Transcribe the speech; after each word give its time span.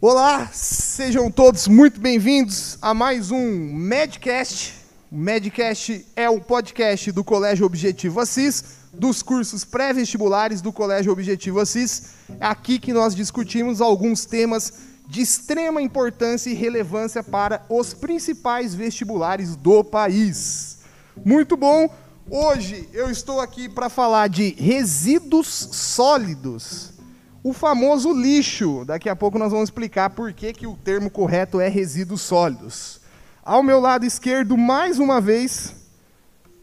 Olá, 0.00 0.48
sejam 0.52 1.28
todos 1.28 1.66
muito 1.66 2.00
bem-vindos 2.00 2.78
a 2.80 2.94
mais 2.94 3.32
um 3.32 3.74
Medcast. 3.74 4.72
O 5.10 5.16
Medcast 5.16 6.06
é 6.14 6.30
o 6.30 6.40
podcast 6.40 7.10
do 7.10 7.24
Colégio 7.24 7.66
Objetivo 7.66 8.20
Assis, 8.20 8.62
dos 8.92 9.24
cursos 9.24 9.64
pré-vestibulares 9.64 10.60
do 10.60 10.72
Colégio 10.72 11.10
Objetivo 11.10 11.58
Assis. 11.58 12.10
É 12.38 12.46
aqui 12.46 12.78
que 12.78 12.92
nós 12.92 13.12
discutimos 13.12 13.80
alguns 13.80 14.24
temas 14.24 14.72
de 15.08 15.20
extrema 15.20 15.82
importância 15.82 16.48
e 16.48 16.54
relevância 16.54 17.24
para 17.24 17.66
os 17.68 17.92
principais 17.92 18.76
vestibulares 18.76 19.56
do 19.56 19.82
país. 19.82 20.78
Muito 21.24 21.56
bom! 21.56 21.92
Hoje 22.30 22.88
eu 22.92 23.10
estou 23.10 23.40
aqui 23.40 23.68
para 23.68 23.88
falar 23.88 24.28
de 24.28 24.50
resíduos 24.50 25.48
sólidos 25.72 26.97
o 27.48 27.52
famoso 27.52 28.12
lixo. 28.12 28.84
Daqui 28.84 29.08
a 29.08 29.16
pouco 29.16 29.38
nós 29.38 29.50
vamos 29.50 29.68
explicar 29.68 30.10
por 30.10 30.32
que, 30.32 30.52
que 30.52 30.66
o 30.66 30.76
termo 30.76 31.10
correto 31.10 31.60
é 31.60 31.68
resíduos 31.68 32.20
sólidos. 32.20 33.00
Ao 33.42 33.62
meu 33.62 33.80
lado 33.80 34.04
esquerdo, 34.04 34.56
mais 34.56 34.98
uma 34.98 35.20
vez, 35.20 35.74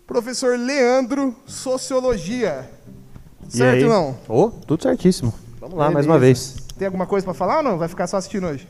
professor 0.06 0.58
Leandro, 0.60 1.36
Sociologia. 1.48 2.70
E 3.48 3.58
certo, 3.58 3.82
irmão? 3.82 4.16
Oh, 4.28 4.50
tudo 4.50 4.84
certíssimo. 4.84 5.34
Vamos 5.60 5.78
lá, 5.78 5.86
Beleza. 5.86 5.94
mais 5.94 6.06
uma 6.06 6.20
vez. 6.20 6.56
Tem 6.78 6.86
alguma 6.86 7.08
coisa 7.08 7.26
para 7.26 7.34
falar 7.34 7.58
ou 7.58 7.64
não? 7.64 7.78
Vai 7.78 7.88
ficar 7.88 8.06
só 8.06 8.18
assistindo 8.18 8.46
hoje? 8.46 8.68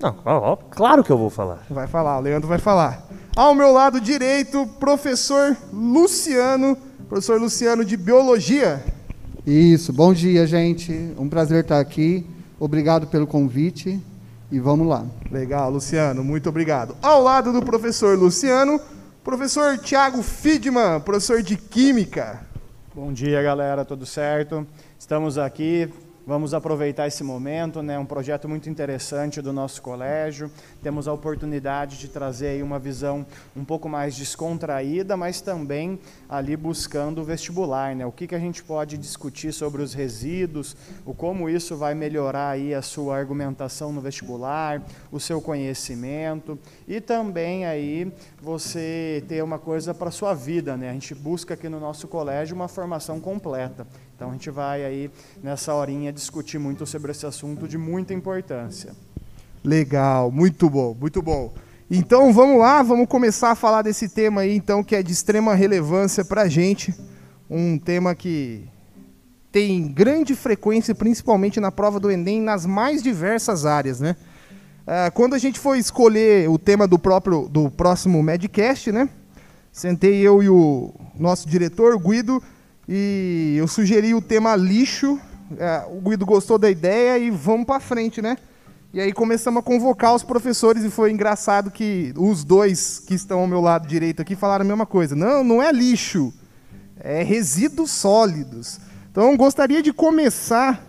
Não, 0.00 0.16
ó, 0.24 0.52
ó, 0.52 0.56
claro 0.56 1.02
que 1.02 1.10
eu 1.10 1.16
vou 1.16 1.30
falar. 1.30 1.64
Vai 1.70 1.86
falar, 1.86 2.18
o 2.18 2.20
Leandro 2.20 2.48
vai 2.48 2.58
falar. 2.58 3.06
Ao 3.34 3.54
meu 3.54 3.72
lado 3.72 4.00
direito, 4.00 4.66
professor 4.78 5.56
Luciano, 5.72 6.76
professor 7.08 7.40
Luciano 7.40 7.84
de 7.84 7.96
Biologia. 7.96 8.84
Isso, 9.46 9.92
bom 9.92 10.14
dia, 10.14 10.46
gente. 10.46 10.90
Um 11.18 11.28
prazer 11.28 11.64
estar 11.64 11.78
aqui. 11.78 12.24
Obrigado 12.58 13.06
pelo 13.08 13.26
convite 13.26 14.00
e 14.50 14.58
vamos 14.58 14.86
lá. 14.86 15.04
Legal, 15.30 15.70
Luciano, 15.70 16.24
muito 16.24 16.48
obrigado. 16.48 16.96
Ao 17.02 17.22
lado 17.22 17.52
do 17.52 17.60
professor 17.60 18.18
Luciano, 18.18 18.80
professor 19.22 19.76
Tiago 19.76 20.22
Fidman, 20.22 20.98
professor 21.00 21.42
de 21.42 21.58
Química. 21.58 22.40
Bom 22.94 23.12
dia, 23.12 23.42
galera, 23.42 23.84
tudo 23.84 24.06
certo? 24.06 24.66
Estamos 24.98 25.36
aqui 25.36 25.90
Vamos 26.26 26.54
aproveitar 26.54 27.06
esse 27.06 27.22
momento, 27.22 27.82
né? 27.82 27.98
Um 27.98 28.06
projeto 28.06 28.48
muito 28.48 28.70
interessante 28.70 29.42
do 29.42 29.52
nosso 29.52 29.82
colégio. 29.82 30.50
Temos 30.82 31.06
a 31.06 31.12
oportunidade 31.12 31.98
de 31.98 32.08
trazer 32.08 32.64
uma 32.64 32.78
visão 32.78 33.26
um 33.54 33.62
pouco 33.62 33.90
mais 33.90 34.16
descontraída, 34.16 35.18
mas 35.18 35.42
também 35.42 36.00
ali 36.26 36.56
buscando 36.56 37.20
o 37.20 37.24
vestibular, 37.24 37.94
né? 37.94 38.06
O 38.06 38.12
que, 38.12 38.26
que 38.26 38.34
a 38.34 38.38
gente 38.38 38.64
pode 38.64 38.96
discutir 38.96 39.52
sobre 39.52 39.82
os 39.82 39.92
resíduos, 39.92 40.74
o 41.04 41.12
como 41.12 41.46
isso 41.46 41.76
vai 41.76 41.94
melhorar 41.94 42.52
aí 42.52 42.72
a 42.72 42.80
sua 42.80 43.18
argumentação 43.18 43.92
no 43.92 44.00
vestibular, 44.00 44.82
o 45.12 45.20
seu 45.20 45.42
conhecimento 45.42 46.58
e 46.88 47.02
também 47.02 47.66
aí 47.66 48.10
você 48.40 49.22
ter 49.28 49.44
uma 49.44 49.58
coisa 49.58 49.92
para 49.92 50.10
sua 50.10 50.32
vida, 50.32 50.74
né? 50.74 50.88
A 50.88 50.94
gente 50.94 51.14
busca 51.14 51.52
aqui 51.52 51.68
no 51.68 51.78
nosso 51.78 52.08
colégio 52.08 52.56
uma 52.56 52.66
formação 52.66 53.20
completa. 53.20 53.86
Então 54.14 54.30
a 54.30 54.32
gente 54.32 54.48
vai 54.48 54.84
aí 54.84 55.10
nessa 55.42 55.74
horinha 55.74 56.12
discutir 56.12 56.58
muito 56.58 56.86
sobre 56.86 57.10
esse 57.10 57.26
assunto 57.26 57.66
de 57.66 57.76
muita 57.76 58.14
importância. 58.14 58.92
Legal, 59.64 60.30
muito 60.30 60.70
bom, 60.70 60.96
muito 60.98 61.20
bom. 61.20 61.52
Então 61.90 62.32
vamos 62.32 62.58
lá, 62.58 62.82
vamos 62.82 63.08
começar 63.08 63.50
a 63.50 63.54
falar 63.54 63.82
desse 63.82 64.08
tema 64.08 64.42
aí, 64.42 64.54
então 64.54 64.84
que 64.84 64.94
é 64.94 65.02
de 65.02 65.12
extrema 65.12 65.54
relevância 65.54 66.24
para 66.24 66.42
a 66.42 66.48
gente, 66.48 66.94
um 67.50 67.76
tema 67.76 68.14
que 68.14 68.68
tem 69.50 69.88
grande 69.88 70.34
frequência, 70.34 70.94
principalmente 70.94 71.58
na 71.58 71.72
prova 71.72 71.98
do 71.98 72.10
Enem, 72.10 72.40
nas 72.40 72.66
mais 72.66 73.02
diversas 73.02 73.66
áreas, 73.66 74.00
né? 74.00 74.16
Ah, 74.86 75.10
quando 75.12 75.34
a 75.34 75.38
gente 75.38 75.58
foi 75.58 75.78
escolher 75.78 76.48
o 76.48 76.58
tema 76.58 76.86
do 76.86 76.98
próprio 76.98 77.48
do 77.48 77.70
próximo 77.70 78.22
Medcast, 78.22 78.92
né? 78.92 79.08
Sentei 79.72 80.20
eu 80.20 80.42
e 80.42 80.48
o 80.48 80.92
nosso 81.18 81.48
diretor 81.48 81.98
Guido 81.98 82.42
e 82.88 83.54
eu 83.56 83.66
sugeri 83.66 84.14
o 84.14 84.20
tema 84.20 84.54
lixo. 84.56 85.18
É, 85.58 85.84
o 85.90 86.00
Guido 86.00 86.26
gostou 86.26 86.58
da 86.58 86.70
ideia 86.70 87.18
e 87.18 87.30
vamos 87.30 87.66
para 87.66 87.80
frente, 87.80 88.20
né? 88.20 88.36
E 88.92 89.00
aí 89.00 89.12
começamos 89.12 89.60
a 89.60 89.62
convocar 89.62 90.14
os 90.14 90.22
professores 90.22 90.84
e 90.84 90.90
foi 90.90 91.10
engraçado 91.10 91.70
que 91.70 92.14
os 92.16 92.44
dois 92.44 93.00
que 93.00 93.14
estão 93.14 93.40
ao 93.40 93.46
meu 93.46 93.60
lado 93.60 93.88
direito 93.88 94.22
aqui 94.22 94.36
falaram 94.36 94.64
a 94.64 94.68
mesma 94.68 94.86
coisa. 94.86 95.16
Não, 95.16 95.42
não 95.42 95.62
é 95.62 95.72
lixo, 95.72 96.32
é 97.00 97.22
resíduos 97.22 97.90
sólidos. 97.90 98.78
Então 99.10 99.36
gostaria 99.36 99.82
de 99.82 99.92
começar 99.92 100.84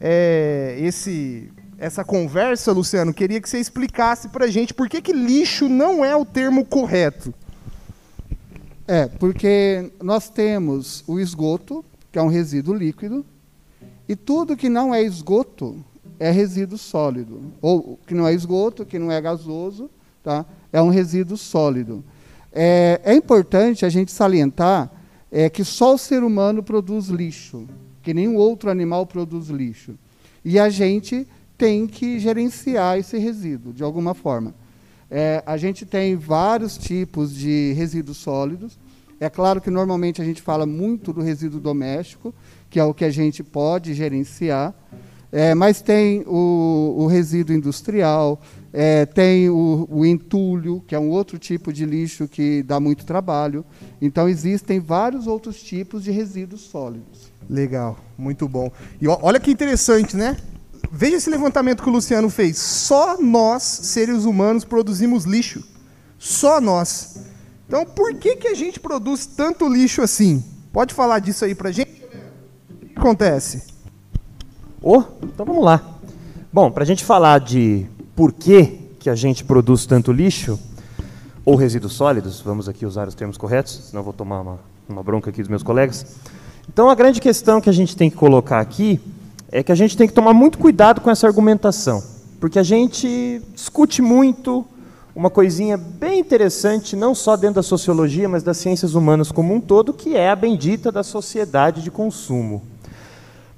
é, 0.00 0.76
esse, 0.78 1.52
essa 1.78 2.04
conversa, 2.04 2.70
Luciano. 2.70 3.12
Queria 3.12 3.40
que 3.40 3.48
você 3.48 3.58
explicasse 3.58 4.28
para 4.28 4.46
gente 4.46 4.72
por 4.72 4.88
que, 4.88 5.02
que 5.02 5.12
lixo 5.12 5.68
não 5.68 6.04
é 6.04 6.14
o 6.14 6.24
termo 6.24 6.64
correto. 6.64 7.34
É, 8.92 9.06
porque 9.06 9.90
nós 10.02 10.28
temos 10.28 11.02
o 11.06 11.18
esgoto, 11.18 11.82
que 12.12 12.18
é 12.18 12.22
um 12.22 12.28
resíduo 12.28 12.74
líquido, 12.74 13.24
e 14.06 14.14
tudo 14.14 14.54
que 14.54 14.68
não 14.68 14.94
é 14.94 15.02
esgoto 15.02 15.82
é 16.20 16.30
resíduo 16.30 16.76
sólido. 16.76 17.40
Ou 17.62 17.98
que 18.06 18.12
não 18.12 18.28
é 18.28 18.34
esgoto, 18.34 18.84
que 18.84 18.98
não 18.98 19.10
é 19.10 19.18
gasoso, 19.18 19.88
tá? 20.22 20.44
é 20.70 20.82
um 20.82 20.90
resíduo 20.90 21.38
sólido. 21.38 22.04
É, 22.52 23.00
é 23.02 23.14
importante 23.14 23.86
a 23.86 23.88
gente 23.88 24.12
salientar 24.12 24.92
é, 25.30 25.48
que 25.48 25.64
só 25.64 25.94
o 25.94 25.98
ser 25.98 26.22
humano 26.22 26.62
produz 26.62 27.06
lixo, 27.06 27.66
que 28.02 28.12
nenhum 28.12 28.36
outro 28.36 28.68
animal 28.68 29.06
produz 29.06 29.48
lixo. 29.48 29.94
E 30.44 30.58
a 30.58 30.68
gente 30.68 31.26
tem 31.56 31.86
que 31.86 32.18
gerenciar 32.18 32.98
esse 32.98 33.16
resíduo, 33.16 33.72
de 33.72 33.82
alguma 33.82 34.12
forma. 34.12 34.54
É, 35.14 35.42
a 35.44 35.58
gente 35.58 35.84
tem 35.84 36.14
vários 36.14 36.76
tipos 36.76 37.34
de 37.34 37.72
resíduos 37.72 38.18
sólidos. 38.18 38.81
É 39.22 39.30
claro 39.30 39.60
que 39.60 39.70
normalmente 39.70 40.20
a 40.20 40.24
gente 40.24 40.42
fala 40.42 40.66
muito 40.66 41.12
do 41.12 41.20
resíduo 41.20 41.60
doméstico, 41.60 42.34
que 42.68 42.80
é 42.80 42.84
o 42.84 42.92
que 42.92 43.04
a 43.04 43.10
gente 43.10 43.44
pode 43.44 43.94
gerenciar. 43.94 44.74
É, 45.30 45.54
mas 45.54 45.80
tem 45.80 46.24
o, 46.26 46.96
o 46.98 47.06
resíduo 47.06 47.54
industrial, 47.54 48.42
é, 48.72 49.06
tem 49.06 49.48
o, 49.48 49.86
o, 49.88 50.04
entulho, 50.04 50.82
que 50.88 50.94
é 50.96 50.98
um 50.98 51.08
outro 51.08 51.38
tipo 51.38 51.72
de 51.72 51.86
lixo 51.86 52.26
que 52.26 52.64
dá 52.64 52.80
muito 52.80 53.06
trabalho. 53.06 53.64
Então, 54.00 54.28
existem 54.28 54.80
vários 54.80 55.28
outros 55.28 55.62
tipos 55.62 56.02
de 56.02 56.10
resíduos 56.10 56.62
sólidos. 56.62 57.32
Legal, 57.48 57.96
muito 58.18 58.48
bom. 58.48 58.72
E 59.00 59.06
olha 59.06 59.38
que 59.38 59.52
interessante, 59.52 60.16
né? 60.16 60.36
Veja 60.90 61.18
esse 61.18 61.30
levantamento 61.30 61.80
que 61.80 61.88
o 61.88 61.92
Luciano 61.92 62.28
fez. 62.28 62.58
Só 62.58 63.22
nós, 63.22 63.62
seres 63.62 64.24
humanos, 64.24 64.64
produzimos 64.64 65.24
lixo. 65.26 65.62
Só 66.18 66.60
nós. 66.60 67.30
Então, 67.66 67.84
por 67.84 68.14
que, 68.14 68.36
que 68.36 68.48
a 68.48 68.54
gente 68.54 68.78
produz 68.78 69.26
tanto 69.26 69.68
lixo 69.68 70.02
assim? 70.02 70.44
Pode 70.72 70.94
falar 70.94 71.18
disso 71.18 71.44
aí 71.44 71.54
pra 71.54 71.70
gente? 71.70 71.90
O 72.70 72.86
que 72.86 72.98
acontece? 72.98 73.62
Oh, 74.82 75.02
então 75.22 75.46
vamos 75.46 75.64
lá. 75.64 75.80
Bom, 76.52 76.70
para 76.70 76.82
a 76.82 76.86
gente 76.86 77.04
falar 77.04 77.40
de 77.40 77.86
por 78.14 78.32
que, 78.32 78.80
que 78.98 79.08
a 79.08 79.14
gente 79.14 79.44
produz 79.44 79.86
tanto 79.86 80.12
lixo, 80.12 80.58
ou 81.44 81.56
resíduos 81.56 81.94
sólidos, 81.94 82.40
vamos 82.40 82.68
aqui 82.68 82.86
usar 82.86 83.08
os 83.08 83.14
termos 83.14 83.36
corretos, 83.36 83.88
senão 83.90 84.02
vou 84.02 84.12
tomar 84.12 84.40
uma, 84.40 84.58
uma 84.88 85.02
bronca 85.02 85.30
aqui 85.30 85.40
dos 85.40 85.48
meus 85.48 85.62
colegas. 85.62 86.06
Então, 86.68 86.88
a 86.88 86.94
grande 86.94 87.20
questão 87.20 87.60
que 87.60 87.68
a 87.68 87.72
gente 87.72 87.96
tem 87.96 88.08
que 88.08 88.16
colocar 88.16 88.60
aqui 88.60 89.00
é 89.50 89.62
que 89.62 89.72
a 89.72 89.74
gente 89.74 89.96
tem 89.96 90.06
que 90.06 90.14
tomar 90.14 90.32
muito 90.32 90.58
cuidado 90.58 91.00
com 91.00 91.10
essa 91.10 91.26
argumentação, 91.26 92.02
porque 92.40 92.58
a 92.58 92.62
gente 92.62 93.42
discute 93.54 94.00
muito 94.00 94.64
uma 95.14 95.28
coisinha 95.28 95.76
bem 95.76 96.20
interessante, 96.20 96.96
não 96.96 97.14
só 97.14 97.36
dentro 97.36 97.56
da 97.56 97.62
sociologia, 97.62 98.28
mas 98.28 98.42
das 98.42 98.56
ciências 98.56 98.94
humanas 98.94 99.30
como 99.30 99.54
um 99.54 99.60
todo, 99.60 99.92
que 99.92 100.16
é 100.16 100.30
a 100.30 100.36
bendita 100.36 100.90
da 100.90 101.02
sociedade 101.02 101.82
de 101.82 101.90
consumo. 101.90 102.62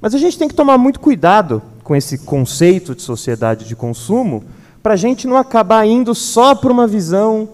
Mas 0.00 0.14
a 0.14 0.18
gente 0.18 0.36
tem 0.36 0.48
que 0.48 0.54
tomar 0.54 0.76
muito 0.76 0.98
cuidado 0.98 1.62
com 1.82 1.94
esse 1.94 2.18
conceito 2.18 2.94
de 2.94 3.02
sociedade 3.02 3.66
de 3.66 3.76
consumo, 3.76 4.42
para 4.82 4.94
a 4.94 4.96
gente 4.96 5.26
não 5.26 5.36
acabar 5.36 5.86
indo 5.86 6.14
só 6.14 6.54
para 6.54 6.72
uma 6.72 6.86
visão 6.86 7.48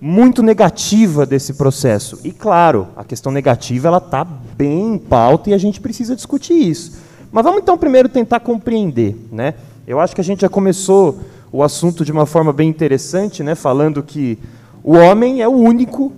muito 0.00 0.42
negativa 0.42 1.24
desse 1.24 1.52
processo. 1.52 2.18
E 2.24 2.32
claro, 2.32 2.88
a 2.96 3.04
questão 3.04 3.30
negativa 3.30 3.86
ela 3.86 3.98
está 3.98 4.24
bem 4.24 4.94
em 4.94 4.98
pauta 4.98 5.50
e 5.50 5.54
a 5.54 5.58
gente 5.58 5.80
precisa 5.80 6.16
discutir 6.16 6.54
isso. 6.54 6.98
Mas 7.30 7.44
vamos 7.44 7.60
então 7.62 7.78
primeiro 7.78 8.08
tentar 8.08 8.40
compreender. 8.40 9.16
Né? 9.30 9.54
Eu 9.86 10.00
acho 10.00 10.14
que 10.14 10.20
a 10.20 10.24
gente 10.24 10.40
já 10.40 10.48
começou 10.48 11.20
o 11.52 11.62
assunto 11.62 12.04
de 12.04 12.10
uma 12.10 12.24
forma 12.24 12.52
bem 12.52 12.68
interessante, 12.68 13.42
né? 13.42 13.54
falando 13.54 14.02
que 14.02 14.38
o 14.82 14.94
homem 14.94 15.42
é 15.42 15.46
o 15.48 15.52
único 15.52 16.12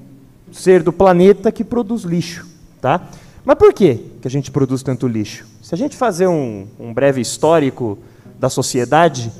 ser 0.53 0.83
do 0.83 0.93
planeta 0.93 1.51
que 1.51 1.65
produz 1.65 2.03
lixo. 2.03 2.47
Tá? 2.81 3.09
Mas 3.45 3.59
por 3.59 3.73
que, 3.73 3.97
que 4.23 4.29
a 4.29 4.31
gente 4.31 4.51
produz 4.53 4.83
tanto 4.83 5.09
lixo? 5.09 5.45
Se 5.61 5.75
a 5.75 5.79
gente 5.79 5.97
fazer 5.97 6.29
um, 6.29 6.67
um 6.79 6.95
breve 6.95 7.21
histórico 7.21 7.99
da 8.39 8.49
sociedade, 8.49 9.33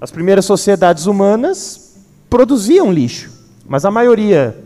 as 0.00 0.12
primeiras 0.12 0.44
sociedades 0.44 1.06
humanas 1.06 1.96
produziam 2.30 2.92
lixo, 2.92 3.30
mas 3.66 3.84
a 3.84 3.90
maioria 3.90 4.56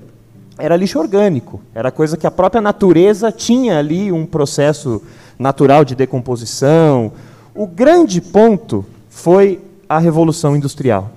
era 0.58 0.76
lixo 0.76 0.98
orgânico, 0.98 1.60
era 1.74 1.90
coisa 1.90 2.16
que 2.16 2.26
a 2.26 2.30
própria 2.30 2.60
natureza 2.60 3.32
tinha 3.32 3.78
ali 3.78 4.12
um 4.12 4.26
processo 4.26 5.02
natural 5.38 5.84
de 5.84 5.94
decomposição. 5.94 7.12
O 7.54 7.66
grande 7.66 8.20
ponto 8.20 8.84
foi 9.08 9.60
a 9.88 9.98
Revolução 9.98 10.56
Industrial. 10.56 11.10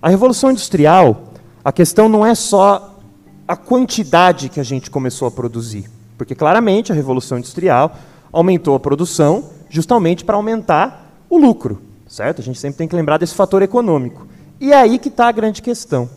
A 0.00 0.08
Revolução 0.08 0.50
Industrial, 0.50 1.32
a 1.64 1.72
questão 1.72 2.08
não 2.08 2.24
é 2.24 2.34
só 2.34 2.98
a 3.46 3.56
quantidade 3.56 4.48
que 4.48 4.60
a 4.60 4.62
gente 4.62 4.90
começou 4.90 5.26
a 5.26 5.30
produzir, 5.30 5.90
porque 6.16 6.34
claramente 6.34 6.92
a 6.92 6.94
Revolução 6.94 7.38
Industrial 7.38 7.94
aumentou 8.32 8.74
a 8.74 8.80
produção 8.80 9.44
justamente 9.68 10.24
para 10.24 10.36
aumentar 10.36 11.12
o 11.28 11.38
lucro, 11.38 11.80
certo? 12.06 12.40
A 12.40 12.44
gente 12.44 12.58
sempre 12.58 12.78
tem 12.78 12.88
que 12.88 12.96
lembrar 12.96 13.18
desse 13.18 13.34
fator 13.34 13.62
econômico. 13.62 14.26
E 14.60 14.72
é 14.72 14.76
aí 14.76 14.98
que 14.98 15.08
está 15.08 15.28
a 15.28 15.32
grande 15.32 15.62
questão. 15.62 16.08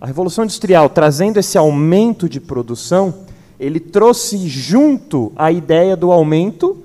A 0.00 0.06
Revolução 0.06 0.44
Industrial, 0.44 0.88
trazendo 0.88 1.38
esse 1.38 1.56
aumento 1.56 2.28
de 2.28 2.40
produção, 2.40 3.14
ele 3.58 3.78
trouxe 3.78 4.36
junto 4.48 5.30
a 5.36 5.52
ideia 5.52 5.96
do 5.96 6.10
aumento 6.10 6.82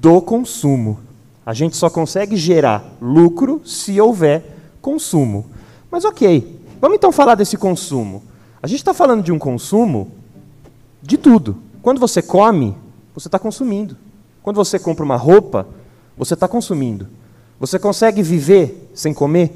do 0.00 0.20
consumo. 0.22 0.98
A 1.44 1.52
gente 1.52 1.76
só 1.76 1.90
consegue 1.90 2.36
gerar 2.36 2.96
lucro 3.00 3.60
se 3.64 4.00
houver 4.00 4.56
consumo. 4.80 5.46
Mas 5.90 6.04
ok, 6.04 6.60
vamos 6.80 6.96
então 6.96 7.12
falar 7.12 7.34
desse 7.34 7.56
consumo. 7.56 8.22
A 8.62 8.66
gente 8.66 8.78
está 8.78 8.94
falando 8.94 9.22
de 9.22 9.30
um 9.30 9.38
consumo 9.38 10.10
de 11.02 11.18
tudo. 11.18 11.56
Quando 11.82 12.00
você 12.00 12.22
come, 12.22 12.74
você 13.14 13.28
está 13.28 13.38
consumindo. 13.38 13.96
Quando 14.42 14.56
você 14.56 14.78
compra 14.78 15.04
uma 15.04 15.16
roupa, 15.16 15.66
você 16.16 16.34
está 16.34 16.48
consumindo. 16.48 17.08
Você 17.60 17.78
consegue 17.78 18.22
viver 18.22 18.90
sem 18.94 19.12
comer? 19.12 19.52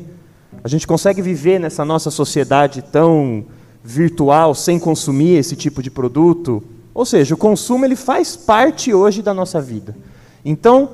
A 0.62 0.68
gente 0.68 0.86
consegue 0.86 1.22
viver 1.22 1.58
nessa 1.58 1.84
nossa 1.84 2.10
sociedade 2.10 2.82
tão 2.82 3.44
virtual 3.82 4.54
sem 4.54 4.78
consumir 4.78 5.36
esse 5.36 5.56
tipo 5.56 5.82
de 5.82 5.90
produto? 5.90 6.62
Ou 6.92 7.04
seja, 7.04 7.34
o 7.34 7.38
consumo 7.38 7.84
ele 7.84 7.96
faz 7.96 8.36
parte 8.36 8.92
hoje 8.92 9.22
da 9.22 9.32
nossa 9.32 9.60
vida. 9.60 9.96
Então, 10.44 10.90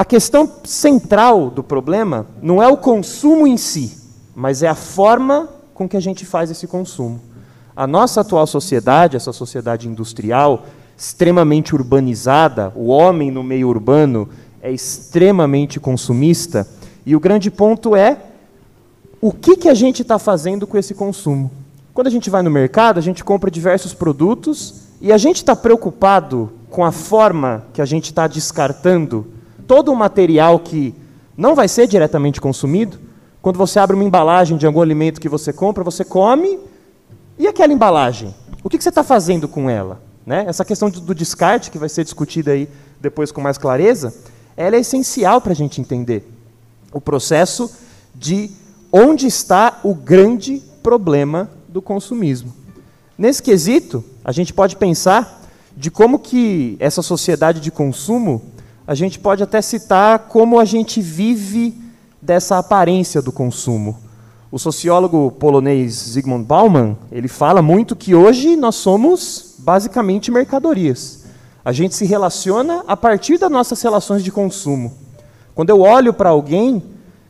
a 0.00 0.04
questão 0.06 0.50
central 0.64 1.50
do 1.50 1.62
problema 1.62 2.26
não 2.40 2.62
é 2.62 2.66
o 2.66 2.78
consumo 2.78 3.46
em 3.46 3.58
si, 3.58 3.98
mas 4.34 4.62
é 4.62 4.66
a 4.66 4.74
forma 4.74 5.46
com 5.74 5.86
que 5.86 5.94
a 5.94 6.00
gente 6.00 6.24
faz 6.24 6.50
esse 6.50 6.66
consumo. 6.66 7.20
A 7.76 7.86
nossa 7.86 8.22
atual 8.22 8.46
sociedade, 8.46 9.18
essa 9.18 9.30
sociedade 9.30 9.86
industrial, 9.86 10.64
extremamente 10.96 11.74
urbanizada, 11.74 12.72
o 12.74 12.86
homem 12.86 13.30
no 13.30 13.42
meio 13.42 13.68
urbano 13.68 14.26
é 14.62 14.72
extremamente 14.72 15.78
consumista, 15.78 16.66
e 17.04 17.14
o 17.14 17.20
grande 17.20 17.50
ponto 17.50 17.94
é 17.94 18.16
o 19.20 19.30
que, 19.30 19.54
que 19.54 19.68
a 19.68 19.74
gente 19.74 20.00
está 20.00 20.18
fazendo 20.18 20.66
com 20.66 20.78
esse 20.78 20.94
consumo. 20.94 21.50
Quando 21.92 22.06
a 22.06 22.10
gente 22.10 22.30
vai 22.30 22.40
no 22.40 22.50
mercado, 22.50 22.96
a 22.96 23.02
gente 23.02 23.22
compra 23.22 23.50
diversos 23.50 23.92
produtos 23.92 24.76
e 24.98 25.12
a 25.12 25.18
gente 25.18 25.36
está 25.36 25.54
preocupado 25.54 26.50
com 26.70 26.86
a 26.86 26.90
forma 26.90 27.66
que 27.74 27.82
a 27.82 27.84
gente 27.84 28.06
está 28.06 28.26
descartando 28.26 29.38
todo 29.70 29.92
o 29.92 29.94
material 29.94 30.58
que 30.58 30.92
não 31.36 31.54
vai 31.54 31.68
ser 31.68 31.86
diretamente 31.86 32.40
consumido. 32.40 32.98
Quando 33.40 33.56
você 33.56 33.78
abre 33.78 33.94
uma 33.94 34.02
embalagem 34.02 34.56
de 34.56 34.66
algum 34.66 34.82
alimento 34.82 35.20
que 35.20 35.28
você 35.28 35.52
compra, 35.52 35.84
você 35.84 36.04
come, 36.04 36.58
e 37.38 37.46
aquela 37.46 37.72
embalagem? 37.72 38.34
O 38.64 38.68
que, 38.68 38.82
você 38.82 38.88
está 38.88 39.04
fazendo 39.04 39.46
com 39.46 39.70
ela? 39.70 40.02
Né? 40.26 40.44
Essa 40.48 40.64
questão 40.64 40.90
do 40.90 41.14
descarte, 41.14 41.70
que 41.70 41.78
vai 41.78 41.88
ser 41.88 42.02
discutida 42.02 42.50
aí 42.50 42.68
depois 43.00 43.30
com 43.30 43.40
mais 43.40 43.56
clareza, 43.56 44.12
ela 44.56 44.74
é 44.74 44.80
essencial 44.80 45.40
para 45.40 45.52
a 45.52 45.54
gente 45.54 45.80
entender 45.80 46.28
o 46.92 47.00
processo 47.00 47.70
de 48.12 48.50
onde 48.92 49.28
está 49.28 49.78
o 49.84 49.94
grande 49.94 50.60
problema 50.82 51.48
do 51.68 51.80
consumismo. 51.80 52.52
Nesse 53.16 53.40
quesito, 53.40 54.04
a 54.24 54.32
gente 54.32 54.52
pode 54.52 54.74
pensar 54.74 55.44
de 55.76 55.92
como 55.92 56.18
que 56.18 56.76
essa 56.80 57.02
sociedade 57.02 57.60
de 57.60 57.70
consumo 57.70 58.42
a 58.90 58.94
gente 58.96 59.20
pode 59.20 59.40
até 59.40 59.62
citar 59.62 60.18
como 60.18 60.58
a 60.58 60.64
gente 60.64 61.00
vive 61.00 61.80
dessa 62.20 62.58
aparência 62.58 63.22
do 63.22 63.30
consumo. 63.30 63.96
O 64.50 64.58
sociólogo 64.58 65.30
polonês 65.30 65.94
Zygmunt 65.94 66.44
Bauman, 66.44 66.96
ele 67.12 67.28
fala 67.28 67.62
muito 67.62 67.94
que 67.94 68.16
hoje 68.16 68.56
nós 68.56 68.74
somos 68.74 69.54
basicamente 69.58 70.32
mercadorias. 70.32 71.24
A 71.64 71.70
gente 71.70 71.94
se 71.94 72.04
relaciona 72.04 72.82
a 72.84 72.96
partir 72.96 73.38
das 73.38 73.48
nossas 73.48 73.80
relações 73.80 74.24
de 74.24 74.32
consumo. 74.32 74.92
Quando 75.54 75.70
eu 75.70 75.82
olho 75.82 76.12
para 76.12 76.30
alguém, 76.30 76.82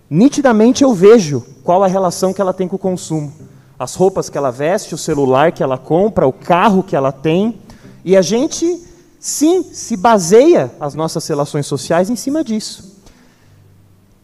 nitidamente 0.09 0.83
eu 0.83 0.95
vejo 0.95 1.45
qual 1.63 1.85
a 1.85 1.87
relação 1.87 2.33
que 2.33 2.41
ela 2.41 2.55
tem 2.55 2.69
com 2.69 2.77
o 2.77 2.79
consumo. 2.79 3.31
As 3.79 3.95
roupas 3.95 4.31
que 4.31 4.39
ela 4.39 4.51
veste, 4.51 4.95
o 4.95 4.99
celular 4.99 5.53
que 5.53 5.63
ela 5.63 5.77
compra, 5.77 6.27
o 6.27 6.33
carro 6.33 6.83
que 6.83 6.97
ela 6.97 7.13
tem. 7.13 7.59
E 8.03 8.17
a 8.17 8.23
gente 8.23 8.89
sim 9.21 9.63
se 9.63 9.99
baseia 9.99 10.73
as 10.81 10.95
nossas 10.95 11.27
relações 11.29 11.67
sociais 11.67 12.09
em 12.09 12.17
cima 12.17 12.43
disso. 12.43 12.99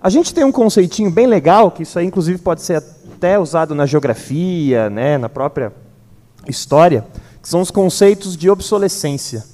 A 0.00 0.08
gente 0.08 0.32
tem 0.32 0.42
um 0.42 0.52
conceitinho 0.52 1.10
bem 1.10 1.26
legal, 1.26 1.70
que 1.70 1.82
isso 1.82 1.98
aí 1.98 2.06
inclusive 2.06 2.38
pode 2.38 2.62
ser 2.62 2.76
até 2.76 3.38
usado 3.38 3.74
na 3.74 3.84
geografia, 3.84 4.88
né, 4.88 5.18
na 5.18 5.28
própria 5.28 5.72
história, 6.48 7.06
que 7.42 7.48
são 7.48 7.60
os 7.60 7.70
conceitos 7.70 8.36
de 8.36 8.48
obsolescência. 8.48 9.44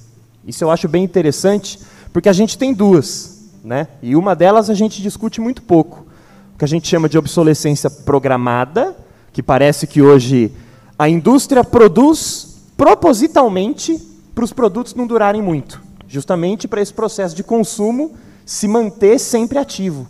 Isso 0.45 0.63
eu 0.63 0.71
acho 0.71 0.87
bem 0.87 1.03
interessante, 1.03 1.79
porque 2.13 2.29
a 2.29 2.33
gente 2.33 2.57
tem 2.57 2.73
duas, 2.73 3.49
né? 3.63 3.87
E 4.01 4.15
uma 4.15 4.35
delas 4.35 4.69
a 4.69 4.73
gente 4.73 5.01
discute 5.01 5.41
muito 5.41 5.61
pouco. 5.61 6.05
O 6.53 6.57
que 6.57 6.65
a 6.65 6.67
gente 6.67 6.87
chama 6.87 7.09
de 7.09 7.17
obsolescência 7.17 7.89
programada, 7.89 8.95
que 9.31 9.41
parece 9.41 9.87
que 9.87 10.01
hoje 10.01 10.51
a 10.97 11.09
indústria 11.09 11.63
produz 11.63 12.61
propositalmente 12.77 14.12
para 14.33 14.43
os 14.43 14.53
produtos 14.53 14.95
não 14.95 15.05
durarem 15.07 15.41
muito, 15.41 15.81
justamente 16.07 16.67
para 16.67 16.81
esse 16.81 16.93
processo 16.93 17.35
de 17.35 17.43
consumo 17.43 18.13
se 18.45 18.67
manter 18.67 19.19
sempre 19.19 19.57
ativo. 19.57 20.07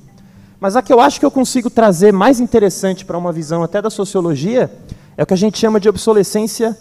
Mas 0.59 0.75
a 0.75 0.81
que 0.81 0.93
eu 0.93 0.99
acho 0.99 1.19
que 1.19 1.25
eu 1.25 1.31
consigo 1.31 1.69
trazer 1.69 2.13
mais 2.13 2.39
interessante 2.39 3.03
para 3.03 3.17
uma 3.17 3.33
visão 3.33 3.63
até 3.63 3.81
da 3.81 3.89
sociologia 3.89 4.71
é 5.17 5.23
o 5.23 5.25
que 5.25 5.33
a 5.33 5.37
gente 5.37 5.57
chama 5.57 5.79
de 5.79 5.89
obsolescência 5.89 6.77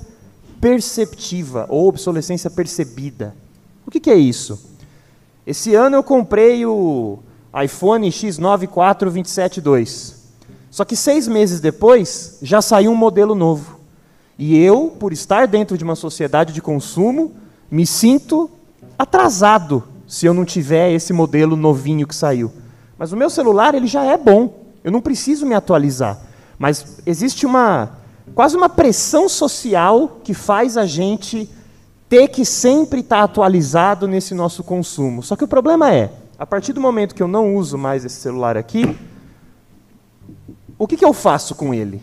perceptiva 0.61 1.67
ou 1.69 1.89
obsolescência 1.89 2.49
percebida. 2.49 3.35
O 3.85 3.91
que, 3.91 3.99
que 3.99 4.11
é 4.11 4.15
isso? 4.15 4.71
Esse 5.45 5.75
ano 5.75 5.97
eu 5.97 6.03
comprei 6.05 6.65
o 6.65 7.19
iPhone 7.65 8.09
X9 8.09 8.69
4 8.69 9.11
272. 9.11 10.23
Só 10.71 10.85
que 10.85 10.97
seis 10.97 11.27
meses 11.27 11.61
depois 11.61 12.39
já 12.41 12.63
saiu 12.63 12.93
um 12.93 12.97
modelo 12.97 13.35
novo. 13.35 13.82
E 14.39 14.57
eu, 14.59 14.97
por 14.99 15.13
estar 15.13 15.47
dentro 15.47 15.77
de 15.77 15.85
uma 15.85 15.95
sociedade 15.95 16.53
de 16.53 16.63
consumo, 16.63 17.33
me 17.71 17.87
sinto 17.87 18.51
atrasado 18.99 19.85
se 20.07 20.27
eu 20.27 20.35
não 20.35 20.45
tiver 20.45 20.93
esse 20.93 21.13
modelo 21.13 21.57
novinho 21.57 22.07
que 22.07 22.15
saiu. 22.15 22.53
Mas 22.99 23.13
o 23.13 23.17
meu 23.17 23.31
celular 23.31 23.75
ele 23.75 23.87
já 23.87 24.05
é 24.05 24.17
bom. 24.17 24.63
Eu 24.85 24.93
não 24.93 25.01
preciso 25.01 25.47
me 25.47 25.55
atualizar. 25.55 26.21
Mas 26.59 26.99
existe 27.07 27.47
uma 27.47 27.99
quase 28.35 28.57
uma 28.57 28.69
pressão 28.69 29.29
social 29.29 30.21
que 30.23 30.33
faz 30.33 30.77
a 30.77 30.87
gente 30.87 31.49
ter 32.09 32.29
que 32.29 32.45
sempre 32.45 33.01
estar 33.01 33.23
atualizado 33.23 34.07
nesse 34.07 34.35
nosso 34.35 34.63
consumo. 34.63 35.23
Só 35.23 35.35
que 35.35 35.45
o 35.45 35.49
problema 35.49 35.93
é, 35.93 36.13
a 36.39 36.47
partir 36.47 36.73
do 36.73 36.81
momento 36.81 37.15
que 37.15 37.23
eu 37.23 37.29
não 37.29 37.55
uso 37.57 37.79
mais 37.79 38.05
esse 38.05 38.17
celular 38.17 38.57
aqui, 38.57 38.97
o 40.79 40.87
que, 40.87 40.97
que 40.97 41.05
eu 41.05 41.13
faço 41.13 41.55
com 41.55 41.73
ele? 41.73 42.03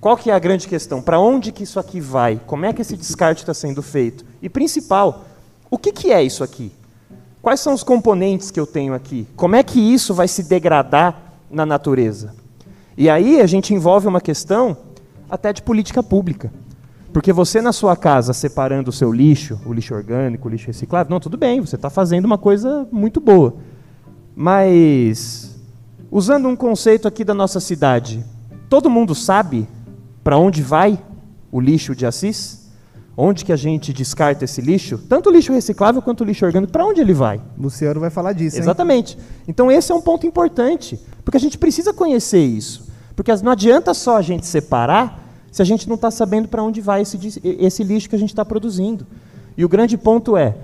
Qual 0.00 0.16
que 0.16 0.30
é 0.30 0.34
a 0.34 0.38
grande 0.38 0.68
questão? 0.68 1.02
Para 1.02 1.18
onde 1.18 1.50
que 1.50 1.64
isso 1.64 1.80
aqui 1.80 2.00
vai? 2.00 2.40
Como 2.46 2.64
é 2.64 2.72
que 2.72 2.82
esse 2.82 2.96
descarte 2.96 3.42
está 3.42 3.52
sendo 3.52 3.82
feito? 3.82 4.24
E 4.40 4.48
principal, 4.48 5.24
o 5.68 5.76
que, 5.76 5.90
que 5.90 6.12
é 6.12 6.22
isso 6.22 6.44
aqui? 6.44 6.72
Quais 7.42 7.60
são 7.60 7.72
os 7.74 7.82
componentes 7.82 8.50
que 8.50 8.60
eu 8.60 8.66
tenho 8.66 8.94
aqui? 8.94 9.26
Como 9.34 9.56
é 9.56 9.62
que 9.62 9.80
isso 9.80 10.14
vai 10.14 10.28
se 10.28 10.44
degradar 10.44 11.20
na 11.50 11.66
natureza? 11.66 12.34
E 12.96 13.10
aí 13.10 13.40
a 13.40 13.46
gente 13.46 13.74
envolve 13.74 14.06
uma 14.06 14.20
questão 14.20 14.76
até 15.28 15.52
de 15.52 15.62
política 15.62 16.02
pública. 16.02 16.52
Porque 17.12 17.32
você 17.32 17.60
na 17.60 17.72
sua 17.72 17.96
casa, 17.96 18.32
separando 18.32 18.90
o 18.90 18.92
seu 18.92 19.12
lixo, 19.12 19.58
o 19.66 19.72
lixo 19.72 19.94
orgânico, 19.94 20.46
o 20.46 20.50
lixo 20.50 20.68
reciclável, 20.68 21.10
não, 21.10 21.18
tudo 21.18 21.36
bem, 21.36 21.60
você 21.60 21.74
está 21.74 21.90
fazendo 21.90 22.24
uma 22.24 22.38
coisa 22.38 22.86
muito 22.92 23.20
boa. 23.20 23.56
Mas, 24.36 25.58
usando 26.10 26.48
um 26.48 26.54
conceito 26.54 27.08
aqui 27.08 27.24
da 27.24 27.34
nossa 27.34 27.58
cidade, 27.60 28.24
todo 28.68 28.90
mundo 28.90 29.14
sabe 29.14 29.66
para 30.28 30.36
onde 30.36 30.60
vai 30.60 31.02
o 31.50 31.58
lixo 31.58 31.96
de 31.96 32.04
Assis? 32.04 32.68
Onde 33.16 33.46
que 33.46 33.50
a 33.50 33.56
gente 33.56 33.94
descarta 33.94 34.44
esse 34.44 34.60
lixo? 34.60 34.98
Tanto 35.08 35.30
o 35.30 35.32
lixo 35.32 35.54
reciclável 35.54 36.02
quanto 36.02 36.20
o 36.20 36.24
lixo 36.24 36.44
orgânico, 36.44 36.70
para 36.70 36.84
onde 36.84 37.00
ele 37.00 37.14
vai? 37.14 37.40
Luciano 37.58 37.98
vai 37.98 38.10
falar 38.10 38.34
disso. 38.34 38.58
Exatamente. 38.58 39.16
Hein? 39.16 39.24
Então 39.48 39.72
esse 39.72 39.90
é 39.90 39.94
um 39.94 40.02
ponto 40.02 40.26
importante, 40.26 41.00
porque 41.24 41.38
a 41.38 41.40
gente 41.40 41.56
precisa 41.56 41.94
conhecer 41.94 42.44
isso. 42.44 42.90
Porque 43.16 43.34
não 43.36 43.52
adianta 43.52 43.94
só 43.94 44.18
a 44.18 44.20
gente 44.20 44.46
separar 44.46 45.18
se 45.50 45.62
a 45.62 45.64
gente 45.64 45.88
não 45.88 45.94
está 45.94 46.10
sabendo 46.10 46.46
para 46.46 46.62
onde 46.62 46.82
vai 46.82 47.00
esse, 47.00 47.40
esse 47.42 47.82
lixo 47.82 48.10
que 48.10 48.14
a 48.14 48.18
gente 48.18 48.28
está 48.28 48.44
produzindo. 48.44 49.06
E 49.56 49.64
o 49.64 49.68
grande 49.68 49.96
ponto 49.96 50.36
é, 50.36 50.54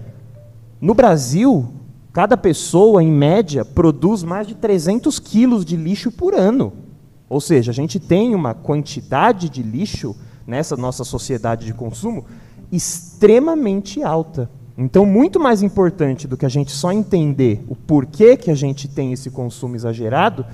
no 0.78 0.92
Brasil, 0.92 1.72
cada 2.12 2.36
pessoa, 2.36 3.02
em 3.02 3.10
média, 3.10 3.64
produz 3.64 4.22
mais 4.24 4.46
de 4.46 4.54
300 4.54 5.18
quilos 5.18 5.64
de 5.64 5.74
lixo 5.74 6.12
por 6.12 6.34
ano. 6.34 6.83
Ou 7.28 7.40
seja, 7.40 7.70
a 7.70 7.74
gente 7.74 7.98
tem 7.98 8.34
uma 8.34 8.54
quantidade 8.54 9.48
de 9.48 9.62
lixo 9.62 10.14
nessa 10.46 10.76
nossa 10.76 11.04
sociedade 11.04 11.64
de 11.66 11.72
consumo 11.74 12.24
extremamente 12.70 14.02
alta. 14.02 14.50
Então, 14.76 15.06
muito 15.06 15.38
mais 15.38 15.62
importante 15.62 16.26
do 16.26 16.36
que 16.36 16.44
a 16.44 16.48
gente 16.48 16.72
só 16.72 16.90
entender 16.90 17.64
o 17.68 17.76
porquê 17.76 18.36
que 18.36 18.50
a 18.50 18.54
gente 18.54 18.88
tem 18.88 19.12
esse 19.12 19.30
consumo 19.30 19.76
exagerado, 19.76 20.44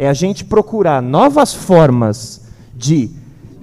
É 0.00 0.08
a 0.08 0.14
gente 0.14 0.46
procurar 0.46 1.02
novas 1.02 1.52
formas 1.52 2.46
de 2.74 3.10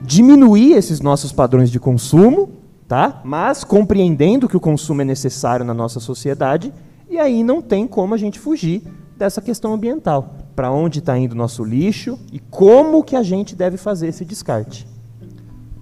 diminuir 0.03 0.73
esses 0.73 1.01
nossos 1.01 1.31
padrões 1.31 1.71
de 1.71 1.79
consumo, 1.79 2.51
tá? 2.87 3.21
Mas 3.23 3.63
compreendendo 3.63 4.47
que 4.47 4.55
o 4.55 4.59
consumo 4.59 5.01
é 5.01 5.05
necessário 5.05 5.65
na 5.65 5.73
nossa 5.73 5.99
sociedade, 5.99 6.71
e 7.09 7.17
aí 7.17 7.43
não 7.43 7.59
tem 7.59 7.87
como 7.87 8.13
a 8.13 8.17
gente 8.17 8.37
fugir 8.39 8.83
dessa 9.17 9.41
questão 9.41 9.73
ambiental. 9.73 10.35
Para 10.57 10.71
onde 10.71 10.97
está 10.97 11.15
indo 11.15 11.33
o 11.33 11.35
nosso 11.35 11.63
lixo 11.63 12.17
e 12.33 12.39
como 12.39 13.03
que 13.03 13.15
a 13.15 13.21
gente 13.21 13.55
deve 13.55 13.77
fazer 13.77 14.07
esse 14.07 14.25
descarte. 14.25 14.87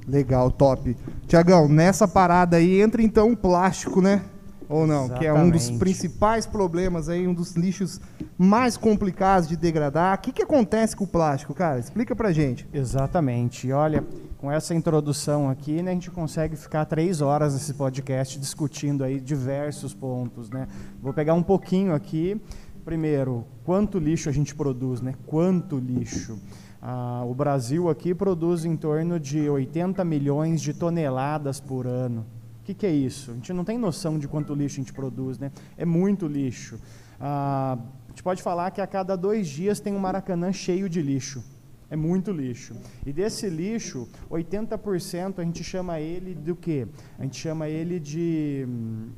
Legal, 0.05 0.51
top. 0.51 0.97
Tiagão, 1.25 1.69
nessa 1.69 2.05
parada 2.05 2.57
aí 2.57 2.81
entra 2.81 3.01
então 3.01 3.31
o 3.31 3.37
plástico, 3.37 4.01
né? 4.01 4.21
Ou 4.67 4.85
não? 4.85 5.07
Que 5.07 5.25
é 5.25 5.33
um 5.33 5.49
dos 5.49 5.61
Exatamente. 5.61 5.79
principais 5.79 6.45
problemas 6.45 7.07
aí, 7.07 7.25
um 7.25 7.33
dos 7.33 7.55
lixos 7.55 8.01
mais 8.37 8.75
complicados 8.75 9.47
de 9.47 9.55
degradar. 9.55 10.17
O 10.17 10.21
que, 10.21 10.33
que 10.33 10.41
acontece 10.41 10.93
com 10.93 11.05
o 11.05 11.07
plástico, 11.07 11.53
cara? 11.53 11.79
Explica 11.79 12.13
pra 12.13 12.33
gente. 12.33 12.67
Exatamente. 12.73 13.67
E 13.67 13.71
olha, 13.71 14.03
com 14.37 14.51
essa 14.51 14.75
introdução 14.75 15.49
aqui, 15.49 15.81
né, 15.81 15.91
a 15.91 15.93
gente 15.93 16.11
consegue 16.11 16.57
ficar 16.57 16.83
três 16.83 17.21
horas 17.21 17.53
nesse 17.53 17.73
podcast 17.75 18.37
discutindo 18.37 19.05
aí 19.05 19.21
diversos 19.21 19.93
pontos, 19.93 20.49
né? 20.49 20.67
Vou 21.01 21.13
pegar 21.13 21.33
um 21.33 21.43
pouquinho 21.43 21.93
aqui. 21.93 22.41
Primeiro, 22.85 23.47
quanto 23.63 23.97
lixo 23.97 24.29
a 24.29 24.31
gente 24.31 24.53
produz, 24.53 25.01
né? 25.01 25.15
Quanto 25.25 25.79
lixo? 25.79 26.39
Ah, 26.79 27.23
o 27.25 27.33
Brasil 27.33 27.89
aqui 27.89 28.13
produz 28.13 28.63
em 28.63 28.77
torno 28.77 29.19
de 29.19 29.49
80 29.49 30.05
milhões 30.05 30.61
de 30.61 30.71
toneladas 30.71 31.59
por 31.59 31.87
ano. 31.87 32.27
O 32.61 32.63
que, 32.63 32.75
que 32.75 32.85
é 32.85 32.91
isso? 32.91 33.31
A 33.31 33.33
gente 33.33 33.51
não 33.53 33.65
tem 33.65 33.75
noção 33.75 34.19
de 34.19 34.27
quanto 34.27 34.53
lixo 34.53 34.75
a 34.75 34.83
gente 34.83 34.93
produz, 34.93 35.39
né? 35.39 35.51
É 35.75 35.83
muito 35.83 36.27
lixo. 36.27 36.79
Ah, 37.19 37.79
a 38.05 38.09
gente 38.09 38.21
pode 38.21 38.43
falar 38.43 38.69
que 38.69 38.79
a 38.79 38.85
cada 38.85 39.15
dois 39.15 39.47
dias 39.47 39.79
tem 39.79 39.91
um 39.95 39.99
Maracanã 39.99 40.53
cheio 40.53 40.87
de 40.87 41.01
lixo. 41.01 41.43
É 41.89 41.95
muito 41.95 42.31
lixo. 42.31 42.75
E 43.03 43.11
desse 43.11 43.49
lixo, 43.49 44.07
80% 44.29 45.39
a 45.39 45.43
gente 45.43 45.63
chama 45.63 45.99
ele 45.99 46.35
do 46.35 46.55
quê? 46.55 46.87
A 47.17 47.23
gente 47.23 47.37
chama 47.37 47.67
ele 47.67 47.99
de 47.99 48.63
hum, 48.67 49.09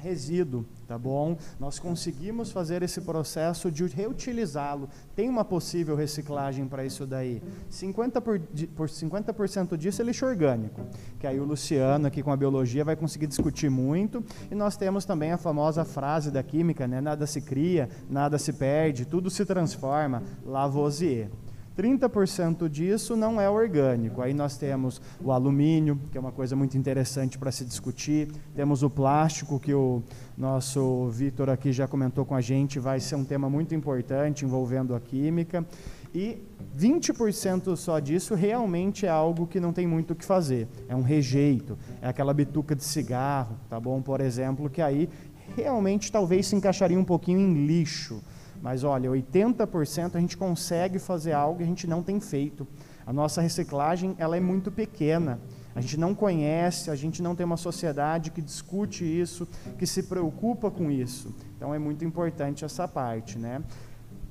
resíduo, 0.00 0.64
tá 0.88 0.98
bom? 0.98 1.36
Nós 1.58 1.78
conseguimos 1.78 2.50
fazer 2.50 2.82
esse 2.82 3.00
processo 3.00 3.70
de 3.70 3.86
reutilizá-lo. 3.86 4.88
Tem 5.14 5.28
uma 5.28 5.44
possível 5.44 5.94
reciclagem 5.94 6.66
para 6.66 6.84
isso 6.84 7.06
daí. 7.06 7.42
50%, 7.70 8.20
por, 8.20 8.40
por 8.74 8.88
50% 8.88 9.76
disso 9.76 10.02
é 10.02 10.04
lixo 10.04 10.26
orgânico, 10.26 10.80
que 11.18 11.26
aí 11.26 11.38
o 11.38 11.44
Luciano 11.44 12.06
aqui 12.06 12.22
com 12.22 12.32
a 12.32 12.36
biologia 12.36 12.84
vai 12.84 12.96
conseguir 12.96 13.26
discutir 13.26 13.70
muito. 13.70 14.24
E 14.50 14.54
nós 14.54 14.76
temos 14.76 15.04
também 15.04 15.32
a 15.32 15.38
famosa 15.38 15.84
frase 15.84 16.30
da 16.30 16.42
química, 16.42 16.88
né? 16.88 17.00
Nada 17.00 17.26
se 17.26 17.40
cria, 17.40 17.88
nada 18.08 18.38
se 18.38 18.52
perde, 18.52 19.04
tudo 19.04 19.30
se 19.30 19.44
transforma. 19.44 20.22
Lavoisier. 20.44 21.28
30% 21.80 22.68
disso 22.68 23.16
não 23.16 23.40
é 23.40 23.48
orgânico. 23.48 24.20
Aí 24.20 24.34
nós 24.34 24.58
temos 24.58 25.00
o 25.22 25.32
alumínio, 25.32 25.98
que 26.12 26.18
é 26.18 26.20
uma 26.20 26.30
coisa 26.30 26.54
muito 26.54 26.76
interessante 26.76 27.38
para 27.38 27.50
se 27.50 27.64
discutir. 27.64 28.28
Temos 28.54 28.82
o 28.82 28.90
plástico, 28.90 29.58
que 29.58 29.72
o 29.72 30.02
nosso 30.36 31.08
Vitor 31.08 31.48
aqui 31.48 31.72
já 31.72 31.88
comentou 31.88 32.26
com 32.26 32.34
a 32.34 32.40
gente, 32.42 32.78
vai 32.78 33.00
ser 33.00 33.14
um 33.14 33.24
tema 33.24 33.48
muito 33.48 33.74
importante 33.74 34.44
envolvendo 34.44 34.94
a 34.94 35.00
química. 35.00 35.64
E 36.14 36.38
20% 36.78 37.74
só 37.76 37.98
disso 37.98 38.34
realmente 38.34 39.06
é 39.06 39.08
algo 39.08 39.46
que 39.46 39.58
não 39.58 39.72
tem 39.72 39.86
muito 39.86 40.12
o 40.12 40.16
que 40.16 40.24
fazer. 40.24 40.68
É 40.86 40.94
um 40.94 41.02
rejeito, 41.02 41.78
é 42.02 42.08
aquela 42.08 42.34
bituca 42.34 42.74
de 42.74 42.84
cigarro, 42.84 43.56
tá 43.70 43.80
bom? 43.80 44.02
Por 44.02 44.20
exemplo, 44.20 44.68
que 44.68 44.82
aí 44.82 45.08
realmente 45.56 46.12
talvez 46.12 46.46
se 46.46 46.56
encaixaria 46.56 46.98
um 46.98 47.04
pouquinho 47.04 47.40
em 47.40 47.66
lixo. 47.66 48.22
Mas 48.62 48.84
olha, 48.84 49.10
80% 49.10 50.16
a 50.16 50.20
gente 50.20 50.36
consegue 50.36 50.98
fazer 50.98 51.32
algo 51.32 51.58
que 51.58 51.64
a 51.64 51.66
gente 51.66 51.86
não 51.86 52.02
tem 52.02 52.20
feito. 52.20 52.66
A 53.06 53.12
nossa 53.12 53.40
reciclagem 53.40 54.14
ela 54.18 54.36
é 54.36 54.40
muito 54.40 54.70
pequena. 54.70 55.40
A 55.74 55.80
gente 55.80 55.98
não 55.98 56.14
conhece, 56.14 56.90
a 56.90 56.96
gente 56.96 57.22
não 57.22 57.34
tem 57.34 57.46
uma 57.46 57.56
sociedade 57.56 58.30
que 58.30 58.42
discute 58.42 59.04
isso, 59.04 59.48
que 59.78 59.86
se 59.86 60.02
preocupa 60.02 60.70
com 60.70 60.90
isso. 60.90 61.34
Então 61.56 61.74
é 61.74 61.78
muito 61.78 62.04
importante 62.04 62.64
essa 62.64 62.86
parte, 62.86 63.38
né? 63.38 63.62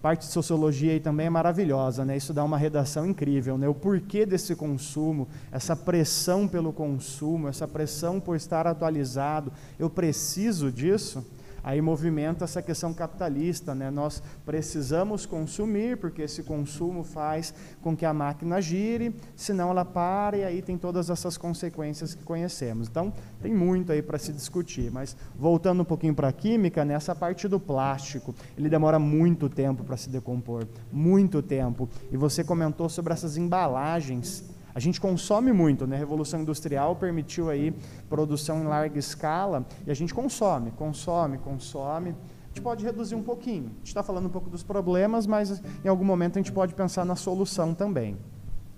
Parte 0.02 0.28
de 0.28 0.32
sociologia 0.32 0.94
aí 0.94 1.00
também 1.00 1.28
é 1.28 1.30
maravilhosa, 1.30 2.06
né? 2.06 2.16
Isso 2.16 2.34
dá 2.34 2.44
uma 2.44 2.58
redação 2.58 3.06
incrível, 3.06 3.58
né? 3.58 3.68
O 3.68 3.74
porquê 3.74 4.26
desse 4.26 4.56
consumo, 4.56 5.28
essa 5.52 5.76
pressão 5.76 6.48
pelo 6.48 6.72
consumo, 6.72 7.48
essa 7.48 7.68
pressão 7.68 8.20
por 8.20 8.36
estar 8.36 8.66
atualizado, 8.66 9.52
eu 9.78 9.90
preciso 9.90 10.72
disso. 10.72 11.26
Aí 11.64 11.82
movimenta 11.82 12.46
essa 12.46 12.62
questão 12.62 12.94
capitalista, 12.94 13.76
né? 13.76 13.90
Nós 13.90 14.22
precisamos 14.46 15.26
consumir 15.26 15.98
porque 15.98 16.22
esse 16.22 16.44
consumo 16.44 17.04
faz 17.04 17.54
com 17.82 17.96
que 17.96 18.06
a 18.06 18.14
máquina 18.14 18.62
gire, 18.62 19.16
senão 19.36 19.70
ela 19.70 19.86
para 19.86 20.38
e 20.38 20.44
aí 20.44 20.62
tem 20.62 20.78
todas 20.78 21.10
essas 21.10 21.38
consequências 21.38 22.14
que 22.14 22.24
conhecemos. 22.24 22.88
Então 22.88 23.14
tem 23.42 23.54
muito 23.54 23.92
aí 23.92 24.02
para 24.02 24.18
se 24.18 24.32
discutir. 24.32 24.92
Mas 24.92 25.16
voltando 25.38 25.82
um 25.82 25.86
pouquinho 25.86 26.16
para 26.16 26.30
a 26.30 26.34
química, 26.34 26.84
nessa 26.86 27.16
parte 27.16 27.48
do 27.48 27.60
plástico, 27.60 28.34
ele 28.58 28.70
demora 28.70 29.00
muito 29.00 29.50
tempo 29.50 29.84
para 29.84 29.98
se 29.98 30.10
decompor, 30.10 30.68
muito 30.92 31.42
tempo. 31.42 31.90
E 32.12 32.18
você 32.18 32.44
comentou 32.44 32.90
sobre 32.90 33.14
essas 33.14 33.38
embalagens. 33.38 34.49
A 34.74 34.80
gente 34.80 35.02
consome 35.02 35.52
muito, 35.52 35.88
né? 35.88 35.96
A 35.96 36.00
Revolução 36.00 36.42
Industrial 36.42 36.96
permitiu 36.96 37.50
aí 37.50 37.74
produção 38.10 38.62
em 38.62 38.68
larga 38.68 39.00
escala 39.00 39.66
e 39.86 39.92
a 39.92 39.94
gente 39.94 40.14
consome, 40.14 40.72
consome, 40.72 41.38
consome. 41.38 42.12
A 42.12 42.48
gente 42.50 42.62
pode 42.62 42.84
reduzir 42.84 43.16
um 43.16 43.24
pouquinho. 43.24 43.66
A 43.66 43.78
gente 43.80 43.88
está 43.88 44.04
falando 44.04 44.28
um 44.28 44.32
pouco 44.32 44.50
dos 44.50 44.64
problemas, 44.64 45.26
mas 45.28 45.62
em 45.84 45.88
algum 45.88 46.06
momento 46.06 46.38
a 46.38 46.42
gente 46.42 46.52
pode 46.52 46.74
pensar 46.74 47.06
na 47.06 47.16
solução 47.16 47.74
também. 47.74 48.18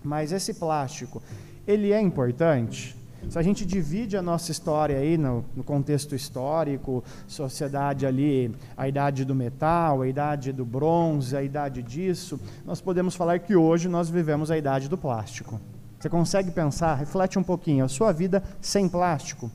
Mas 0.04 0.32
esse 0.32 0.54
plástico, 0.54 1.22
ele 1.68 1.92
é 1.92 2.02
importante? 2.02 2.96
Se 3.30 3.38
a 3.38 3.42
gente 3.42 3.66
divide 3.66 4.18
a 4.18 4.22
nossa 4.22 4.52
história 4.52 4.98
aí 4.98 5.18
no, 5.18 5.46
no, 5.56 5.64
contexto 5.64 6.16
histórico, 6.16 7.04
sociedade 7.28 8.06
ali, 8.06 8.54
a 8.76 8.88
idade 8.88 9.24
do 9.24 9.36
metal, 9.36 10.02
a 10.02 10.08
idade 10.08 10.52
do 10.52 10.66
bronze, 10.66 11.38
a 11.38 11.44
idade 11.44 11.84
disso, 11.84 12.40
nós 12.66 12.82
podemos 12.82 13.16
falar 13.16 13.40
que 13.40 13.56
hoje 13.56 13.88
nós 13.88 14.10
vivemos 14.10 14.50
a 14.50 14.58
idade 14.58 14.90
do 14.90 14.98
plástico. 14.98 15.60
Você 16.02 16.10
consegue 16.10 16.50
pensar, 16.50 16.96
reflete 16.96 17.38
um 17.38 17.44
pouquinho, 17.44 17.86
a 17.86 17.88
sua 17.88 18.12
vida 18.12 18.42
sem 18.60 18.90
plástico? 18.90 19.52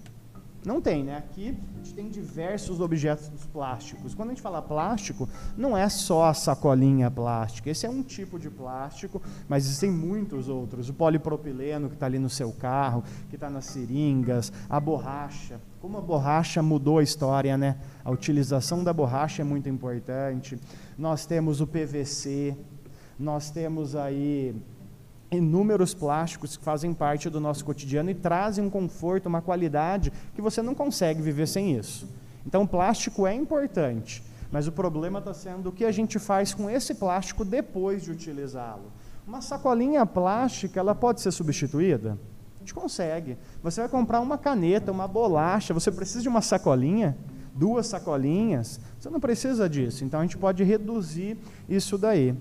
Não 0.65 0.81
tem, 0.81 1.03
né? 1.03 1.17
Aqui 1.17 1.57
a 1.75 1.77
gente 1.79 1.93
tem 1.93 2.09
diversos 2.09 2.81
objetos 2.81 3.29
plásticos. 3.53 4.15
Quando 4.15 4.29
a 4.29 4.33
gente 4.33 4.43
fala 4.43 4.63
plástico, 4.63 5.29
não 5.57 5.77
é 5.77 5.89
só 5.89 6.27
a 6.27 6.35
sacolinha 6.35 7.11
plástica. 7.11 7.69
Esse 7.69 7.85
é 7.85 7.91
um 7.91 8.01
tipo 8.01 8.39
de 8.39 8.49
plástico, 8.49 9.21
mas 9.49 9.65
existem 9.65 9.91
muitos 9.91 10.49
outros. 10.49 10.89
O 10.89 10.95
polipropileno 10.95 11.89
que 11.89 11.95
está 11.95 12.07
ali 12.07 12.19
no 12.21 12.31
seu 12.31 12.53
carro, 12.53 13.03
que 13.29 13.35
está 13.35 13.51
nas 13.51 13.65
seringas, 13.65 14.53
a 14.71 14.79
borracha. 14.79 15.61
Como 15.81 15.99
a 15.99 16.01
borracha 16.01 16.63
mudou 16.63 16.99
a 16.99 17.03
história, 17.03 17.59
né? 17.59 17.77
A 18.05 18.11
utilização 18.13 18.85
da 18.85 18.93
borracha 18.93 19.43
é 19.43 19.45
muito 19.45 19.69
importante. 19.69 20.57
Nós 20.97 21.27
temos 21.27 21.61
o 21.61 21.67
PVC, 21.67 22.57
nós 23.19 23.51
temos 23.51 23.97
aí 23.97 24.55
inúmeros 25.37 25.95
plásticos 25.95 26.57
que 26.57 26.65
fazem 26.65 26.93
parte 26.93 27.31
do 27.31 27.41
nosso 27.41 27.65
cotidiano 27.65 28.11
e 28.11 28.15
trazem 28.15 28.65
um 28.65 28.71
conforto, 28.71 29.27
uma 29.27 29.43
qualidade 29.43 30.13
que 30.35 30.43
você 30.43 30.63
não 30.63 30.75
consegue 30.75 31.23
viver 31.23 31.47
sem 31.47 31.77
isso. 31.77 32.09
Então, 32.47 32.67
plástico 32.67 33.27
é 33.27 33.35
importante, 33.35 34.23
mas 34.51 34.67
o 34.67 34.73
problema 34.73 35.19
está 35.19 35.35
sendo 35.35 35.69
o 35.69 35.73
que 35.73 35.85
a 35.85 35.91
gente 35.91 36.19
faz 36.19 36.55
com 36.55 36.71
esse 36.71 36.95
plástico 36.95 37.45
depois 37.45 38.03
de 38.03 38.13
utilizá-lo. 38.13 38.93
Uma 39.27 39.41
sacolinha 39.41 40.07
plástica, 40.07 40.79
ela 40.79 40.95
pode 40.95 41.21
ser 41.21 41.33
substituída? 41.33 42.17
A 42.57 42.59
gente 42.61 42.73
consegue. 42.73 43.37
Você 43.63 43.81
vai 43.81 43.89
comprar 43.89 44.21
uma 44.21 44.39
caneta, 44.39 44.93
uma 44.93 45.09
bolacha, 45.09 45.75
você 45.75 45.91
precisa 45.91 46.23
de 46.23 46.29
uma 46.29 46.41
sacolinha? 46.41 47.17
Duas 47.53 47.89
sacolinhas? 47.89 48.79
Você 48.99 49.11
não 49.11 49.19
precisa 49.19 49.69
disso. 49.69 50.05
Então, 50.05 50.21
a 50.21 50.23
gente 50.23 50.39
pode 50.39 50.63
reduzir 50.63 51.37
isso 51.69 51.99
daí. 51.99 52.37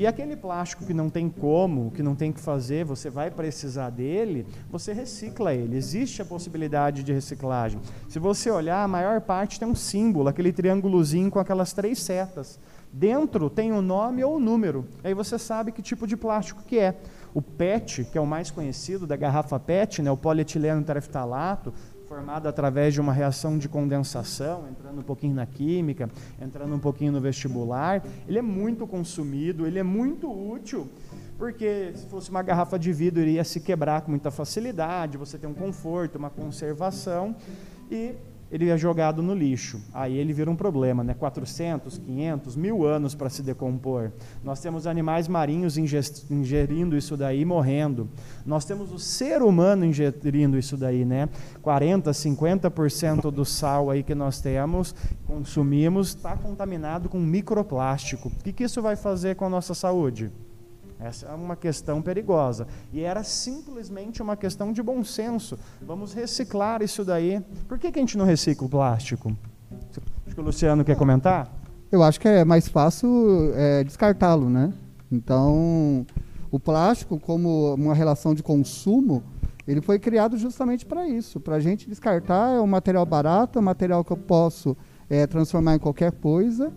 E 0.00 0.06
aquele 0.06 0.34
plástico 0.34 0.86
que 0.86 0.94
não 0.94 1.10
tem 1.10 1.28
como, 1.28 1.90
que 1.90 2.02
não 2.02 2.14
tem 2.14 2.32
que 2.32 2.40
fazer, 2.40 2.86
você 2.86 3.10
vai 3.10 3.30
precisar 3.30 3.90
dele, 3.90 4.46
você 4.70 4.94
recicla 4.94 5.52
ele. 5.52 5.76
Existe 5.76 6.22
a 6.22 6.24
possibilidade 6.24 7.02
de 7.02 7.12
reciclagem. 7.12 7.78
Se 8.08 8.18
você 8.18 8.50
olhar, 8.50 8.82
a 8.82 8.88
maior 8.88 9.20
parte 9.20 9.60
tem 9.60 9.68
um 9.68 9.74
símbolo, 9.74 10.30
aquele 10.30 10.54
triângulozinho 10.54 11.30
com 11.30 11.38
aquelas 11.38 11.74
três 11.74 11.98
setas. 11.98 12.58
Dentro 12.90 13.50
tem 13.50 13.72
o 13.72 13.82
nome 13.82 14.24
ou 14.24 14.36
o 14.36 14.40
número. 14.40 14.86
Aí 15.04 15.12
você 15.12 15.38
sabe 15.38 15.70
que 15.70 15.82
tipo 15.82 16.06
de 16.06 16.16
plástico 16.16 16.62
que 16.66 16.78
é. 16.78 16.96
O 17.34 17.42
PET, 17.42 18.04
que 18.04 18.16
é 18.16 18.20
o 18.22 18.26
mais 18.26 18.50
conhecido 18.50 19.06
da 19.06 19.16
garrafa 19.16 19.60
PET, 19.60 20.00
né, 20.00 20.10
o 20.10 20.16
polietileno 20.16 20.82
tereftalato, 20.82 21.74
formado 22.10 22.48
através 22.48 22.92
de 22.92 23.00
uma 23.00 23.12
reação 23.12 23.56
de 23.56 23.68
condensação, 23.68 24.66
entrando 24.68 24.98
um 24.98 25.02
pouquinho 25.02 25.32
na 25.32 25.46
química, 25.46 26.10
entrando 26.42 26.74
um 26.74 26.78
pouquinho 26.80 27.12
no 27.12 27.20
vestibular, 27.20 28.02
ele 28.26 28.36
é 28.36 28.42
muito 28.42 28.84
consumido, 28.84 29.64
ele 29.64 29.78
é 29.78 29.82
muito 29.84 30.28
útil, 30.28 30.90
porque 31.38 31.92
se 31.94 32.04
fosse 32.08 32.28
uma 32.28 32.42
garrafa 32.42 32.76
de 32.76 32.92
vidro 32.92 33.20
iria 33.20 33.44
se 33.44 33.60
quebrar 33.60 34.00
com 34.00 34.10
muita 34.10 34.28
facilidade, 34.28 35.16
você 35.16 35.38
tem 35.38 35.48
um 35.48 35.54
conforto, 35.54 36.18
uma 36.18 36.30
conservação, 36.30 37.36
e 37.88 38.16
ele 38.50 38.68
é 38.68 38.76
jogado 38.76 39.22
no 39.22 39.34
lixo. 39.34 39.80
Aí 39.94 40.16
ele 40.16 40.32
vira 40.32 40.50
um 40.50 40.56
problema, 40.56 41.04
né? 41.04 41.14
400, 41.14 41.98
500, 41.98 42.56
mil 42.56 42.84
anos 42.84 43.14
para 43.14 43.30
se 43.30 43.42
decompor. 43.42 44.10
Nós 44.42 44.60
temos 44.60 44.86
animais 44.86 45.28
marinhos 45.28 45.76
ingerindo 45.78 46.96
isso 46.96 47.16
daí, 47.16 47.44
morrendo. 47.44 48.08
Nós 48.44 48.64
temos 48.64 48.92
o 48.92 48.98
ser 48.98 49.42
humano 49.42 49.84
ingerindo 49.84 50.58
isso 50.58 50.76
daí, 50.76 51.04
né? 51.04 51.28
40, 51.62 52.10
50% 52.10 53.30
do 53.30 53.44
sal 53.44 53.90
aí 53.90 54.02
que 54.02 54.14
nós 54.14 54.40
temos, 54.40 54.94
consumimos, 55.26 56.08
está 56.08 56.36
contaminado 56.36 57.08
com 57.08 57.18
microplástico. 57.18 58.28
O 58.28 58.42
que, 58.42 58.52
que 58.52 58.64
isso 58.64 58.82
vai 58.82 58.96
fazer 58.96 59.36
com 59.36 59.44
a 59.44 59.50
nossa 59.50 59.74
saúde? 59.74 60.30
Essa 61.00 61.28
é 61.28 61.34
uma 61.34 61.56
questão 61.56 62.02
perigosa. 62.02 62.66
E 62.92 63.00
era 63.00 63.24
simplesmente 63.24 64.20
uma 64.20 64.36
questão 64.36 64.72
de 64.72 64.82
bom 64.82 65.02
senso. 65.02 65.58
Vamos 65.80 66.12
reciclar 66.12 66.82
isso 66.82 67.04
daí. 67.04 67.40
Por 67.66 67.78
que, 67.78 67.90
que 67.90 67.98
a 67.98 68.02
gente 68.02 68.18
não 68.18 68.26
recicla 68.26 68.66
o 68.66 68.70
plástico? 68.70 69.34
Acho 70.26 70.34
que 70.34 70.40
o 70.40 70.44
Luciano 70.44 70.84
quer 70.84 70.96
comentar. 70.96 71.50
Eu 71.90 72.02
acho 72.02 72.20
que 72.20 72.28
é 72.28 72.44
mais 72.44 72.68
fácil 72.68 73.52
é, 73.54 73.82
descartá-lo, 73.82 74.50
né? 74.50 74.72
Então, 75.10 76.06
o 76.50 76.60
plástico, 76.60 77.18
como 77.18 77.74
uma 77.74 77.94
relação 77.94 78.34
de 78.34 78.42
consumo, 78.42 79.24
ele 79.66 79.80
foi 79.80 79.98
criado 79.98 80.36
justamente 80.36 80.84
para 80.84 81.08
isso, 81.08 81.40
para 81.40 81.56
a 81.56 81.60
gente 81.60 81.88
descartar. 81.88 82.56
É 82.56 82.60
um 82.60 82.66
material 82.66 83.06
barato, 83.06 83.58
é 83.58 83.62
um 83.62 83.64
material 83.64 84.04
que 84.04 84.12
eu 84.12 84.16
posso 84.16 84.76
é, 85.08 85.26
transformar 85.26 85.76
em 85.76 85.78
qualquer 85.78 86.12
coisa. 86.12 86.72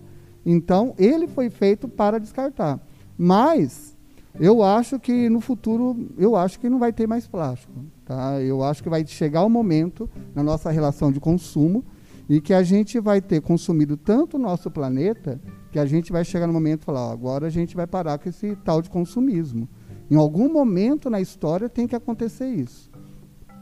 Então, 0.45 0.95
ele 0.97 1.27
foi 1.27 1.49
feito 1.49 1.87
para 1.87 2.19
descartar. 2.19 2.79
Mas 3.17 3.92
eu 4.39 4.63
acho 4.63 4.99
que 4.99 5.29
no 5.29 5.39
futuro, 5.39 6.09
eu 6.17 6.35
acho 6.35 6.59
que 6.59 6.69
não 6.69 6.79
vai 6.79 6.91
ter 6.91 7.07
mais 7.07 7.27
plástico. 7.27 7.73
Tá? 8.05 8.41
Eu 8.41 8.63
acho 8.63 8.81
que 8.81 8.89
vai 8.89 9.05
chegar 9.05 9.43
o 9.43 9.47
um 9.47 9.49
momento 9.49 10.09
na 10.33 10.43
nossa 10.43 10.71
relação 10.71 11.11
de 11.11 11.19
consumo 11.19 11.83
e 12.27 12.41
que 12.41 12.53
a 12.53 12.63
gente 12.63 12.99
vai 12.99 13.21
ter 13.21 13.41
consumido 13.41 13.95
tanto 13.95 14.37
o 14.37 14.39
nosso 14.39 14.71
planeta 14.71 15.39
que 15.71 15.79
a 15.79 15.85
gente 15.85 16.11
vai 16.11 16.23
chegar 16.23 16.47
no 16.47 16.53
momento 16.53 16.81
e 16.81 16.85
falar, 16.85 17.07
ó, 17.07 17.11
agora 17.11 17.47
a 17.47 17.49
gente 17.49 17.75
vai 17.75 17.87
parar 17.87 18.17
com 18.17 18.29
esse 18.29 18.55
tal 18.57 18.81
de 18.81 18.89
consumismo. 18.89 19.67
Em 20.09 20.15
algum 20.15 20.51
momento 20.51 21.09
na 21.09 21.21
história 21.21 21.69
tem 21.69 21.87
que 21.87 21.95
acontecer 21.95 22.47
isso. 22.47 22.91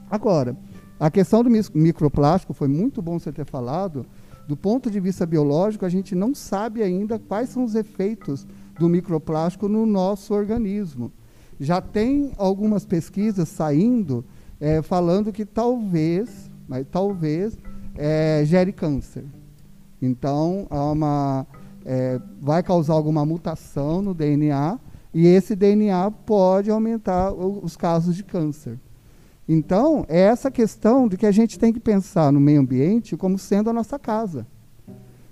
Agora, 0.10 0.58
a 1.00 1.10
questão 1.10 1.44
do 1.44 1.50
microplástico 1.74 2.54
foi 2.54 2.68
muito 2.68 3.02
bom 3.02 3.18
você 3.18 3.32
ter 3.32 3.46
falado. 3.46 4.06
Do 4.52 4.58
ponto 4.58 4.92
de 4.92 5.00
vista 5.00 5.26
biológico, 5.26 5.86
a 5.86 5.90
gente 5.90 6.14
não 6.14 6.36
sabe 6.36 6.84
ainda 6.84 7.18
quais 7.18 7.48
são 7.48 7.64
os 7.64 7.74
efeitos 7.74 8.46
do 8.78 8.90
microplástico 8.90 9.70
no 9.70 9.86
nosso 9.86 10.34
organismo. 10.34 11.10
Já 11.58 11.80
tem 11.80 12.34
algumas 12.36 12.86
pesquisas 12.86 13.48
saindo 13.48 14.26
é, 14.60 14.82
falando 14.82 15.32
que 15.32 15.46
talvez, 15.46 16.52
mas 16.68 16.86
talvez, 16.92 17.58
é, 17.96 18.44
gere 18.44 18.74
câncer. 18.74 19.24
Então, 20.02 20.68
uma, 20.70 21.48
é, 21.86 22.20
vai 22.42 22.62
causar 22.62 22.96
alguma 22.96 23.26
mutação 23.26 24.02
no 24.02 24.14
DNA 24.14 24.78
e 25.14 25.28
esse 25.28 25.56
DNA 25.56 26.12
pode 26.26 26.70
aumentar 26.70 27.32
os 27.32 27.78
casos 27.78 28.18
de 28.18 28.24
câncer. 28.26 28.78
Então, 29.48 30.06
é 30.08 30.20
essa 30.20 30.50
questão 30.50 31.08
de 31.08 31.18
que 31.18 31.26
a 31.26 31.32
gente 31.32 31.60
tem 31.60 31.74
que 31.74 31.80
pensar 31.80 32.32
no 32.32 32.40
meio 32.40 32.62
ambiente 32.62 33.18
como 33.18 33.38
sendo 33.38 33.70
a 33.70 33.74
nossa 33.74 33.98
casa. 33.98 34.46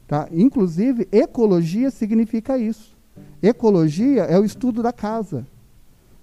Tá? 0.07 0.27
Inclusive, 0.31 1.07
ecologia 1.11 1.91
significa 1.91 2.57
isso. 2.57 2.97
Ecologia 3.41 4.23
é 4.23 4.37
o 4.39 4.43
estudo 4.43 4.81
da 4.81 4.91
casa. 4.91 5.45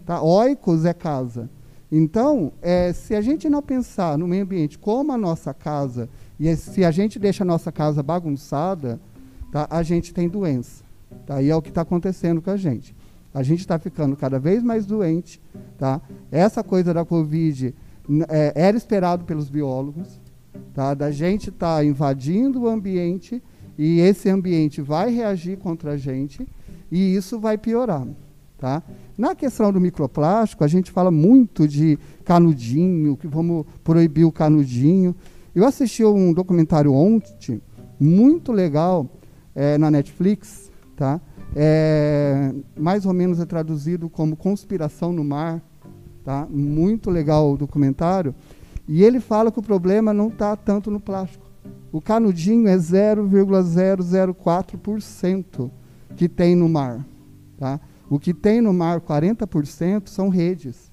Tá? 0.04 0.20
Oikos 0.20 0.84
é 0.84 0.92
casa. 0.92 1.48
Então, 1.90 2.52
é, 2.60 2.92
se 2.92 3.14
a 3.14 3.20
gente 3.20 3.48
não 3.48 3.62
pensar 3.62 4.18
no 4.18 4.26
meio 4.26 4.42
ambiente 4.42 4.76
como 4.76 5.12
a 5.12 5.18
nossa 5.18 5.54
casa, 5.54 6.08
e 6.38 6.54
se 6.56 6.84
a 6.84 6.90
gente 6.90 7.18
deixa 7.18 7.44
a 7.44 7.46
nossa 7.46 7.70
casa 7.70 8.02
bagunçada, 8.02 9.00
tá, 9.52 9.66
a 9.70 9.82
gente 9.82 10.12
tem 10.12 10.28
doença. 10.28 10.84
Tá? 11.24 11.40
E 11.40 11.48
é 11.48 11.56
o 11.56 11.62
que 11.62 11.68
está 11.68 11.82
acontecendo 11.82 12.42
com 12.42 12.50
a 12.50 12.56
gente. 12.56 12.94
A 13.36 13.42
gente 13.42 13.60
está 13.60 13.78
ficando 13.78 14.16
cada 14.16 14.38
vez 14.38 14.62
mais 14.62 14.86
doente. 14.86 15.38
Tá? 15.76 16.00
Essa 16.32 16.64
coisa 16.64 16.94
da 16.94 17.04
Covid 17.04 17.74
é, 18.30 18.52
era 18.54 18.74
esperado 18.74 19.26
pelos 19.26 19.50
biólogos, 19.50 20.18
tá? 20.72 20.94
da 20.94 21.10
gente 21.10 21.50
estar 21.50 21.76
tá 21.76 21.84
invadindo 21.84 22.62
o 22.62 22.66
ambiente 22.66 23.42
e 23.76 24.00
esse 24.00 24.30
ambiente 24.30 24.80
vai 24.80 25.10
reagir 25.10 25.58
contra 25.58 25.92
a 25.92 25.96
gente 25.98 26.48
e 26.90 27.14
isso 27.14 27.38
vai 27.38 27.58
piorar. 27.58 28.08
Tá? 28.56 28.82
Na 29.18 29.34
questão 29.34 29.70
do 29.70 29.78
microplástico, 29.78 30.64
a 30.64 30.68
gente 30.68 30.90
fala 30.90 31.10
muito 31.10 31.68
de 31.68 31.98
canudinho, 32.24 33.18
que 33.18 33.26
vamos 33.26 33.66
proibir 33.84 34.24
o 34.24 34.32
canudinho. 34.32 35.14
Eu 35.54 35.66
assisti 35.66 36.02
um 36.02 36.32
documentário 36.32 36.90
ontem, 36.90 37.60
muito 38.00 38.50
legal, 38.50 39.06
é, 39.54 39.76
na 39.76 39.90
Netflix, 39.90 40.70
tá? 40.96 41.20
É, 41.58 42.52
mais 42.78 43.06
ou 43.06 43.14
menos 43.14 43.40
é 43.40 43.46
traduzido 43.46 44.10
como 44.10 44.36
Conspiração 44.36 45.10
no 45.10 45.24
Mar, 45.24 45.62
tá? 46.22 46.46
Muito 46.50 47.10
legal 47.10 47.50
o 47.50 47.56
documentário. 47.56 48.34
E 48.86 49.02
ele 49.02 49.20
fala 49.20 49.50
que 49.50 49.58
o 49.58 49.62
problema 49.62 50.12
não 50.12 50.28
está 50.28 50.54
tanto 50.54 50.90
no 50.90 51.00
plástico. 51.00 51.46
O 51.90 51.98
canudinho 52.00 52.68
é 52.68 52.76
0,004% 52.76 55.70
que 56.14 56.28
tem 56.28 56.54
no 56.54 56.68
mar. 56.68 57.04
Tá? 57.56 57.80
O 58.10 58.18
que 58.18 58.34
tem 58.34 58.60
no 58.60 58.74
mar, 58.74 59.00
40%, 59.00 60.08
são 60.08 60.28
redes. 60.28 60.92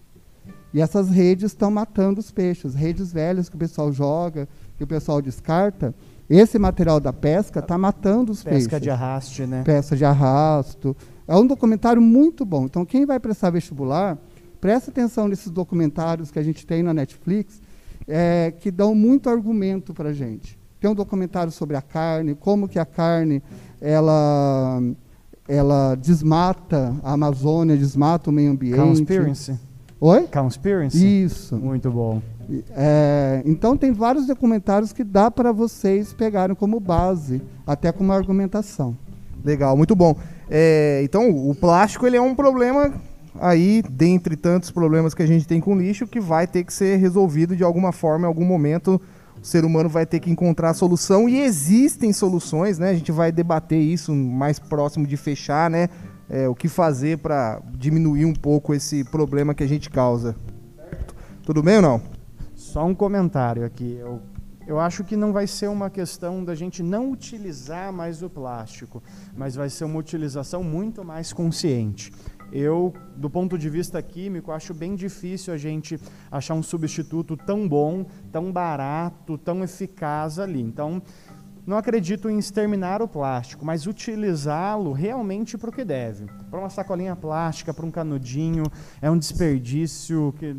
E 0.74 0.82
essas 0.82 1.10
redes 1.10 1.52
estão 1.52 1.70
matando 1.70 2.20
os 2.20 2.32
peixes. 2.32 2.74
Redes 2.74 3.14
velhas 3.14 3.48
que 3.50 3.56
o 3.56 3.60
pessoal 3.60 3.92
joga, 3.92 4.50
que 4.78 4.84
o 4.84 4.88
pessoal 4.88 5.22
descarta. 5.22 5.94
Esse 6.30 6.58
material 6.58 7.00
da 7.00 7.12
pesca 7.12 7.60
está 7.60 7.78
matando 7.78 8.32
os 8.32 8.40
pesca 8.40 8.50
peixes. 8.50 8.68
Pesca 8.68 8.80
de 8.80 8.90
arraste, 8.90 9.46
né? 9.46 9.64
Pesca 9.64 9.96
de 9.96 10.06
arrasto. 10.06 10.96
É 11.28 11.36
um 11.36 11.46
documentário 11.46 12.02
muito 12.02 12.46
bom. 12.46 12.66
Então, 12.66 12.86
quem 12.86 13.06
vai 13.06 13.20
prestar 13.20 13.50
vestibular, 13.50 14.18
presta 14.60 14.90
atenção 14.92 15.28
nesses 15.28 15.52
documentários 15.52 16.32
que 16.32 16.40
a 16.40 16.44
gente 16.44 16.66
tem 16.66 16.82
na 16.82 16.94
Netflix, 16.94 17.62
é, 18.08 18.54
que 18.60 18.72
dão 18.72 18.96
muito 18.96 19.30
argumento 19.30 19.94
para 19.94 20.10
a 20.10 20.14
gente. 20.14 20.58
Tem 20.80 20.90
um 20.90 20.96
documentário 20.96 21.52
sobre 21.52 21.78
a 21.78 21.82
carne, 21.82 22.36
como 22.36 22.68
que 22.68 22.80
a 22.80 22.86
carne 22.86 23.42
ela 23.80 24.82
ela 25.48 25.96
desmata 25.96 26.96
a 27.04 27.14
Amazônia, 27.14 27.76
desmata 27.76 28.30
o 28.30 28.34
meio 28.34 28.52
ambiente. 28.52 28.78
Conspiracy. 28.78 29.60
Oi? 30.06 30.28
Conspiracy. 30.28 31.24
Isso. 31.24 31.56
Muito 31.56 31.90
bom. 31.90 32.22
É, 32.76 33.42
então 33.46 33.78
tem 33.78 33.94
vários 33.94 34.28
documentários 34.28 34.92
que 34.92 35.02
dá 35.02 35.32
para 35.32 35.54
vocês 35.54 36.12
pegarem 36.12 36.54
como 36.54 36.78
base, 36.78 37.42
até 37.66 37.90
como 37.90 38.12
argumentação. 38.12 38.98
Legal, 39.46 39.78
muito 39.78 39.96
bom. 39.96 40.14
É, 40.50 41.00
então 41.06 41.30
o 41.30 41.56
plástico 41.56 42.06
ele 42.06 42.18
é 42.18 42.22
um 42.22 42.36
problema 42.36 42.94
aí, 43.40 43.82
dentre 43.90 44.36
tantos 44.36 44.70
problemas 44.72 45.14
que 45.14 45.24
a 45.24 45.26
gente 45.26 45.48
tem 45.48 45.62
com 45.62 45.74
lixo, 45.78 46.06
que 46.06 46.20
vai 46.20 46.48
ter 46.48 46.66
que 46.66 46.74
ser 46.74 46.98
resolvido 46.98 47.56
de 47.56 47.64
alguma 47.64 47.94
forma, 47.94 48.26
em 48.26 48.28
algum 48.28 48.44
momento 48.44 49.00
o 49.42 49.46
ser 49.46 49.64
humano 49.64 49.88
vai 49.88 50.06
ter 50.06 50.20
que 50.20 50.30
encontrar 50.30 50.72
a 50.72 50.74
solução 50.74 51.30
e 51.30 51.40
existem 51.40 52.12
soluções, 52.12 52.78
né? 52.78 52.90
A 52.90 52.94
gente 52.94 53.12
vai 53.12 53.32
debater 53.32 53.80
isso 53.80 54.14
mais 54.14 54.60
próximo 54.60 55.08
de 55.08 55.16
fechar, 55.16 55.70
né? 55.70 55.88
É, 56.36 56.50
o 56.50 56.56
que 56.56 56.68
fazer 56.68 57.20
para 57.20 57.62
diminuir 57.78 58.26
um 58.26 58.34
pouco 58.34 58.74
esse 58.74 59.04
problema 59.04 59.54
que 59.54 59.64
a 59.64 59.68
gente 59.68 59.88
causa. 59.88 60.36
Tudo 61.44 61.62
bem 61.62 61.76
ou 61.76 61.82
não? 61.84 62.02
Só 62.56 62.84
um 62.88 62.96
comentário 62.96 63.64
aqui. 63.64 63.98
Eu, 64.00 64.20
eu 64.66 64.80
acho 64.80 65.04
que 65.04 65.16
não 65.16 65.32
vai 65.32 65.46
ser 65.46 65.68
uma 65.68 65.92
questão 65.92 66.44
da 66.44 66.56
gente 66.56 66.82
não 66.82 67.12
utilizar 67.12 67.94
mais 67.94 68.24
o 68.24 68.32
plástico, 68.32 69.04
mas 69.38 69.54
vai 69.54 69.70
ser 69.70 69.84
uma 69.84 70.00
utilização 70.00 70.64
muito 70.64 71.06
mais 71.06 71.32
consciente. 71.32 72.12
Eu, 72.52 72.94
do 73.16 73.30
ponto 73.30 73.58
de 73.58 73.70
vista 73.70 74.02
químico, 74.02 74.52
acho 74.52 74.74
bem 74.74 74.96
difícil 74.96 75.54
a 75.54 75.58
gente 75.58 76.00
achar 76.32 76.54
um 76.54 76.64
substituto 76.64 77.36
tão 77.36 77.68
bom, 77.68 78.06
tão 78.32 78.52
barato, 78.52 79.38
tão 79.38 79.64
eficaz 79.64 80.40
ali. 80.40 80.62
Então, 80.62 81.02
não 81.66 81.78
acredito 81.78 82.30
em 82.30 82.38
exterminar 82.38 83.02
o 83.02 83.08
plástico, 83.08 83.66
mas 83.66 83.88
utilizá-lo 83.88 84.92
realmente 84.92 85.58
para 85.58 85.70
o 85.70 85.74
que 85.74 85.86
deve. 85.86 86.26
Para 86.50 86.60
uma 86.60 86.70
sacolinha 86.70 87.16
plástica, 87.16 87.74
para 87.74 87.86
um 87.86 87.92
canudinho, 87.92 88.64
é 89.02 89.10
um 89.10 89.18
desperdício 89.18 90.34
que 90.38 90.58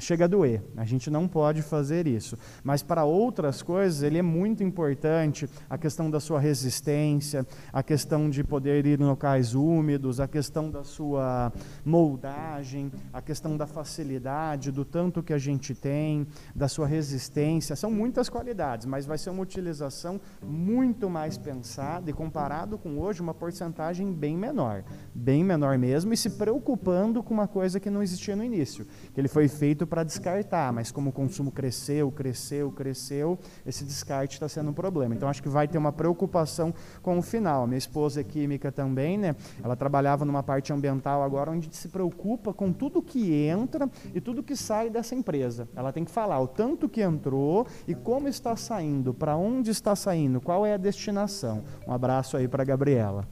chega 0.00 0.24
a 0.24 0.28
doer. 0.28 0.62
A 0.76 0.84
gente 0.84 1.10
não 1.10 1.28
pode 1.28 1.62
fazer 1.62 2.06
isso. 2.06 2.36
Mas 2.64 2.82
para 2.82 3.04
outras 3.04 3.62
coisas, 3.62 4.02
ele 4.02 4.18
é 4.18 4.22
muito 4.22 4.62
importante. 4.62 5.48
A 5.68 5.76
questão 5.76 6.10
da 6.10 6.18
sua 6.18 6.40
resistência, 6.40 7.46
a 7.72 7.82
questão 7.82 8.28
de 8.28 8.42
poder 8.42 8.86
ir 8.86 9.00
em 9.00 9.04
locais 9.04 9.54
úmidos, 9.54 10.20
a 10.20 10.26
questão 10.26 10.70
da 10.70 10.82
sua 10.82 11.52
moldagem, 11.84 12.90
a 13.12 13.20
questão 13.20 13.56
da 13.56 13.66
facilidade, 13.66 14.70
do 14.70 14.84
tanto 14.84 15.22
que 15.22 15.32
a 15.32 15.38
gente 15.38 15.74
tem, 15.74 16.26
da 16.54 16.68
sua 16.68 16.86
resistência. 16.86 17.76
São 17.76 17.90
muitas 17.90 18.28
qualidades, 18.28 18.86
mas 18.86 19.06
vai 19.06 19.18
ser 19.18 19.30
uma 19.30 19.42
utilização 19.42 20.20
muito 20.42 21.10
mais 21.10 21.36
pensada 21.36 22.10
e 22.10 22.12
comparado 22.12 22.78
com 22.78 22.98
hoje, 22.98 23.20
uma 23.20 23.34
porcentagem 23.34 24.12
bem 24.12 24.36
menor. 24.36 24.84
Bem 25.14 25.44
menor 25.44 25.76
mesmo, 25.78 26.12
e 26.12 26.16
se 26.16 26.30
preocupando 26.30 27.22
com 27.22 27.34
uma 27.34 27.48
coisa 27.48 27.78
que 27.78 27.90
não 27.90 28.02
existia 28.02 28.36
no 28.36 28.44
início, 28.44 28.86
que 29.12 29.20
ele 29.20 29.28
foi 29.28 29.48
feito 29.48 29.86
para 29.90 30.04
descartar, 30.04 30.72
mas 30.72 30.92
como 30.92 31.10
o 31.10 31.12
consumo 31.12 31.50
cresceu, 31.50 32.10
cresceu, 32.12 32.70
cresceu, 32.70 33.38
esse 33.66 33.84
descarte 33.84 34.34
está 34.34 34.48
sendo 34.48 34.70
um 34.70 34.72
problema. 34.72 35.14
Então 35.14 35.28
acho 35.28 35.42
que 35.42 35.48
vai 35.48 35.66
ter 35.66 35.76
uma 35.76 35.92
preocupação 35.92 36.72
com 37.02 37.18
o 37.18 37.22
final. 37.22 37.66
Minha 37.66 37.78
esposa 37.78 38.20
é 38.20 38.24
química 38.24 38.70
também, 38.70 39.18
né? 39.18 39.34
Ela 39.62 39.74
trabalhava 39.74 40.24
numa 40.24 40.42
parte 40.42 40.72
ambiental 40.72 41.22
agora 41.22 41.50
onde 41.50 41.68
se 41.74 41.88
preocupa 41.88 42.54
com 42.54 42.72
tudo 42.72 43.02
que 43.02 43.34
entra 43.34 43.90
e 44.14 44.20
tudo 44.20 44.42
que 44.42 44.54
sai 44.54 44.88
dessa 44.88 45.14
empresa. 45.14 45.68
Ela 45.74 45.92
tem 45.92 46.04
que 46.04 46.10
falar 46.10 46.40
o 46.40 46.46
tanto 46.46 46.88
que 46.88 47.02
entrou 47.02 47.66
e 47.88 47.94
como 47.94 48.28
está 48.28 48.54
saindo, 48.54 49.12
para 49.12 49.36
onde 49.36 49.70
está 49.70 49.96
saindo, 49.96 50.40
qual 50.40 50.64
é 50.64 50.74
a 50.74 50.76
destinação. 50.76 51.64
Um 51.86 51.92
abraço 51.92 52.36
aí 52.36 52.46
para 52.46 52.62
Gabriela. 52.62 53.26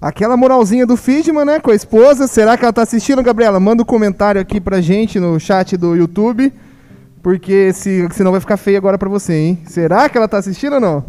Aquela 0.00 0.36
moralzinha 0.36 0.86
do 0.86 0.96
Fidman, 0.96 1.44
né, 1.44 1.60
com 1.60 1.70
a 1.70 1.74
esposa. 1.74 2.28
Será 2.28 2.56
que 2.56 2.64
ela 2.64 2.72
tá 2.72 2.82
assistindo, 2.82 3.22
Gabriela? 3.22 3.58
Manda 3.58 3.82
um 3.82 3.86
comentário 3.86 4.40
aqui 4.40 4.60
pra 4.60 4.80
gente 4.80 5.18
no 5.18 5.38
chat 5.40 5.76
do 5.76 5.96
YouTube, 5.96 6.52
porque 7.22 7.72
se, 7.72 8.06
senão 8.12 8.30
vai 8.30 8.40
ficar 8.40 8.56
feio 8.56 8.78
agora 8.78 8.96
pra 8.96 9.08
você, 9.08 9.34
hein? 9.34 9.58
Será 9.66 10.08
que 10.08 10.16
ela 10.16 10.28
tá 10.28 10.38
assistindo 10.38 10.74
ou 10.74 10.80
não? 10.80 11.04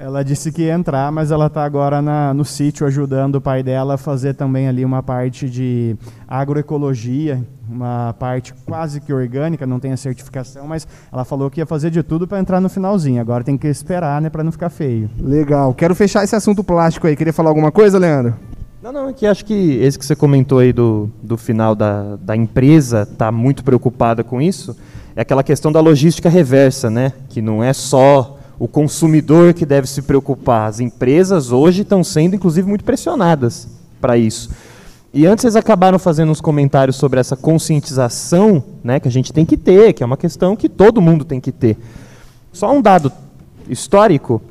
Ela 0.00 0.24
disse 0.24 0.50
que 0.50 0.62
ia 0.62 0.72
entrar, 0.72 1.12
mas 1.12 1.30
ela 1.30 1.46
está 1.46 1.62
agora 1.62 2.00
na, 2.00 2.32
no 2.32 2.42
sítio 2.42 2.86
ajudando 2.86 3.34
o 3.34 3.40
pai 3.40 3.62
dela 3.62 3.94
a 3.94 3.98
fazer 3.98 4.32
também 4.32 4.66
ali 4.66 4.82
uma 4.82 5.02
parte 5.02 5.48
de 5.48 5.94
agroecologia, 6.26 7.46
uma 7.68 8.14
parte 8.18 8.54
quase 8.64 8.98
que 8.98 9.12
orgânica, 9.12 9.66
não 9.66 9.78
tem 9.78 9.92
a 9.92 9.98
certificação, 9.98 10.66
mas 10.66 10.88
ela 11.12 11.22
falou 11.22 11.50
que 11.50 11.60
ia 11.60 11.66
fazer 11.66 11.90
de 11.90 12.02
tudo 12.02 12.26
para 12.26 12.40
entrar 12.40 12.62
no 12.62 12.70
finalzinho. 12.70 13.20
Agora 13.20 13.44
tem 13.44 13.58
que 13.58 13.66
esperar, 13.68 14.22
né, 14.22 14.30
para 14.30 14.42
não 14.42 14.50
ficar 14.50 14.70
feio. 14.70 15.10
Legal. 15.20 15.74
Quero 15.74 15.94
fechar 15.94 16.24
esse 16.24 16.34
assunto 16.34 16.64
plástico 16.64 17.06
aí. 17.06 17.14
Queria 17.14 17.32
falar 17.32 17.50
alguma 17.50 17.70
coisa, 17.70 17.98
Leandro? 17.98 18.34
Não, 18.82 18.92
não, 18.92 19.10
é 19.10 19.12
que 19.12 19.26
acho 19.26 19.44
que 19.44 19.76
esse 19.82 19.98
que 19.98 20.06
você 20.06 20.16
comentou 20.16 20.60
aí 20.60 20.72
do, 20.72 21.10
do 21.22 21.36
final 21.36 21.74
da, 21.74 22.16
da 22.16 22.34
empresa 22.34 23.04
tá 23.04 23.30
muito 23.30 23.62
preocupada 23.62 24.24
com 24.24 24.40
isso, 24.40 24.74
é 25.14 25.20
aquela 25.20 25.42
questão 25.42 25.70
da 25.70 25.80
logística 25.80 26.30
reversa, 26.30 26.88
né? 26.88 27.12
Que 27.28 27.42
não 27.42 27.62
é 27.62 27.74
só 27.74 28.39
o 28.60 28.68
consumidor 28.68 29.52
que 29.54 29.64
deve 29.64 29.88
se 29.88 30.02
preocupar. 30.02 30.68
As 30.68 30.80
empresas 30.80 31.50
hoje 31.50 31.80
estão 31.80 32.04
sendo, 32.04 32.36
inclusive, 32.36 32.68
muito 32.68 32.84
pressionadas 32.84 33.66
para 33.98 34.18
isso. 34.18 34.50
E 35.14 35.26
antes 35.26 35.40
vocês 35.42 35.56
acabaram 35.56 35.98
fazendo 35.98 36.30
uns 36.30 36.42
comentários 36.42 36.96
sobre 36.96 37.18
essa 37.18 37.34
conscientização 37.34 38.62
né, 38.84 39.00
que 39.00 39.08
a 39.08 39.10
gente 39.10 39.32
tem 39.32 39.46
que 39.46 39.56
ter, 39.56 39.94
que 39.94 40.02
é 40.02 40.06
uma 40.06 40.18
questão 40.18 40.54
que 40.54 40.68
todo 40.68 41.00
mundo 41.00 41.24
tem 41.24 41.40
que 41.40 41.50
ter. 41.50 41.78
Só 42.52 42.70
um 42.70 42.82
dado 42.82 43.10
histórico: 43.66 44.42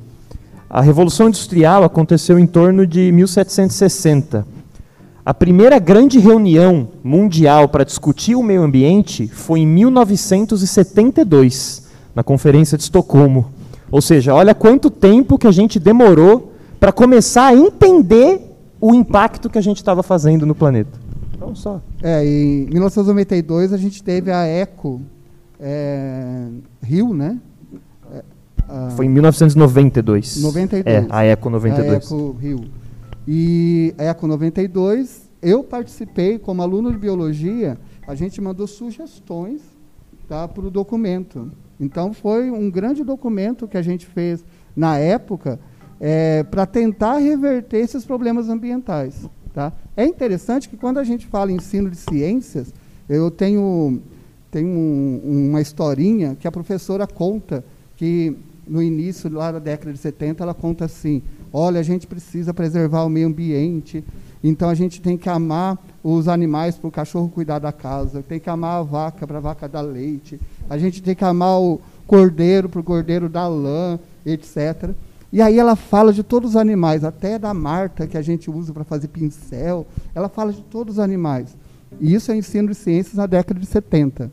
a 0.68 0.82
Revolução 0.82 1.28
Industrial 1.28 1.84
aconteceu 1.84 2.40
em 2.40 2.48
torno 2.48 2.88
de 2.88 3.12
1760. 3.12 4.44
A 5.24 5.36
primeira 5.36 5.78
grande 5.78 6.18
reunião 6.18 6.88
mundial 7.04 7.70
para 7.70 7.86
discutir 7.86 8.34
o 8.34 8.42
meio 8.42 8.64
ambiente 8.64 9.28
foi 9.28 9.60
em 9.60 9.68
1972, 9.68 11.84
na 12.16 12.24
Conferência 12.24 12.76
de 12.76 12.82
Estocolmo. 12.84 13.59
Ou 13.92 14.02
seja, 14.02 14.34
olha 14.34 14.54
quanto 14.54 14.90
tempo 14.90 15.38
que 15.38 15.48
a 15.48 15.52
gente 15.52 15.80
demorou 15.80 16.54
para 16.80 16.92
começar 16.92 17.48
a 17.48 17.56
entender 17.56 18.42
o 18.80 18.94
impacto 18.94 19.50
que 19.50 19.58
a 19.58 19.62
gente 19.62 19.78
estava 19.78 20.02
fazendo 20.02 20.46
no 20.46 20.56
planeta. 20.56 21.00
Então, 21.36 21.56
só. 21.56 21.82
É, 22.02 22.24
em 22.26 22.66
1992 22.66 23.74
a 23.74 23.78
gente 23.78 24.04
teve 24.04 24.32
a 24.32 24.46
Eco 24.46 25.02
é, 25.60 26.48
Rio, 26.82 27.14
né? 27.14 27.40
É, 28.14 28.24
a... 28.68 28.90
Foi 28.92 29.06
em 29.06 29.10
1992. 29.10 30.42
92. 30.42 30.86
É, 30.86 31.08
a 31.10 31.24
Eco 31.24 31.50
92. 31.50 31.92
A 31.92 31.96
Eco 31.96 32.32
Rio. 32.40 32.66
E 33.28 33.94
a 33.98 34.06
Eco 34.06 34.28
92, 34.28 35.30
eu 35.42 35.64
participei 35.64 36.40
como 36.40 36.62
aluno 36.62 36.92
de 36.92 36.98
biologia, 36.98 37.78
a 38.08 38.16
gente 38.16 38.42
mandou 38.42 38.66
sugestões 38.66 39.62
tá, 40.28 40.48
para 40.48 40.66
o 40.66 40.72
documento. 40.72 41.52
Então, 41.80 42.14
foi 42.14 42.52
um 42.52 42.70
grande 42.70 43.04
documento 43.04 43.68
que 43.68 43.78
a 43.78 43.82
gente 43.82 44.06
fez 44.06 44.44
na 44.76 44.98
época 44.98 45.60
é, 46.00 46.44
para 46.44 46.66
tentar 46.66 47.18
reverter 47.18 47.78
esses 47.78 48.06
problemas 48.06 48.50
ambientais. 48.50 49.30
Tá? 49.54 49.74
É 49.96 50.06
interessante 50.06 50.70
que, 50.70 50.78
quando 50.78 51.00
a 51.00 51.04
gente 51.04 51.26
fala 51.26 51.52
em 51.52 51.56
ensino 51.56 51.90
de 51.90 51.98
ciências, 51.98 52.74
eu 53.08 53.32
tenho, 53.32 54.02
tenho 54.52 54.70
um, 54.70 55.50
uma 55.50 55.62
historinha 55.62 56.36
que 56.36 56.48
a 56.48 56.52
professora 56.52 57.08
conta, 57.08 57.64
que 57.96 58.36
no 58.68 58.84
início, 58.84 59.30
lá 59.34 59.52
da 59.52 59.60
década 59.60 59.92
de 59.92 59.98
70, 59.98 60.44
ela 60.44 60.54
conta 60.54 60.86
assim: 60.86 61.24
olha, 61.52 61.80
a 61.80 61.84
gente 61.84 62.06
precisa 62.06 62.54
preservar 62.54 63.04
o 63.04 63.10
meio 63.10 63.28
ambiente, 63.28 64.04
então 64.44 64.70
a 64.70 64.76
gente 64.76 65.02
tem 65.02 65.18
que 65.18 65.28
amar 65.28 65.78
os 66.04 66.28
animais 66.28 66.78
para 66.78 66.88
o 66.88 66.92
cachorro 66.92 67.28
cuidar 67.30 67.60
da 67.60 67.72
casa, 67.72 68.22
tem 68.22 68.40
que 68.40 68.50
amar 68.50 68.80
a 68.80 68.84
vaca 68.84 69.26
para 69.26 69.40
a 69.40 69.42
vaca 69.42 69.68
dar 69.68 69.82
leite, 69.82 70.40
a 70.70 70.78
gente 70.78 71.02
tem 71.02 71.16
que 71.16 71.26
amar 71.26 71.60
o 71.60 71.82
cordeiro 72.06 72.70
para 72.70 72.80
o 72.80 72.84
cordeiro 72.84 73.28
dar 73.28 73.48
lã, 73.48 74.00
etc. 74.26 74.92
E 75.32 75.42
aí 75.42 75.60
ela 75.60 75.76
fala 75.76 76.12
de 76.12 76.24
todos 76.24 76.52
os 76.52 76.56
animais, 76.56 77.04
até 77.04 77.38
da 77.38 77.54
Marta, 77.54 78.08
que 78.08 78.18
a 78.18 78.22
gente 78.22 78.50
usa 78.50 78.74
para 78.74 78.84
fazer 78.84 79.08
pincel, 79.10 79.86
ela 80.16 80.28
fala 80.28 80.52
de 80.52 80.62
todos 80.62 80.96
os 80.96 81.00
animais. 81.00 81.56
E 82.00 82.14
isso 82.14 82.32
é 82.32 82.38
ensino 82.38 82.70
de 82.70 82.76
ciências 82.76 83.16
na 83.16 83.26
década 83.26 83.60
de 83.60 83.66
70. 83.66 84.32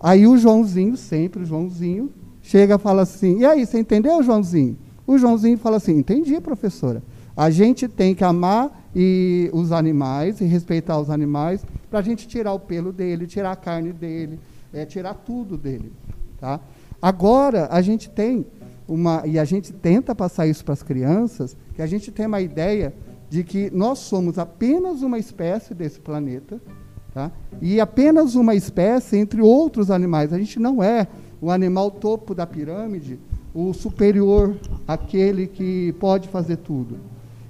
Aí 0.00 0.26
o 0.26 0.36
Joãozinho, 0.36 0.96
sempre 0.96 1.42
o 1.42 1.46
Joãozinho, 1.46 2.10
chega 2.42 2.74
e 2.74 2.78
fala 2.78 3.02
assim: 3.02 3.38
E 3.38 3.46
aí, 3.46 3.64
você 3.64 3.78
entendeu, 3.78 4.22
Joãozinho? 4.22 4.76
O 5.06 5.16
Joãozinho 5.16 5.58
fala 5.58 5.76
assim: 5.76 5.98
Entendi, 5.98 6.40
professora. 6.40 7.02
A 7.36 7.50
gente 7.50 7.88
tem 7.88 8.14
que 8.14 8.24
amar 8.24 8.70
e 8.94 9.48
os 9.52 9.72
animais 9.72 10.40
e 10.40 10.44
respeitar 10.44 10.98
os 10.98 11.08
animais 11.08 11.64
para 11.88 12.00
a 12.00 12.02
gente 12.02 12.28
tirar 12.28 12.52
o 12.52 12.58
pelo 12.58 12.92
dele, 12.92 13.26
tirar 13.26 13.52
a 13.52 13.56
carne 13.56 13.92
dele, 13.92 14.38
é, 14.72 14.84
tirar 14.84 15.14
tudo 15.14 15.56
dele. 15.56 15.92
Tá? 16.38 16.60
Agora, 17.00 17.68
a 17.70 17.80
gente 17.82 18.08
tem 18.08 18.46
uma, 18.86 19.22
e 19.26 19.38
a 19.38 19.44
gente 19.44 19.72
tenta 19.72 20.14
passar 20.14 20.46
isso 20.46 20.64
para 20.64 20.74
as 20.74 20.82
crianças, 20.82 21.56
que 21.74 21.82
a 21.82 21.86
gente 21.86 22.10
tem 22.10 22.26
uma 22.26 22.40
ideia 22.40 22.94
de 23.28 23.42
que 23.42 23.70
nós 23.70 23.98
somos 24.00 24.38
apenas 24.38 25.02
uma 25.02 25.18
espécie 25.18 25.74
desse 25.74 26.00
planeta, 26.00 26.60
tá? 27.14 27.30
e 27.60 27.80
apenas 27.80 28.34
uma 28.34 28.54
espécie 28.54 29.16
entre 29.16 29.40
outros 29.40 29.90
animais. 29.90 30.32
A 30.32 30.38
gente 30.38 30.58
não 30.58 30.82
é 30.82 31.06
o 31.40 31.50
animal 31.50 31.90
topo 31.90 32.34
da 32.34 32.46
pirâmide, 32.46 33.18
o 33.54 33.72
superior, 33.72 34.56
aquele 34.86 35.46
que 35.46 35.92
pode 35.98 36.28
fazer 36.28 36.56
tudo. 36.58 36.98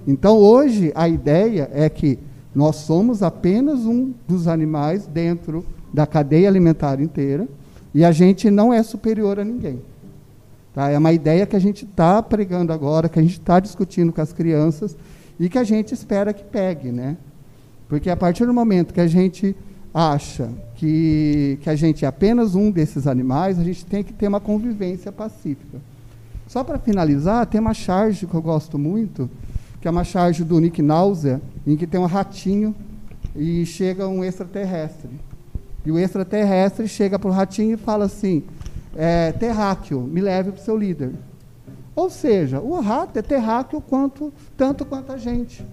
Então, 0.05 0.37
hoje, 0.37 0.91
a 0.95 1.07
ideia 1.07 1.69
é 1.71 1.89
que 1.89 2.19
nós 2.53 2.77
somos 2.77 3.23
apenas 3.23 3.85
um 3.85 4.13
dos 4.27 4.47
animais 4.47 5.07
dentro 5.07 5.65
da 5.93 6.07
cadeia 6.07 6.47
alimentar 6.47 6.99
inteira 6.99 7.47
e 7.93 8.03
a 8.03 8.11
gente 8.11 8.49
não 8.49 8.73
é 8.73 8.81
superior 8.81 9.39
a 9.39 9.45
ninguém. 9.45 9.79
Tá? 10.73 10.89
É 10.89 10.97
uma 10.97 11.13
ideia 11.13 11.45
que 11.45 11.55
a 11.55 11.59
gente 11.59 11.85
está 11.85 12.21
pregando 12.23 12.73
agora, 12.73 13.07
que 13.07 13.19
a 13.19 13.21
gente 13.21 13.39
está 13.39 13.59
discutindo 13.59 14.11
com 14.11 14.21
as 14.21 14.33
crianças 14.33 14.97
e 15.39 15.47
que 15.47 15.57
a 15.57 15.63
gente 15.63 15.93
espera 15.93 16.33
que 16.33 16.43
pegue. 16.43 16.91
Né? 16.91 17.15
Porque 17.87 18.09
a 18.09 18.17
partir 18.17 18.45
do 18.45 18.53
momento 18.53 18.93
que 18.93 19.01
a 19.01 19.07
gente 19.07 19.55
acha 19.93 20.49
que, 20.75 21.59
que 21.61 21.69
a 21.69 21.75
gente 21.75 22.03
é 22.03 22.07
apenas 22.07 22.55
um 22.55 22.71
desses 22.71 23.05
animais, 23.05 23.59
a 23.59 23.63
gente 23.63 23.85
tem 23.85 24.03
que 24.03 24.11
ter 24.11 24.27
uma 24.27 24.39
convivência 24.39 25.11
pacífica. 25.11 25.79
Só 26.47 26.63
para 26.63 26.79
finalizar, 26.79 27.45
tem 27.45 27.61
uma 27.61 27.73
charge 27.73 28.25
que 28.25 28.33
eu 28.33 28.41
gosto 28.41 28.79
muito, 28.79 29.29
que 29.79 29.87
é 29.87 29.91
uma 29.91 30.03
charge 30.03 30.43
do 30.43 30.59
Nick 30.59 30.81
Náusea, 30.81 31.39
em 31.67 31.77
que 31.77 31.85
tem 31.85 31.99
um 31.99 32.05
ratinho 32.05 32.75
e 33.35 33.65
chega 33.65 34.07
um 34.07 34.23
extraterrestre. 34.23 35.09
E 35.85 35.91
o 35.91 35.99
extraterrestre 35.99 36.87
chega 36.87 37.19
para 37.19 37.29
o 37.29 37.33
ratinho 37.33 37.73
e 37.73 37.77
fala 37.77 38.05
assim: 38.05 38.43
é, 38.95 39.31
terráqueo, 39.31 40.01
me 40.01 40.21
leve 40.21 40.51
para 40.51 40.61
o 40.61 40.63
seu 40.63 40.77
líder. 40.77 41.11
Ou 41.95 42.09
seja, 42.09 42.59
o 42.59 42.79
rato 42.79 43.19
é 43.19 43.21
terráqueo 43.21 43.81
quanto, 43.81 44.33
tanto 44.57 44.83
quanto 44.85 45.11
a 45.11 45.17
gente. 45.17 45.65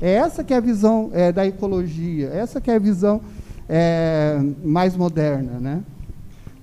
É 0.00 0.12
essa 0.12 0.44
que 0.44 0.52
é 0.52 0.56
a 0.56 0.60
visão 0.60 1.10
é, 1.12 1.32
da 1.32 1.46
ecologia, 1.46 2.28
essa 2.28 2.60
que 2.60 2.70
é 2.70 2.74
a 2.74 2.78
visão 2.78 3.20
é, 3.68 4.40
mais 4.62 4.96
moderna, 4.96 5.58
né? 5.58 5.80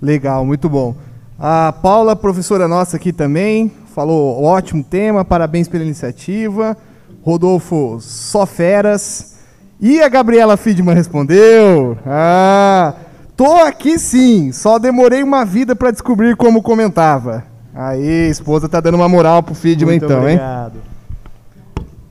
Legal, 0.01 0.45
muito 0.45 0.69
bom. 0.69 0.95
A 1.39 1.73
Paula, 1.81 2.15
professora 2.15 2.67
nossa 2.67 2.97
aqui 2.97 3.11
também, 3.11 3.71
falou 3.95 4.43
ótimo 4.43 4.83
tema, 4.83 5.25
parabéns 5.25 5.67
pela 5.67 5.83
iniciativa. 5.83 6.77
Rodolfo, 7.23 7.97
só 7.99 8.45
feras. 8.45 9.30
E 9.81 9.99
a 9.99 10.07
Gabriela 10.07 10.55
Fidman 10.57 10.93
respondeu: 10.93 11.97
Ah, 12.05 12.93
tô 13.35 13.55
aqui 13.57 13.97
sim, 13.97 14.51
só 14.51 14.77
demorei 14.77 15.23
uma 15.23 15.43
vida 15.43 15.75
para 15.75 15.89
descobrir 15.89 16.35
como 16.35 16.61
comentava. 16.61 17.43
Aí, 17.73 18.29
esposa 18.29 18.69
tá 18.69 18.79
dando 18.79 18.95
uma 18.95 19.09
moral 19.09 19.41
pro 19.41 19.55
Fidman 19.55 19.93
muito 19.93 20.05
então, 20.05 20.19
obrigado. 20.19 20.75
hein? 20.75 20.81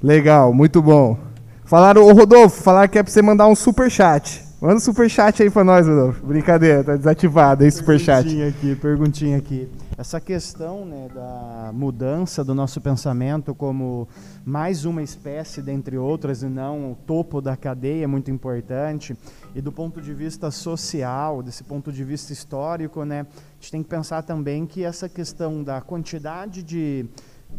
Legal, 0.02 0.52
muito 0.52 0.82
bom. 0.82 1.16
Falaram, 1.64 2.02
ô 2.02 2.12
Rodolfo, 2.12 2.60
falaram 2.62 2.88
que 2.88 2.98
é 2.98 3.02
pra 3.02 3.12
você 3.12 3.22
mandar 3.22 3.46
um 3.46 3.54
super 3.54 3.88
chat. 3.88 4.42
Manda 4.60 4.76
um 4.76 4.80
super 4.80 5.08
chat 5.08 5.42
aí 5.42 5.48
pra 5.48 5.62
nós, 5.62 5.86
Rodolfo. 5.86 6.26
Brincadeira, 6.26 6.82
tá 6.82 6.96
desativado 6.96 7.62
aí, 7.62 7.70
super 7.70 8.00
chat. 8.00 8.24
Perguntinha 8.24 8.48
aqui, 8.48 8.74
perguntinha 8.74 9.38
aqui. 9.38 9.68
Essa 10.00 10.18
questão 10.18 10.86
né, 10.86 11.10
da 11.14 11.72
mudança 11.74 12.42
do 12.42 12.54
nosso 12.54 12.80
pensamento 12.80 13.54
como 13.54 14.08
mais 14.46 14.86
uma 14.86 15.02
espécie 15.02 15.60
dentre 15.60 15.98
outras 15.98 16.42
e 16.42 16.46
não 16.46 16.92
o 16.92 16.94
topo 16.94 17.38
da 17.42 17.54
cadeia 17.54 18.04
é 18.04 18.06
muito 18.06 18.30
importante. 18.30 19.14
E 19.54 19.60
do 19.60 19.70
ponto 19.70 20.00
de 20.00 20.14
vista 20.14 20.50
social, 20.50 21.42
desse 21.42 21.62
ponto 21.62 21.92
de 21.92 22.02
vista 22.02 22.32
histórico, 22.32 23.04
né, 23.04 23.26
a 23.30 23.54
gente 23.60 23.72
tem 23.72 23.82
que 23.82 23.90
pensar 23.90 24.22
também 24.22 24.64
que 24.64 24.82
essa 24.82 25.06
questão 25.06 25.62
da 25.62 25.82
quantidade 25.82 26.62
de 26.62 27.04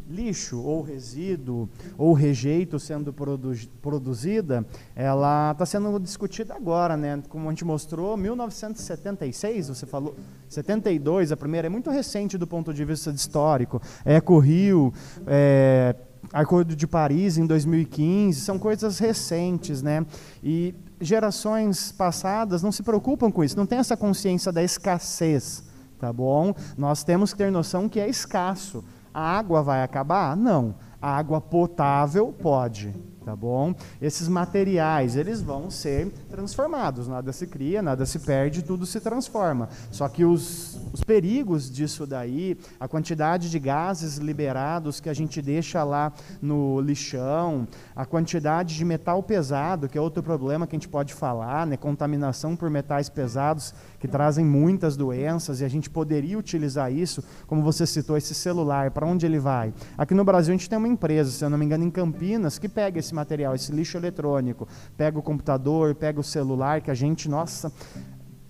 lixo 0.09 0.61
ou 0.61 0.81
resíduo 0.81 1.69
ou 1.97 2.13
rejeito 2.13 2.79
sendo 2.79 3.13
produ 3.13 3.53
produzida, 3.81 4.65
ela 4.95 5.51
está 5.51 5.65
sendo 5.65 5.99
discutida 5.99 6.53
agora, 6.53 6.97
né? 6.97 7.21
Como 7.29 7.47
a 7.47 7.51
gente 7.51 7.65
mostrou, 7.65 8.17
1976, 8.17 9.69
você 9.69 9.85
falou, 9.85 10.15
72, 10.47 11.31
a 11.31 11.37
primeira 11.37 11.67
é 11.67 11.69
muito 11.69 11.89
recente 11.89 12.37
do 12.37 12.45
ponto 12.45 12.73
de 12.73 12.83
vista 12.83 13.09
histórico. 13.11 13.81
Eco 14.05 14.37
Rio, 14.39 14.93
é, 15.25 15.95
Acordo 16.33 16.75
de 16.75 16.87
Paris 16.87 17.37
em 17.37 17.45
2015, 17.45 18.39
são 18.39 18.59
coisas 18.59 18.99
recentes, 18.99 19.81
né? 19.81 20.05
E 20.43 20.73
gerações 20.99 21.91
passadas 21.91 22.61
não 22.61 22.71
se 22.71 22.83
preocupam 22.83 23.31
com 23.31 23.43
isso, 23.43 23.57
não 23.57 23.65
tem 23.65 23.79
essa 23.79 23.97
consciência 23.97 24.51
da 24.51 24.63
escassez, 24.63 25.63
tá 25.99 26.13
bom? 26.13 26.53
Nós 26.77 27.03
temos 27.03 27.33
que 27.33 27.39
ter 27.39 27.51
noção 27.51 27.89
que 27.89 27.99
é 27.99 28.07
escasso. 28.07 28.83
A 29.13 29.21
água 29.37 29.61
vai 29.61 29.83
acabar? 29.83 30.35
Não. 30.35 30.75
A 31.01 31.17
água 31.17 31.41
potável 31.41 32.31
pode 32.31 32.93
tá 33.23 33.35
bom? 33.35 33.73
Esses 34.01 34.27
materiais, 34.27 35.15
eles 35.15 35.41
vão 35.41 35.69
ser 35.69 36.11
transformados, 36.29 37.07
nada 37.07 37.31
se 37.31 37.45
cria, 37.45 37.81
nada 37.81 38.05
se 38.05 38.19
perde, 38.19 38.63
tudo 38.63 38.85
se 38.85 38.99
transforma. 38.99 39.69
Só 39.91 40.07
que 40.09 40.25
os, 40.25 40.79
os 40.91 41.03
perigos 41.03 41.69
disso 41.69 42.07
daí, 42.07 42.57
a 42.79 42.87
quantidade 42.87 43.49
de 43.49 43.59
gases 43.59 44.17
liberados 44.17 44.99
que 44.99 45.09
a 45.09 45.13
gente 45.13 45.41
deixa 45.41 45.83
lá 45.83 46.11
no 46.41 46.81
lixão, 46.81 47.67
a 47.95 48.05
quantidade 48.05 48.75
de 48.75 48.83
metal 48.83 49.21
pesado, 49.21 49.87
que 49.87 49.97
é 49.97 50.01
outro 50.01 50.23
problema 50.23 50.65
que 50.65 50.75
a 50.75 50.79
gente 50.79 50.89
pode 50.89 51.13
falar, 51.13 51.67
né? 51.67 51.77
Contaminação 51.77 52.55
por 52.55 52.69
metais 52.69 53.09
pesados 53.09 53.73
que 53.99 54.07
trazem 54.07 54.43
muitas 54.43 54.97
doenças 54.97 55.61
e 55.61 55.65
a 55.65 55.67
gente 55.67 55.89
poderia 55.89 56.37
utilizar 56.37 56.91
isso, 56.91 57.23
como 57.45 57.61
você 57.61 57.85
citou, 57.85 58.17
esse 58.17 58.33
celular, 58.33 58.91
para 58.91 59.05
onde 59.05 59.25
ele 59.25 59.39
vai? 59.39 59.73
Aqui 59.97 60.13
no 60.13 60.23
Brasil 60.23 60.53
a 60.53 60.57
gente 60.57 60.69
tem 60.69 60.77
uma 60.77 60.87
empresa, 60.87 61.29
se 61.29 61.43
eu 61.45 61.49
não 61.49 61.57
me 61.57 61.65
engano, 61.65 61.83
em 61.83 61.91
Campinas, 61.91 62.57
que 62.57 62.67
pega 62.67 62.99
esse 62.99 63.10
material, 63.13 63.55
esse 63.55 63.71
lixo 63.71 63.97
eletrônico, 63.97 64.67
pega 64.97 65.17
o 65.17 65.23
computador, 65.23 65.95
pega 65.95 66.19
o 66.19 66.23
celular, 66.23 66.81
que 66.81 66.91
a 66.91 66.93
gente, 66.93 67.29
nossa, 67.29 67.71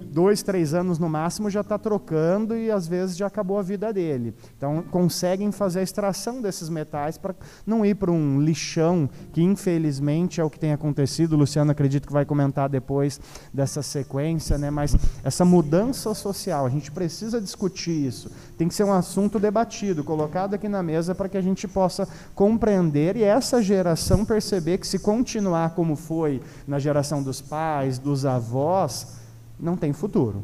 dois, 0.01 0.41
três 0.43 0.73
anos 0.73 0.99
no 0.99 1.09
máximo 1.09 1.49
já 1.49 1.61
está 1.61 1.77
trocando 1.77 2.55
e 2.55 2.69
às 2.69 2.87
vezes 2.87 3.15
já 3.15 3.27
acabou 3.27 3.57
a 3.57 3.61
vida 3.61 3.91
dele. 3.93 4.33
Então 4.57 4.83
conseguem 4.89 5.51
fazer 5.51 5.79
a 5.79 5.83
extração 5.83 6.41
desses 6.41 6.69
metais 6.69 7.17
para 7.17 7.35
não 7.65 7.85
ir 7.85 7.95
para 7.95 8.11
um 8.11 8.41
lixão, 8.41 9.09
que 9.31 9.41
infelizmente 9.41 10.41
é 10.41 10.43
o 10.43 10.49
que 10.49 10.59
tem 10.59 10.73
acontecido. 10.73 11.33
O 11.33 11.37
Luciano 11.37 11.71
acredito 11.71 12.07
que 12.07 12.13
vai 12.13 12.25
comentar 12.25 12.69
depois 12.69 13.19
dessa 13.53 13.81
sequência, 13.81 14.57
né? 14.57 14.69
mas 14.69 14.95
essa 15.23 15.45
mudança 15.45 16.13
social, 16.13 16.65
a 16.65 16.69
gente 16.69 16.91
precisa 16.91 17.39
discutir 17.39 18.07
isso. 18.07 18.31
Tem 18.57 18.67
que 18.67 18.73
ser 18.73 18.83
um 18.83 18.93
assunto 18.93 19.39
debatido, 19.39 20.03
colocado 20.03 20.53
aqui 20.53 20.67
na 20.67 20.83
mesa 20.83 21.15
para 21.15 21.29
que 21.29 21.37
a 21.37 21.41
gente 21.41 21.67
possa 21.67 22.07
compreender 22.35 23.15
e 23.15 23.23
essa 23.23 23.61
geração 23.61 24.25
perceber 24.25 24.77
que 24.77 24.87
se 24.87 24.99
continuar 24.99 25.71
como 25.71 25.95
foi 25.95 26.41
na 26.67 26.79
geração 26.79 27.21
dos 27.21 27.41
pais, 27.41 27.97
dos 27.97 28.25
avós, 28.25 29.20
não 29.61 29.77
tem 29.77 29.93
futuro. 29.93 30.43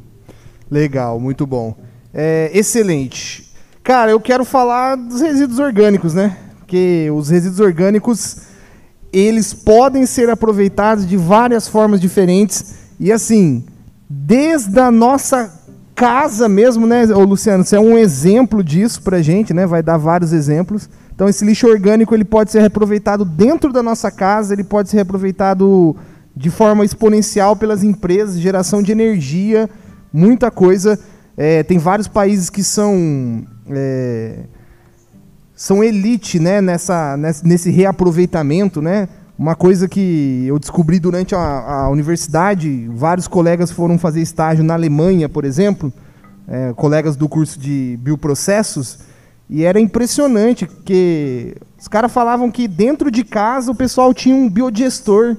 Legal, 0.70 1.20
muito 1.20 1.48
bom. 1.48 1.76
É, 2.14 2.52
excelente. 2.54 3.52
Cara, 3.84 4.12
eu 4.12 4.20
quero 4.20 4.46
falar 4.46 4.96
dos 4.96 5.22
resíduos 5.22 5.60
orgânicos, 5.60 6.14
né? 6.14 6.38
Porque 6.60 7.10
os 7.14 7.30
resíduos 7.30 7.60
orgânicos, 7.60 8.38
eles 9.12 9.54
podem 9.54 10.06
ser 10.06 10.30
aproveitados 10.30 11.08
de 11.08 11.16
várias 11.16 11.68
formas 11.68 12.02
diferentes. 12.02 12.76
E 13.00 13.12
assim, 13.12 13.66
desde 14.10 14.80
a 14.80 14.92
nossa 14.92 15.54
casa 15.96 16.48
mesmo, 16.48 16.86
né, 16.86 17.06
Ô, 17.08 17.24
Luciano? 17.24 17.64
Você 17.64 17.76
é 17.76 17.80
um 17.80 17.98
exemplo 17.98 18.64
disso 18.64 19.02
pra 19.02 19.22
gente, 19.22 19.54
né? 19.54 19.66
Vai 19.66 19.82
dar 19.82 19.98
vários 19.98 20.32
exemplos. 20.32 20.88
Então, 21.16 21.28
esse 21.28 21.44
lixo 21.44 21.68
orgânico 21.68 22.14
ele 22.14 22.24
pode 22.24 22.52
ser 22.52 22.60
reaproveitado 22.60 23.26
dentro 23.26 23.74
da 23.74 23.82
nossa 23.82 24.12
casa, 24.12 24.54
ele 24.54 24.64
pode 24.64 24.90
ser 24.90 24.98
reaproveitado 24.98 25.96
de 26.38 26.52
forma 26.52 26.86
exponencial 26.86 27.56
pelas 27.56 27.84
empresas, 27.84 28.40
geração 28.40 28.84
de 28.84 28.92
energia, 28.92 29.68
muita 30.14 30.52
coisa. 30.52 31.00
É, 31.36 31.64
tem 31.64 31.80
vários 31.80 32.08
países 32.08 32.48
que 32.50 32.64
são 32.64 33.44
é, 33.68 34.42
são 35.56 35.84
elite 35.84 36.40
né, 36.40 36.62
nessa, 36.62 37.18
nesse 37.44 37.72
reaproveitamento. 37.72 38.84
Né? 38.84 39.10
Uma 39.38 39.56
coisa 39.56 39.88
que 39.88 40.46
eu 40.46 40.60
descobri 40.60 41.00
durante 41.00 41.34
a, 41.34 41.40
a 41.40 41.90
universidade, 41.90 42.88
vários 42.94 43.28
colegas 43.28 43.72
foram 43.72 43.98
fazer 43.98 44.22
estágio 44.22 44.64
na 44.64 44.76
Alemanha, 44.76 45.28
por 45.28 45.44
exemplo, 45.44 45.92
é, 46.48 46.72
colegas 46.76 47.16
do 47.16 47.28
curso 47.28 47.60
de 47.60 47.98
bioprocessos, 48.00 49.00
e 49.50 49.64
era 49.64 49.80
impressionante, 49.80 50.68
porque 50.68 51.56
os 51.80 51.88
caras 51.88 52.12
falavam 52.12 52.52
que 52.52 52.68
dentro 52.68 53.10
de 53.10 53.24
casa 53.24 53.72
o 53.72 53.76
pessoal 53.76 54.14
tinha 54.14 54.36
um 54.36 54.48
biodigestor 54.48 55.36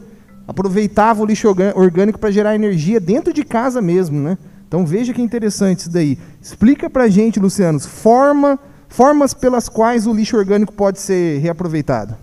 aproveitava 0.49 1.23
o 1.23 1.27
lixo 1.27 1.47
orgânico 1.47 2.19
para 2.19 2.31
gerar 2.31 2.55
energia 2.55 2.99
dentro 2.99 3.35
de 3.35 3.45
casa 3.45 3.83
mesmo, 3.83 4.19
né? 4.19 4.39
Então 4.67 4.87
veja 4.87 5.13
que 5.13 5.21
interessante 5.21 5.81
isso 5.81 5.93
daí. 5.93 6.19
Explica 6.41 6.89
para 6.89 7.05
a 7.05 7.09
gente, 7.09 7.39
Luciano, 7.39 7.79
forma, 7.79 8.59
formas 8.89 9.35
pelas 9.35 9.69
quais 9.69 10.07
o 10.07 10.13
lixo 10.13 10.39
orgânico 10.39 10.73
pode 10.73 11.01
ser 11.01 11.39
reaproveitado. 11.41 12.17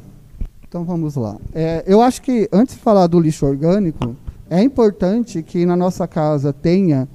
Então 0.67 0.83
vamos 0.83 1.15
lá. 1.15 1.37
É, 1.53 1.83
eu 1.85 2.01
acho 2.01 2.21
que 2.23 2.49
antes 2.51 2.75
de 2.75 2.81
falar 2.81 3.05
do 3.05 3.19
lixo 3.19 3.45
orgânico, 3.45 4.15
é 4.49 4.61
importante 4.61 5.43
que 5.43 5.63
na 5.65 5.75
nossa 5.75 6.07
casa 6.07 6.51
tenha 6.51 7.07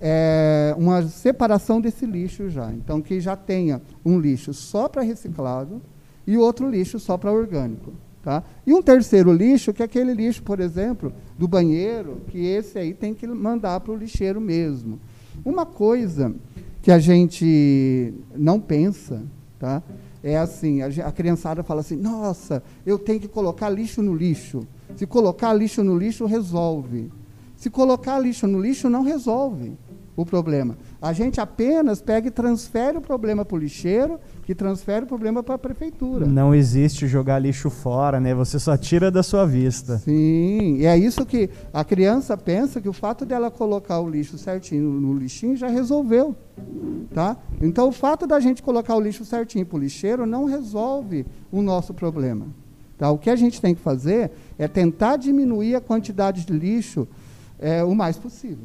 é, 0.00 0.74
uma 0.78 1.02
separação 1.02 1.80
desse 1.80 2.06
lixo 2.06 2.48
já. 2.48 2.70
Então 2.72 3.02
que 3.02 3.20
já 3.20 3.36
tenha 3.36 3.82
um 4.04 4.18
lixo 4.18 4.54
só 4.54 4.88
para 4.88 5.02
reciclado 5.02 5.80
e 6.26 6.38
outro 6.38 6.70
lixo 6.70 6.98
só 6.98 7.18
para 7.18 7.30
orgânico. 7.30 7.92
Tá? 8.24 8.42
E 8.66 8.72
um 8.72 8.80
terceiro 8.80 9.30
lixo, 9.30 9.72
que 9.72 9.82
é 9.82 9.84
aquele 9.84 10.14
lixo, 10.14 10.42
por 10.42 10.58
exemplo, 10.58 11.12
do 11.38 11.46
banheiro, 11.46 12.22
que 12.28 12.38
esse 12.38 12.78
aí 12.78 12.94
tem 12.94 13.12
que 13.12 13.26
mandar 13.26 13.78
para 13.80 13.92
o 13.92 13.96
lixeiro 13.96 14.40
mesmo. 14.40 14.98
Uma 15.44 15.66
coisa 15.66 16.34
que 16.80 16.90
a 16.90 16.98
gente 16.98 18.14
não 18.34 18.58
pensa, 18.58 19.22
tá? 19.58 19.82
é 20.24 20.38
assim, 20.38 20.80
a, 20.80 20.86
a 21.06 21.12
criançada 21.12 21.62
fala 21.62 21.82
assim, 21.82 21.96
nossa, 21.96 22.62
eu 22.86 22.98
tenho 22.98 23.20
que 23.20 23.28
colocar 23.28 23.68
lixo 23.68 24.02
no 24.02 24.14
lixo. 24.14 24.66
Se 24.96 25.06
colocar 25.06 25.52
lixo 25.52 25.84
no 25.84 25.98
lixo, 25.98 26.24
resolve. 26.24 27.12
Se 27.58 27.68
colocar 27.68 28.18
lixo 28.18 28.46
no 28.46 28.58
lixo, 28.58 28.88
não 28.88 29.02
resolve 29.02 29.76
o 30.16 30.24
problema. 30.24 30.78
A 31.04 31.12
gente 31.12 31.38
apenas 31.38 32.00
pega 32.00 32.28
e 32.28 32.30
transfere 32.30 32.96
o 32.96 33.00
problema 33.02 33.44
para 33.44 33.56
o 33.56 33.58
lixeiro, 33.58 34.18
que 34.42 34.54
transfere 34.54 35.04
o 35.04 35.06
problema 35.06 35.42
para 35.42 35.56
a 35.56 35.58
prefeitura. 35.58 36.24
Não 36.24 36.54
existe 36.54 37.06
jogar 37.06 37.38
lixo 37.38 37.68
fora, 37.68 38.18
né? 38.18 38.34
Você 38.34 38.58
só 38.58 38.74
tira 38.74 39.10
da 39.10 39.22
sua 39.22 39.44
vista. 39.44 39.98
Sim, 39.98 40.76
e 40.78 40.86
é 40.86 40.96
isso 40.96 41.26
que 41.26 41.50
a 41.74 41.84
criança 41.84 42.38
pensa 42.38 42.80
que 42.80 42.88
o 42.88 42.92
fato 42.94 43.26
dela 43.26 43.50
colocar 43.50 44.00
o 44.00 44.08
lixo 44.08 44.38
certinho 44.38 44.88
no 44.88 45.12
lixinho 45.12 45.54
já 45.58 45.68
resolveu, 45.68 46.34
tá? 47.12 47.36
Então 47.60 47.86
o 47.88 47.92
fato 47.92 48.26
da 48.26 48.40
gente 48.40 48.62
colocar 48.62 48.96
o 48.96 49.00
lixo 49.00 49.26
certinho 49.26 49.66
para 49.66 49.76
o 49.76 49.80
lixeiro 49.80 50.24
não 50.24 50.46
resolve 50.46 51.26
o 51.52 51.60
nosso 51.60 51.92
problema. 51.92 52.46
Tá? 52.96 53.10
O 53.10 53.18
que 53.18 53.28
a 53.28 53.36
gente 53.36 53.60
tem 53.60 53.74
que 53.74 53.80
fazer 53.82 54.30
é 54.58 54.66
tentar 54.66 55.18
diminuir 55.18 55.74
a 55.74 55.82
quantidade 55.82 56.46
de 56.46 56.52
lixo 56.54 57.06
é, 57.58 57.84
o 57.84 57.94
mais 57.94 58.16
possível. 58.16 58.64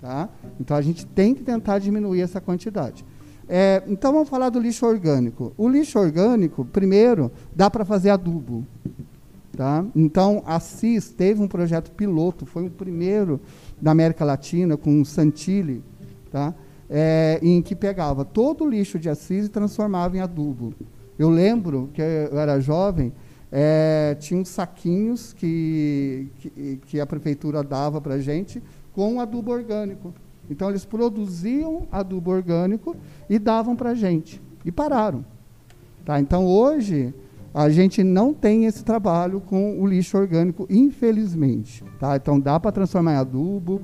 Tá? 0.00 0.28
Então 0.60 0.76
a 0.76 0.82
gente 0.82 1.04
tem 1.06 1.34
que 1.34 1.42
tentar 1.42 1.78
diminuir 1.78 2.20
essa 2.20 2.40
quantidade. 2.40 3.04
É, 3.48 3.82
então 3.86 4.12
vamos 4.12 4.28
falar 4.28 4.50
do 4.50 4.60
lixo 4.60 4.86
orgânico. 4.86 5.52
O 5.56 5.68
lixo 5.68 5.98
orgânico, 5.98 6.64
primeiro, 6.64 7.32
dá 7.54 7.70
para 7.70 7.84
fazer 7.84 8.10
adubo. 8.10 8.66
Tá? 9.56 9.84
Então 9.96 10.42
a 10.46 10.60
CIS 10.60 11.10
teve 11.10 11.42
um 11.42 11.48
projeto 11.48 11.90
piloto, 11.90 12.46
foi 12.46 12.66
o 12.66 12.70
primeiro 12.70 13.40
da 13.80 13.90
América 13.90 14.24
Latina 14.24 14.76
com 14.76 15.00
o 15.00 15.04
Santilli, 15.04 15.82
tá? 16.30 16.54
É, 16.88 17.40
em 17.42 17.60
que 17.60 17.74
pegava 17.74 18.24
todo 18.24 18.64
o 18.64 18.70
lixo 18.70 18.98
de 18.98 19.10
Assis 19.10 19.46
e 19.46 19.48
transformava 19.48 20.16
em 20.16 20.20
adubo. 20.20 20.72
Eu 21.18 21.28
lembro 21.28 21.90
que 21.92 22.00
eu 22.00 22.38
era 22.38 22.60
jovem, 22.60 23.12
é, 23.50 24.16
tinha 24.20 24.40
uns 24.40 24.48
saquinhos 24.48 25.32
que, 25.32 26.28
que, 26.38 26.80
que 26.86 27.00
a 27.00 27.06
prefeitura 27.06 27.62
dava 27.62 28.00
para 28.00 28.14
a 28.14 28.20
gente 28.20 28.62
com 28.98 29.20
adubo 29.20 29.52
orgânico. 29.52 30.12
Então 30.50 30.68
eles 30.68 30.84
produziam 30.84 31.86
adubo 31.92 32.32
orgânico 32.32 32.96
e 33.30 33.38
davam 33.38 33.76
para 33.76 33.90
a 33.90 33.94
gente. 33.94 34.42
E 34.64 34.72
pararam. 34.72 35.24
Tá? 36.04 36.18
Então 36.18 36.44
hoje 36.44 37.14
a 37.54 37.70
gente 37.70 38.02
não 38.02 38.34
tem 38.34 38.64
esse 38.64 38.82
trabalho 38.82 39.40
com 39.40 39.80
o 39.80 39.86
lixo 39.86 40.18
orgânico, 40.18 40.66
infelizmente. 40.68 41.84
Tá? 42.00 42.16
Então 42.16 42.40
dá 42.40 42.58
para 42.58 42.72
transformar 42.72 43.12
em 43.12 43.16
adubo. 43.18 43.82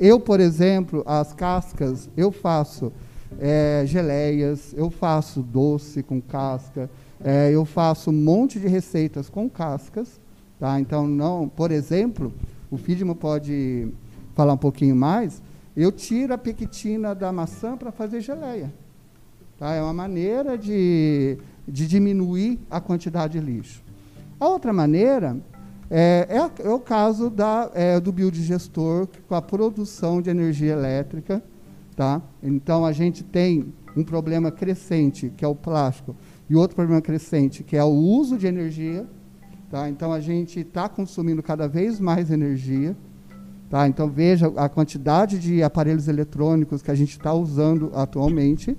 Eu, 0.00 0.18
por 0.18 0.40
exemplo, 0.40 1.02
as 1.04 1.34
cascas 1.34 2.08
eu 2.16 2.32
faço 2.32 2.90
é, 3.38 3.82
geleias, 3.84 4.72
eu 4.74 4.88
faço 4.88 5.42
doce 5.42 6.02
com 6.02 6.22
casca, 6.22 6.88
é, 7.22 7.50
eu 7.52 7.66
faço 7.66 8.08
um 8.08 8.14
monte 8.14 8.58
de 8.58 8.66
receitas 8.66 9.28
com 9.28 9.46
cascas. 9.46 10.18
Tá? 10.58 10.80
Então, 10.80 11.06
não, 11.06 11.50
por 11.50 11.70
exemplo, 11.70 12.32
o 12.70 12.78
Fidman 12.78 13.14
pode 13.14 13.92
falar 14.34 14.52
um 14.52 14.58
pouquinho 14.58 14.96
mais. 14.96 15.42
Eu 15.76 15.90
tiro 15.90 16.34
a 16.34 16.38
pequitina 16.38 17.14
da 17.14 17.32
maçã 17.32 17.76
para 17.76 17.90
fazer 17.90 18.20
geleia. 18.20 18.72
Tá? 19.58 19.72
É 19.72 19.82
uma 19.82 19.92
maneira 19.92 20.58
de, 20.58 21.38
de 21.66 21.86
diminuir 21.86 22.58
a 22.70 22.80
quantidade 22.80 23.38
de 23.38 23.44
lixo. 23.44 23.82
A 24.38 24.48
outra 24.48 24.72
maneira 24.72 25.36
é, 25.90 26.26
é, 26.28 26.66
é 26.66 26.70
o 26.70 26.80
caso 26.80 27.30
da, 27.30 27.70
é, 27.74 28.00
do 28.00 28.12
biodigestor 28.12 29.08
com 29.28 29.34
a 29.34 29.42
produção 29.42 30.20
de 30.20 30.30
energia 30.30 30.72
elétrica. 30.72 31.42
Tá? 31.96 32.20
Então, 32.42 32.84
a 32.84 32.92
gente 32.92 33.22
tem 33.22 33.72
um 33.96 34.02
problema 34.02 34.50
crescente, 34.50 35.32
que 35.36 35.44
é 35.44 35.48
o 35.48 35.54
plástico, 35.54 36.16
e 36.50 36.56
outro 36.56 36.74
problema 36.74 37.00
crescente, 37.00 37.62
que 37.62 37.76
é 37.76 37.84
o 37.84 37.92
uso 37.92 38.36
de 38.36 38.46
energia. 38.46 39.06
Tá? 39.70 39.88
Então, 39.88 40.12
a 40.12 40.20
gente 40.20 40.60
está 40.60 40.88
consumindo 40.88 41.42
cada 41.42 41.68
vez 41.68 42.00
mais 42.00 42.30
energia. 42.30 42.96
Tá? 43.74 43.88
Então, 43.88 44.08
veja 44.08 44.52
a 44.56 44.68
quantidade 44.68 45.36
de 45.36 45.60
aparelhos 45.60 46.06
eletrônicos 46.06 46.80
que 46.80 46.92
a 46.92 46.94
gente 46.94 47.10
está 47.10 47.34
usando 47.34 47.90
atualmente. 47.92 48.78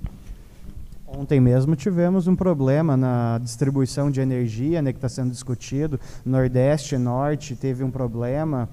Ontem 1.06 1.38
mesmo 1.38 1.76
tivemos 1.76 2.26
um 2.26 2.34
problema 2.34 2.96
na 2.96 3.36
distribuição 3.36 4.10
de 4.10 4.22
energia, 4.22 4.80
né, 4.80 4.92
que 4.92 4.96
está 4.96 5.10
sendo 5.10 5.30
discutido. 5.30 6.00
Nordeste, 6.24 6.96
Norte 6.96 7.54
teve 7.54 7.84
um 7.84 7.90
problema. 7.90 8.70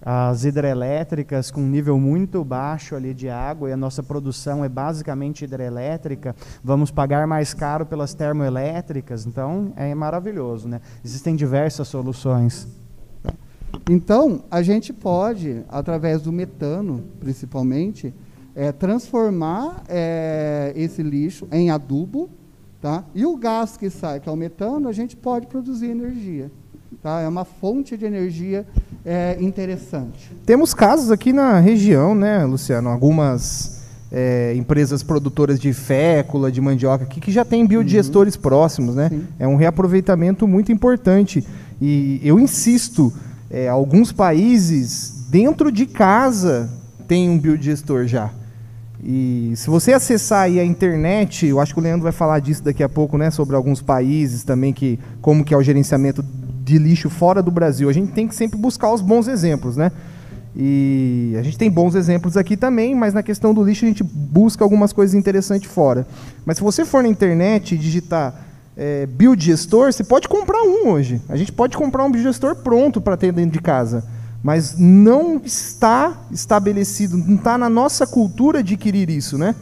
As 0.00 0.44
hidrelétricas 0.44 1.50
com 1.50 1.62
um 1.62 1.68
nível 1.68 1.98
muito 1.98 2.44
baixo 2.44 2.94
ali 2.94 3.12
de 3.12 3.28
água 3.28 3.68
e 3.68 3.72
a 3.72 3.76
nossa 3.76 4.00
produção 4.00 4.64
é 4.64 4.68
basicamente 4.68 5.44
hidrelétrica. 5.44 6.36
Vamos 6.62 6.92
pagar 6.92 7.26
mais 7.26 7.52
caro 7.52 7.84
pelas 7.84 8.14
termoelétricas. 8.14 9.26
Então 9.26 9.72
é 9.74 9.92
maravilhoso, 9.92 10.68
né? 10.68 10.80
Existem 11.04 11.34
diversas 11.34 11.88
soluções. 11.88 12.83
Então 13.88 14.44
a 14.50 14.62
gente 14.62 14.92
pode, 14.92 15.62
através 15.68 16.22
do 16.22 16.32
metano, 16.32 17.04
principalmente, 17.20 18.14
é, 18.54 18.72
transformar 18.72 19.82
é, 19.88 20.72
esse 20.76 21.02
lixo 21.02 21.46
em 21.50 21.70
adubo, 21.70 22.30
tá? 22.80 23.04
E 23.14 23.26
o 23.26 23.36
gás 23.36 23.76
que 23.76 23.90
sai, 23.90 24.20
que 24.20 24.28
é 24.28 24.32
o 24.32 24.36
metano, 24.36 24.88
a 24.88 24.92
gente 24.92 25.16
pode 25.16 25.46
produzir 25.46 25.86
energia. 25.86 26.50
Tá? 27.02 27.20
É 27.20 27.28
uma 27.28 27.44
fonte 27.44 27.96
de 27.96 28.06
energia 28.06 28.66
é, 29.04 29.36
interessante. 29.40 30.34
Temos 30.46 30.72
casos 30.72 31.10
aqui 31.10 31.32
na 31.32 31.58
região, 31.58 32.14
né, 32.14 32.44
Luciano? 32.44 32.88
Algumas 32.88 33.82
é, 34.10 34.54
empresas 34.56 35.02
produtoras 35.02 35.58
de 35.58 35.72
fécula, 35.72 36.50
de 36.50 36.60
mandioca 36.60 37.04
aqui, 37.04 37.20
que 37.20 37.32
já 37.32 37.44
têm 37.44 37.66
biodigestores 37.66 38.36
uhum. 38.36 38.40
próximos, 38.40 38.94
né? 38.94 39.08
Sim. 39.10 39.26
É 39.38 39.46
um 39.46 39.56
reaproveitamento 39.56 40.46
muito 40.46 40.72
importante. 40.72 41.44
E 41.80 42.20
eu 42.22 42.38
insisto, 42.38 43.12
é, 43.54 43.68
alguns 43.68 44.10
países, 44.10 45.26
dentro 45.30 45.70
de 45.70 45.86
casa, 45.86 46.68
tem 47.06 47.30
um 47.30 47.38
biodigestor 47.38 48.04
já. 48.04 48.28
E 49.00 49.52
se 49.54 49.70
você 49.70 49.92
acessar 49.92 50.40
aí 50.40 50.58
a 50.58 50.64
internet, 50.64 51.46
eu 51.46 51.60
acho 51.60 51.72
que 51.72 51.78
o 51.78 51.82
Leandro 51.82 52.02
vai 52.02 52.10
falar 52.10 52.40
disso 52.40 52.64
daqui 52.64 52.82
a 52.82 52.88
pouco, 52.88 53.16
né, 53.16 53.30
sobre 53.30 53.54
alguns 53.54 53.80
países 53.80 54.42
também 54.42 54.72
que 54.72 54.98
como 55.20 55.44
que 55.44 55.54
é 55.54 55.56
o 55.56 55.62
gerenciamento 55.62 56.24
de 56.64 56.78
lixo 56.78 57.08
fora 57.08 57.40
do 57.40 57.50
Brasil. 57.52 57.88
A 57.88 57.92
gente 57.92 58.10
tem 58.10 58.26
que 58.26 58.34
sempre 58.34 58.58
buscar 58.58 58.92
os 58.92 59.00
bons 59.00 59.28
exemplos, 59.28 59.76
né? 59.76 59.92
E 60.56 61.36
a 61.38 61.42
gente 61.42 61.56
tem 61.56 61.70
bons 61.70 61.94
exemplos 61.94 62.36
aqui 62.36 62.56
também, 62.56 62.92
mas 62.92 63.14
na 63.14 63.22
questão 63.22 63.54
do 63.54 63.62
lixo 63.62 63.84
a 63.84 63.88
gente 63.88 64.02
busca 64.02 64.64
algumas 64.64 64.92
coisas 64.92 65.14
interessantes 65.14 65.70
fora. 65.70 66.06
Mas 66.44 66.56
se 66.56 66.62
você 66.62 66.84
for 66.84 67.04
na 67.04 67.08
internet 67.08 67.76
e 67.76 67.78
digitar 67.78 68.34
é, 68.76 69.06
biodigestor, 69.06 69.92
você 69.92 70.04
pode 70.04 70.28
comprar 70.28 70.62
um 70.62 70.88
hoje. 70.88 71.20
A 71.28 71.36
gente 71.36 71.52
pode 71.52 71.76
comprar 71.76 72.04
um 72.04 72.10
biodigestor 72.10 72.56
pronto 72.56 73.00
para 73.00 73.16
ter 73.16 73.32
dentro 73.32 73.52
de 73.52 73.60
casa 73.60 74.04
mas 74.44 74.78
não 74.78 75.40
está 75.42 76.26
estabelecido, 76.30 77.16
não 77.16 77.36
está 77.36 77.56
na 77.56 77.70
nossa 77.70 78.06
cultura 78.06 78.58
adquirir 78.58 79.08
isso, 79.08 79.38
né? 79.38 79.54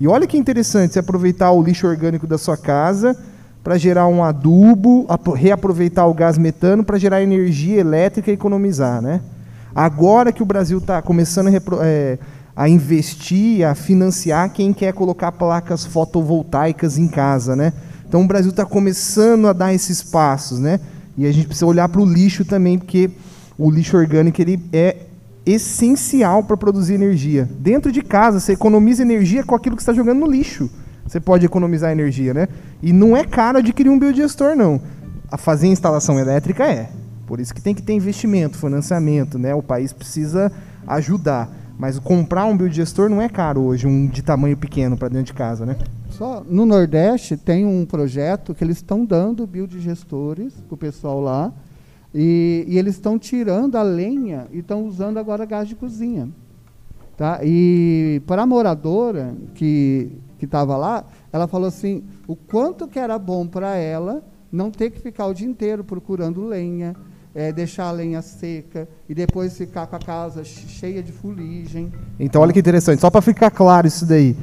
E 0.00 0.08
olha 0.08 0.26
que 0.26 0.38
interessante, 0.38 0.94
você 0.94 0.98
aproveitar 0.98 1.50
o 1.50 1.62
lixo 1.62 1.86
orgânico 1.86 2.26
da 2.26 2.38
sua 2.38 2.56
casa 2.56 3.14
para 3.62 3.76
gerar 3.76 4.06
um 4.06 4.24
adubo, 4.24 5.06
reaproveitar 5.36 6.06
o 6.06 6.14
gás 6.14 6.38
metano 6.38 6.82
para 6.82 6.96
gerar 6.96 7.22
energia 7.22 7.78
elétrica 7.78 8.30
e 8.30 8.34
economizar, 8.34 9.02
né? 9.02 9.20
Agora 9.74 10.32
que 10.32 10.42
o 10.42 10.46
Brasil 10.46 10.78
está 10.78 11.02
começando 11.02 11.48
a, 11.48 11.84
é, 11.84 12.18
a, 12.56 12.66
investir, 12.66 13.62
a 13.62 13.74
financiar 13.74 14.54
quem 14.54 14.72
quer 14.72 14.94
colocar 14.94 15.32
placas 15.32 15.84
fotovoltaicas 15.84 16.96
em 16.96 17.08
casa, 17.08 17.54
né? 17.54 17.74
Então 18.10 18.22
o 18.22 18.26
Brasil 18.26 18.50
está 18.50 18.66
começando 18.66 19.46
a 19.46 19.52
dar 19.52 19.72
esses 19.72 20.02
passos, 20.02 20.58
né? 20.58 20.80
E 21.16 21.24
a 21.24 21.32
gente 21.32 21.46
precisa 21.46 21.64
olhar 21.64 21.88
para 21.88 22.00
o 22.00 22.04
lixo 22.04 22.44
também, 22.44 22.76
porque 22.76 23.08
o 23.56 23.70
lixo 23.70 23.96
orgânico 23.96 24.42
ele 24.42 24.60
é 24.72 24.96
essencial 25.46 26.42
para 26.42 26.56
produzir 26.56 26.94
energia. 26.94 27.48
Dentro 27.60 27.92
de 27.92 28.02
casa, 28.02 28.40
você 28.40 28.54
economiza 28.54 29.02
energia 29.02 29.44
com 29.44 29.54
aquilo 29.54 29.76
que 29.76 29.82
está 29.82 29.92
jogando 29.92 30.18
no 30.18 30.26
lixo. 30.26 30.68
Você 31.06 31.20
pode 31.20 31.46
economizar 31.46 31.92
energia, 31.92 32.34
né? 32.34 32.48
E 32.82 32.92
não 32.92 33.16
é 33.16 33.22
caro 33.22 33.58
adquirir 33.58 33.90
um 33.90 33.98
biodigestor, 33.98 34.56
não. 34.56 34.80
A 35.30 35.36
fazer 35.36 35.68
instalação 35.68 36.18
elétrica 36.18 36.64
é. 36.64 36.90
Por 37.28 37.38
isso 37.38 37.54
que 37.54 37.62
tem 37.62 37.76
que 37.76 37.82
ter 37.82 37.92
investimento, 37.92 38.58
financiamento, 38.58 39.38
né? 39.38 39.54
O 39.54 39.62
país 39.62 39.92
precisa 39.92 40.50
ajudar. 40.84 41.48
Mas 41.80 41.98
comprar 41.98 42.44
um 42.44 42.54
biodigestor 42.54 43.08
não 43.08 43.22
é 43.22 43.28
caro 43.28 43.62
hoje, 43.62 43.86
um 43.86 44.06
de 44.06 44.22
tamanho 44.22 44.54
pequeno 44.54 44.98
para 44.98 45.08
dentro 45.08 45.24
de 45.24 45.32
casa, 45.32 45.64
né? 45.64 45.78
Só 46.10 46.44
no 46.46 46.66
Nordeste 46.66 47.38
tem 47.38 47.64
um 47.64 47.86
projeto 47.86 48.54
que 48.54 48.62
eles 48.62 48.76
estão 48.76 49.02
dando 49.02 49.46
biodigestores 49.46 50.52
para 50.60 50.74
o 50.74 50.76
pessoal 50.76 51.22
lá 51.22 51.50
e, 52.14 52.66
e 52.68 52.76
eles 52.76 52.96
estão 52.96 53.18
tirando 53.18 53.76
a 53.76 53.82
lenha 53.82 54.46
e 54.52 54.58
estão 54.58 54.84
usando 54.84 55.16
agora 55.16 55.46
gás 55.46 55.66
de 55.66 55.74
cozinha. 55.74 56.28
Tá? 57.16 57.40
E 57.42 58.20
para 58.26 58.42
a 58.42 58.46
moradora 58.46 59.34
que 59.54 60.12
estava 60.38 60.76
lá, 60.76 61.06
ela 61.32 61.48
falou 61.48 61.68
assim, 61.68 62.04
o 62.28 62.36
quanto 62.36 62.86
que 62.86 62.98
era 62.98 63.18
bom 63.18 63.46
para 63.46 63.76
ela 63.76 64.22
não 64.52 64.70
ter 64.70 64.90
que 64.90 65.00
ficar 65.00 65.26
o 65.28 65.32
dia 65.32 65.48
inteiro 65.48 65.82
procurando 65.82 66.44
lenha, 66.44 66.94
é, 67.34 67.52
deixar 67.52 67.84
a 67.84 67.92
lenha 67.92 68.22
seca 68.22 68.88
e 69.08 69.14
depois 69.14 69.56
ficar 69.56 69.86
com 69.86 69.96
a 69.96 69.98
casa 69.98 70.44
cheia 70.44 71.02
de 71.02 71.12
fuligem. 71.12 71.92
Então, 72.18 72.42
olha 72.42 72.52
que 72.52 72.58
interessante, 72.58 73.00
só 73.00 73.10
para 73.10 73.20
ficar 73.20 73.50
claro 73.50 73.86
isso 73.86 74.04
daí. 74.04 74.36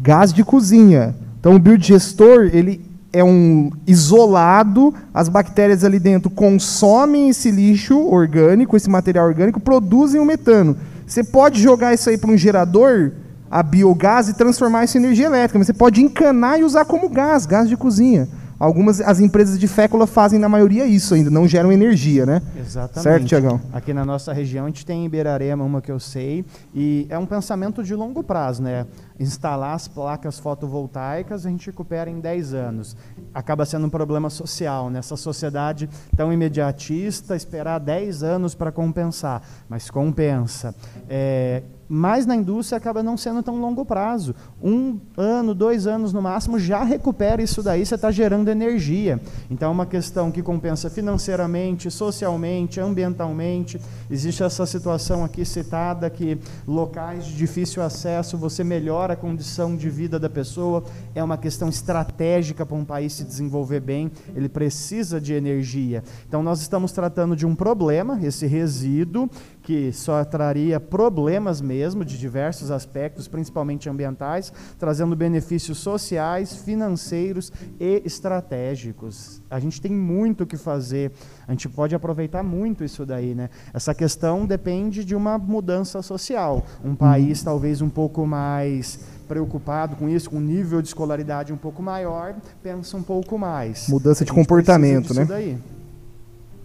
Gás 0.00 0.32
de 0.32 0.44
cozinha. 0.44 1.14
Então, 1.38 1.54
o 1.54 1.58
biodigestor, 1.58 2.50
ele 2.52 2.84
é 3.12 3.22
um 3.22 3.70
isolado, 3.86 4.94
as 5.12 5.28
bactérias 5.28 5.84
ali 5.84 5.98
dentro 5.98 6.30
consomem 6.30 7.28
esse 7.28 7.50
lixo 7.50 7.98
orgânico, 8.08 8.76
esse 8.76 8.88
material 8.88 9.26
orgânico, 9.26 9.60
produzem 9.60 10.20
o 10.20 10.24
metano. 10.24 10.76
Você 11.06 11.22
pode 11.22 11.60
jogar 11.60 11.92
isso 11.92 12.08
aí 12.08 12.16
para 12.16 12.30
um 12.30 12.36
gerador, 12.36 13.12
a 13.50 13.62
biogás, 13.62 14.28
e 14.28 14.34
transformar 14.34 14.84
isso 14.84 14.96
em 14.96 15.02
energia 15.02 15.26
elétrica, 15.26 15.58
mas 15.58 15.66
você 15.66 15.74
pode 15.74 16.00
encanar 16.00 16.58
e 16.58 16.64
usar 16.64 16.86
como 16.86 17.08
gás, 17.08 17.44
gás 17.44 17.68
de 17.68 17.76
cozinha. 17.76 18.28
Algumas 18.62 19.00
as 19.00 19.18
empresas 19.18 19.58
de 19.58 19.66
fécula 19.66 20.06
fazem 20.06 20.38
na 20.38 20.48
maioria 20.48 20.86
isso 20.86 21.14
ainda, 21.14 21.28
não 21.28 21.48
geram 21.48 21.72
energia, 21.72 22.24
né? 22.24 22.40
Exatamente. 22.56 23.02
Certo, 23.02 23.26
Tiagão? 23.26 23.60
Aqui 23.72 23.92
na 23.92 24.04
nossa 24.04 24.32
região 24.32 24.66
a 24.66 24.68
gente 24.68 24.86
tem 24.86 25.04
em 25.04 25.08
Beirarema 25.08 25.64
uma 25.64 25.82
que 25.82 25.90
eu 25.90 25.98
sei, 25.98 26.44
e 26.72 27.04
é 27.10 27.18
um 27.18 27.26
pensamento 27.26 27.82
de 27.82 27.92
longo 27.92 28.22
prazo, 28.22 28.62
né? 28.62 28.86
Instalar 29.18 29.74
as 29.74 29.88
placas 29.88 30.38
fotovoltaicas 30.38 31.44
a 31.44 31.50
gente 31.50 31.66
recupera 31.66 32.08
em 32.08 32.20
10 32.20 32.54
anos. 32.54 32.96
Acaba 33.34 33.64
sendo 33.64 33.88
um 33.88 33.90
problema 33.90 34.30
social, 34.30 34.88
nessa 34.90 35.14
né? 35.14 35.18
sociedade 35.18 35.90
tão 36.16 36.32
imediatista, 36.32 37.34
esperar 37.34 37.80
10 37.80 38.22
anos 38.22 38.54
para 38.54 38.70
compensar, 38.70 39.42
mas 39.68 39.90
compensa. 39.90 40.72
É, 41.08 41.64
mas 41.94 42.24
na 42.24 42.34
indústria 42.34 42.78
acaba 42.78 43.02
não 43.02 43.18
sendo 43.18 43.42
tão 43.42 43.60
longo 43.60 43.84
prazo. 43.84 44.34
Um 44.62 44.98
ano, 45.14 45.54
dois 45.54 45.86
anos 45.86 46.10
no 46.10 46.22
máximo, 46.22 46.58
já 46.58 46.82
recupera 46.82 47.42
isso 47.42 47.62
daí, 47.62 47.84
você 47.84 47.96
está 47.96 48.10
gerando 48.10 48.48
energia. 48.48 49.20
Então 49.50 49.68
é 49.68 49.72
uma 49.72 49.84
questão 49.84 50.32
que 50.32 50.42
compensa 50.42 50.88
financeiramente, 50.88 51.90
socialmente, 51.90 52.80
ambientalmente. 52.80 53.78
Existe 54.10 54.42
essa 54.42 54.64
situação 54.64 55.22
aqui 55.22 55.44
citada 55.44 56.08
que 56.08 56.38
locais 56.66 57.26
de 57.26 57.36
difícil 57.36 57.82
acesso, 57.82 58.38
você 58.38 58.64
melhora 58.64 59.12
a 59.12 59.16
condição 59.16 59.76
de 59.76 59.90
vida 59.90 60.18
da 60.18 60.30
pessoa. 60.30 60.82
É 61.14 61.22
uma 61.22 61.36
questão 61.36 61.68
estratégica 61.68 62.64
para 62.64 62.74
um 62.74 62.86
país 62.86 63.12
se 63.12 63.24
desenvolver 63.24 63.80
bem, 63.80 64.10
ele 64.34 64.48
precisa 64.48 65.20
de 65.20 65.34
energia. 65.34 66.02
Então 66.26 66.42
nós 66.42 66.62
estamos 66.62 66.90
tratando 66.90 67.36
de 67.36 67.44
um 67.44 67.54
problema, 67.54 68.18
esse 68.22 68.46
resíduo, 68.46 69.28
que 69.62 69.92
só 69.92 70.24
traria 70.24 70.80
problemas 70.80 71.60
mesmo 71.60 71.81
de 72.04 72.16
diversos 72.18 72.70
aspectos, 72.70 73.26
principalmente 73.26 73.88
ambientais, 73.88 74.52
trazendo 74.78 75.16
benefícios 75.16 75.78
sociais, 75.78 76.56
financeiros 76.56 77.52
e 77.80 78.02
estratégicos. 78.04 79.42
A 79.50 79.58
gente 79.58 79.80
tem 79.80 79.92
muito 79.92 80.44
o 80.44 80.46
que 80.46 80.56
fazer, 80.56 81.12
a 81.46 81.50
gente 81.50 81.68
pode 81.68 81.94
aproveitar 81.94 82.42
muito 82.42 82.84
isso 82.84 83.04
daí, 83.04 83.34
né? 83.34 83.50
Essa 83.74 83.94
questão 83.94 84.46
depende 84.46 85.04
de 85.04 85.14
uma 85.14 85.36
mudança 85.36 86.00
social. 86.02 86.64
Um 86.84 86.94
país 86.94 87.42
talvez 87.42 87.82
um 87.82 87.90
pouco 87.90 88.26
mais 88.26 89.00
preocupado 89.26 89.96
com 89.96 90.08
isso, 90.08 90.30
com 90.30 90.36
um 90.36 90.40
nível 90.40 90.80
de 90.80 90.88
escolaridade 90.88 91.52
um 91.52 91.56
pouco 91.56 91.82
maior, 91.82 92.34
pensa 92.62 92.96
um 92.96 93.02
pouco 93.02 93.38
mais. 93.38 93.88
Mudança 93.88 94.24
de 94.24 94.32
comportamento, 94.32 95.14
né? 95.14 95.24
Daí. 95.24 95.58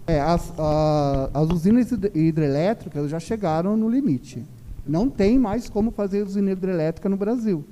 É, 0.06 0.20
as, 0.20 0.52
a, 0.58 1.30
as 1.34 1.50
usinas 1.50 1.90
hidrelétricas 2.14 3.10
já 3.10 3.20
chegaram 3.20 3.76
no 3.76 3.90
limite. 3.90 4.42
Não 4.88 5.10
tem 5.10 5.38
mais 5.38 5.68
como 5.68 5.90
fazer 5.90 6.22
usina 6.22 6.50
hidrelétrica 6.50 7.08
no 7.08 7.16
Brasil. 7.16 7.62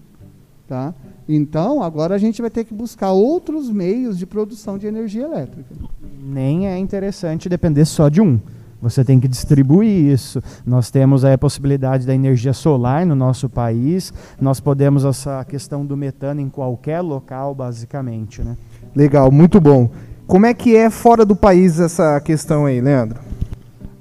Tá? 0.68 0.94
Então, 1.28 1.82
agora 1.82 2.14
a 2.14 2.18
gente 2.18 2.42
vai 2.42 2.50
ter 2.50 2.64
que 2.64 2.74
buscar 2.74 3.12
outros 3.12 3.70
meios 3.70 4.18
de 4.18 4.26
produção 4.26 4.76
de 4.76 4.86
energia 4.86 5.24
elétrica. 5.24 5.74
Nem 6.20 6.68
é 6.68 6.76
interessante 6.76 7.48
depender 7.48 7.84
só 7.84 8.08
de 8.08 8.20
um. 8.20 8.38
Você 8.82 9.02
tem 9.02 9.18
que 9.18 9.26
distribuir 9.26 10.12
isso. 10.12 10.42
Nós 10.66 10.90
temos 10.90 11.24
aí 11.24 11.32
a 11.32 11.38
possibilidade 11.38 12.06
da 12.06 12.14
energia 12.14 12.52
solar 12.52 13.06
no 13.06 13.14
nosso 13.14 13.48
país. 13.48 14.12
Nós 14.40 14.60
podemos 14.60 15.04
essa 15.04 15.44
questão 15.44 15.86
do 15.86 15.96
metano 15.96 16.40
em 16.40 16.48
qualquer 16.48 17.00
local, 17.00 17.54
basicamente, 17.54 18.42
né? 18.42 18.56
Legal, 18.94 19.30
muito 19.32 19.60
bom. 19.60 19.90
Como 20.26 20.44
é 20.44 20.52
que 20.52 20.76
é 20.76 20.90
fora 20.90 21.24
do 21.24 21.34
país 21.34 21.80
essa 21.80 22.20
questão 22.20 22.66
aí, 22.66 22.80
Leandro? 22.80 23.20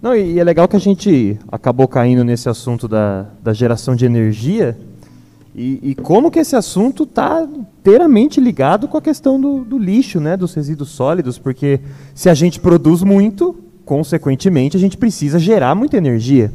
Não, 0.05 0.15
e 0.15 0.39
é 0.39 0.43
legal 0.43 0.67
que 0.67 0.75
a 0.75 0.79
gente 0.79 1.35
acabou 1.51 1.87
caindo 1.87 2.23
nesse 2.23 2.47
assunto 2.47 2.87
da, 2.87 3.25
da 3.41 3.53
geração 3.53 3.95
de 3.95 4.05
energia 4.05 4.77
e, 5.55 5.79
e 5.81 5.95
como 5.95 6.29
que 6.29 6.37
esse 6.37 6.55
assunto 6.55 7.05
está 7.05 7.41
inteiramente 7.41 8.39
ligado 8.39 8.87
com 8.87 8.99
a 8.99 9.01
questão 9.01 9.41
do, 9.41 9.61
do 9.65 9.79
lixo, 9.79 10.19
né, 10.19 10.37
dos 10.37 10.53
resíduos 10.53 10.89
sólidos, 10.91 11.39
porque 11.39 11.79
se 12.13 12.29
a 12.29 12.35
gente 12.35 12.59
produz 12.59 13.01
muito, 13.01 13.55
consequentemente, 13.83 14.77
a 14.77 14.79
gente 14.79 14.95
precisa 14.95 15.39
gerar 15.39 15.73
muita 15.73 15.97
energia. 15.97 16.51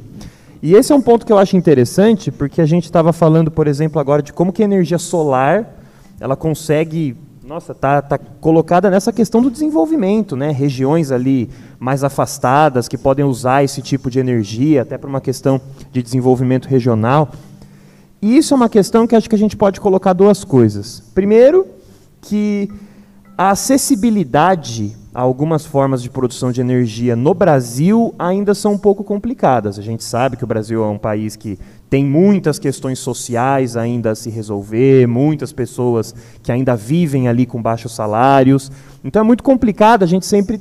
E 0.62 0.76
esse 0.76 0.92
é 0.92 0.94
um 0.94 1.02
ponto 1.02 1.26
que 1.26 1.32
eu 1.32 1.38
acho 1.38 1.56
interessante, 1.56 2.30
porque 2.30 2.60
a 2.60 2.66
gente 2.66 2.84
estava 2.84 3.12
falando, 3.12 3.50
por 3.50 3.66
exemplo, 3.66 4.00
agora 4.00 4.22
de 4.22 4.32
como 4.32 4.52
que 4.52 4.62
a 4.62 4.64
energia 4.64 4.96
solar 4.96 5.74
ela 6.20 6.36
consegue, 6.36 7.16
nossa, 7.42 7.74
tá, 7.74 8.00
tá 8.00 8.16
colocada 8.16 8.88
nessa 8.88 9.12
questão 9.12 9.42
do 9.42 9.50
desenvolvimento, 9.50 10.36
né? 10.36 10.52
Regiões 10.52 11.10
ali 11.10 11.50
mais 11.80 12.04
afastadas 12.04 12.86
que 12.86 12.98
podem 12.98 13.24
usar 13.24 13.64
esse 13.64 13.80
tipo 13.80 14.10
de 14.10 14.18
energia, 14.18 14.82
até 14.82 14.98
para 14.98 15.08
uma 15.08 15.20
questão 15.20 15.58
de 15.90 16.02
desenvolvimento 16.02 16.68
regional. 16.68 17.30
E 18.20 18.36
isso 18.36 18.52
é 18.52 18.56
uma 18.56 18.68
questão 18.68 19.06
que 19.06 19.16
acho 19.16 19.30
que 19.30 19.34
a 19.34 19.38
gente 19.38 19.56
pode 19.56 19.80
colocar 19.80 20.12
duas 20.12 20.44
coisas. 20.44 21.02
Primeiro, 21.14 21.66
que 22.20 22.70
a 23.36 23.50
acessibilidade 23.50 24.94
a 25.12 25.22
algumas 25.22 25.66
formas 25.66 26.02
de 26.02 26.08
produção 26.08 26.52
de 26.52 26.60
energia 26.60 27.16
no 27.16 27.34
Brasil 27.34 28.14
ainda 28.18 28.54
são 28.54 28.74
um 28.74 28.78
pouco 28.78 29.02
complicadas. 29.02 29.78
A 29.78 29.82
gente 29.82 30.04
sabe 30.04 30.36
que 30.36 30.44
o 30.44 30.46
Brasil 30.46 30.84
é 30.84 30.86
um 30.86 30.98
país 30.98 31.34
que 31.34 31.58
tem 31.88 32.04
muitas 32.04 32.58
questões 32.58 32.98
sociais 33.00 33.76
ainda 33.76 34.12
a 34.12 34.14
se 34.14 34.30
resolver, 34.30 35.08
muitas 35.08 35.52
pessoas 35.52 36.14
que 36.42 36.52
ainda 36.52 36.76
vivem 36.76 37.26
ali 37.26 37.44
com 37.44 37.60
baixos 37.60 37.92
salários. 37.92 38.70
Então 39.02 39.22
é 39.22 39.24
muito 39.24 39.42
complicado, 39.42 40.04
a 40.04 40.06
gente 40.06 40.26
sempre 40.26 40.60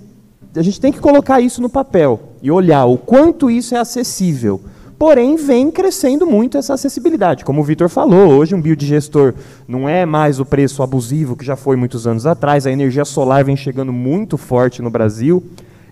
a 0.56 0.62
gente 0.62 0.82
tem 0.82 0.92
que 0.92 1.00
colocar 1.00 1.40
isso 1.40 1.62
no 1.62 1.70
papel 1.70 2.20
e 2.42 2.50
olhar 2.50 2.86
o 2.86 2.98
quanto 2.98 3.52
isso 3.52 3.76
é 3.76 3.78
acessível. 3.78 4.62
Porém, 4.98 5.38
vem 5.38 5.72
crescendo 5.72 6.26
muito 6.26 6.58
essa 6.58 6.74
acessibilidade. 6.74 7.46
Como 7.46 7.62
o 7.62 7.64
Vitor 7.64 7.88
falou, 7.88 8.34
hoje 8.34 8.54
um 8.54 8.62
biodigestor 8.62 9.34
não 9.68 9.88
é 9.88 10.06
mais 10.06 10.40
o 10.40 10.46
preço 10.46 10.84
abusivo 10.84 11.38
que 11.38 11.46
já 11.46 11.56
foi 11.56 11.78
muitos 11.78 12.06
anos 12.06 12.26
atrás, 12.26 12.68
a 12.68 12.72
energia 12.72 13.06
solar 13.06 13.46
vem 13.46 13.56
chegando 13.56 13.94
muito 13.94 14.38
forte 14.38 14.82
no 14.82 14.90
Brasil. 14.90 15.42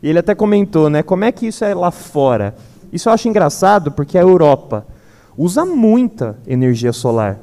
E 0.03 0.09
ele 0.09 0.19
até 0.19 0.35
comentou, 0.35 0.89
né, 0.89 1.01
como 1.01 1.23
é 1.23 1.31
que 1.31 1.47
isso 1.47 1.63
é 1.63 1.73
lá 1.73 1.89
fora? 1.89 2.55
Isso 2.91 3.07
eu 3.07 3.13
acho 3.13 3.29
engraçado 3.29 3.91
porque 3.91 4.17
a 4.17 4.21
Europa 4.21 4.85
usa 5.37 5.65
muita 5.65 6.37
energia 6.45 6.91
solar. 6.91 7.39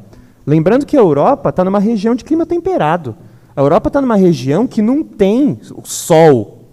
Lembrando 0.47 0.85
que 0.85 0.97
a 0.97 1.01
Europa 1.01 1.49
está 1.49 1.65
numa 1.65 1.79
região 1.79 2.15
de 2.15 2.25
clima 2.25 2.45
temperado. 2.45 3.17
A 3.57 3.61
Europa 3.61 3.89
está 3.89 4.01
numa 4.01 4.17
região 4.17 4.67
que 4.67 4.83
não 4.83 5.03
tem 5.03 5.59
sol 5.85 6.64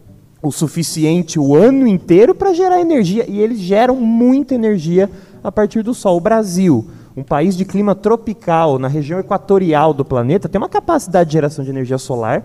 o 0.42 0.52
suficiente 0.52 1.40
o 1.40 1.56
ano 1.56 1.86
inteiro 1.86 2.34
para 2.34 2.54
gerar 2.54 2.82
energia. 2.82 3.26
E 3.28 3.40
eles 3.40 3.60
geram 3.60 3.96
muita 3.96 4.56
energia 4.56 5.10
a 5.44 5.52
partir 5.52 5.84
do 5.84 5.94
Sol. 5.94 6.18
O 6.18 6.22
Brasil, 6.22 6.88
um 7.16 7.24
país 7.24 7.56
de 7.56 7.66
clima 7.66 7.94
tropical, 7.94 8.80
na 8.80 8.88
região 8.88 9.20
equatorial 9.20 9.94
do 9.94 10.04
planeta, 10.04 10.50
tem 10.50 10.60
uma 10.60 10.70
capacidade 10.70 11.30
de 11.30 11.34
geração 11.34 11.64
de 11.64 11.70
energia 11.70 11.98
solar 11.98 12.44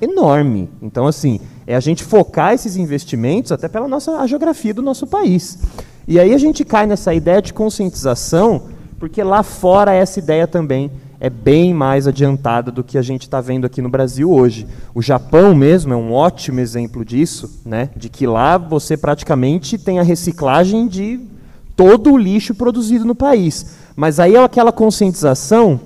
enorme. 0.00 0.68
Então, 0.82 1.06
assim, 1.06 1.40
é 1.66 1.74
a 1.74 1.80
gente 1.80 2.04
focar 2.04 2.52
esses 2.52 2.76
investimentos 2.76 3.52
até 3.52 3.68
pela 3.68 3.88
nossa 3.88 4.26
geografia 4.26 4.74
do 4.74 4.82
nosso 4.82 5.06
país. 5.06 5.58
E 6.06 6.20
aí 6.20 6.34
a 6.34 6.38
gente 6.38 6.64
cai 6.64 6.86
nessa 6.86 7.14
ideia 7.14 7.40
de 7.40 7.52
conscientização, 7.52 8.68
porque 8.98 9.22
lá 9.22 9.42
fora 9.42 9.92
essa 9.92 10.18
ideia 10.18 10.46
também 10.46 10.90
é 11.18 11.30
bem 11.30 11.72
mais 11.72 12.06
adiantada 12.06 12.70
do 12.70 12.84
que 12.84 12.98
a 12.98 13.02
gente 13.02 13.22
está 13.22 13.40
vendo 13.40 13.64
aqui 13.64 13.80
no 13.80 13.88
Brasil 13.88 14.30
hoje. 14.30 14.66
O 14.94 15.00
Japão 15.00 15.54
mesmo 15.54 15.92
é 15.92 15.96
um 15.96 16.12
ótimo 16.12 16.60
exemplo 16.60 17.04
disso, 17.04 17.60
né? 17.64 17.90
de 17.96 18.08
que 18.08 18.26
lá 18.26 18.58
você 18.58 18.96
praticamente 18.96 19.78
tem 19.78 19.98
a 19.98 20.02
reciclagem 20.02 20.86
de 20.86 21.20
todo 21.74 22.12
o 22.12 22.18
lixo 22.18 22.54
produzido 22.54 23.04
no 23.04 23.14
país. 23.14 23.76
Mas 23.94 24.20
aí 24.20 24.34
é 24.34 24.42
aquela 24.42 24.72
conscientização 24.72 25.80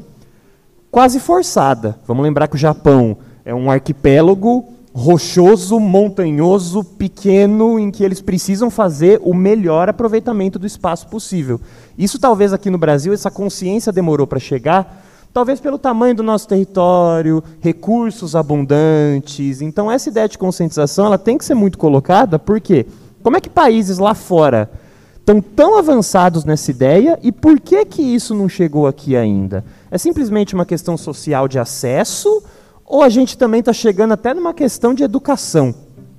quase 0.90 1.20
forçada. 1.20 1.98
Vamos 2.06 2.24
lembrar 2.24 2.48
que 2.48 2.56
o 2.56 2.58
Japão 2.58 3.16
é 3.44 3.54
um 3.54 3.70
arquipélago 3.70 4.64
rochoso, 4.92 5.78
montanhoso, 5.78 6.82
pequeno, 6.82 7.78
em 7.78 7.90
que 7.90 8.02
eles 8.02 8.20
precisam 8.20 8.70
fazer 8.70 9.20
o 9.22 9.32
melhor 9.32 9.88
aproveitamento 9.88 10.58
do 10.58 10.66
espaço 10.66 11.06
possível. 11.06 11.60
Isso 11.96 12.18
talvez 12.18 12.52
aqui 12.52 12.68
no 12.70 12.78
Brasil 12.78 13.12
essa 13.12 13.30
consciência 13.30 13.92
demorou 13.92 14.26
para 14.26 14.40
chegar, 14.40 15.06
Talvez 15.32 15.60
pelo 15.60 15.78
tamanho 15.78 16.14
do 16.14 16.22
nosso 16.22 16.48
território, 16.48 17.42
recursos 17.60 18.34
abundantes. 18.34 19.60
Então, 19.60 19.90
essa 19.90 20.08
ideia 20.08 20.28
de 20.28 20.36
conscientização 20.36 21.06
ela 21.06 21.18
tem 21.18 21.38
que 21.38 21.44
ser 21.44 21.54
muito 21.54 21.78
colocada, 21.78 22.38
porque 22.38 22.86
como 23.22 23.36
é 23.36 23.40
que 23.40 23.48
países 23.48 23.98
lá 23.98 24.14
fora 24.14 24.68
estão 25.16 25.40
tão 25.40 25.78
avançados 25.78 26.44
nessa 26.44 26.70
ideia 26.70 27.18
e 27.22 27.30
por 27.30 27.60
que, 27.60 27.84
que 27.84 28.02
isso 28.02 28.34
não 28.34 28.48
chegou 28.48 28.86
aqui 28.88 29.14
ainda? 29.14 29.64
É 29.90 29.98
simplesmente 29.98 30.54
uma 30.54 30.66
questão 30.66 30.96
social 30.96 31.46
de 31.46 31.58
acesso 31.58 32.42
ou 32.84 33.02
a 33.02 33.08
gente 33.08 33.38
também 33.38 33.60
está 33.60 33.72
chegando 33.72 34.12
até 34.12 34.34
numa 34.34 34.52
questão 34.52 34.92
de 34.92 35.04
educação? 35.04 35.72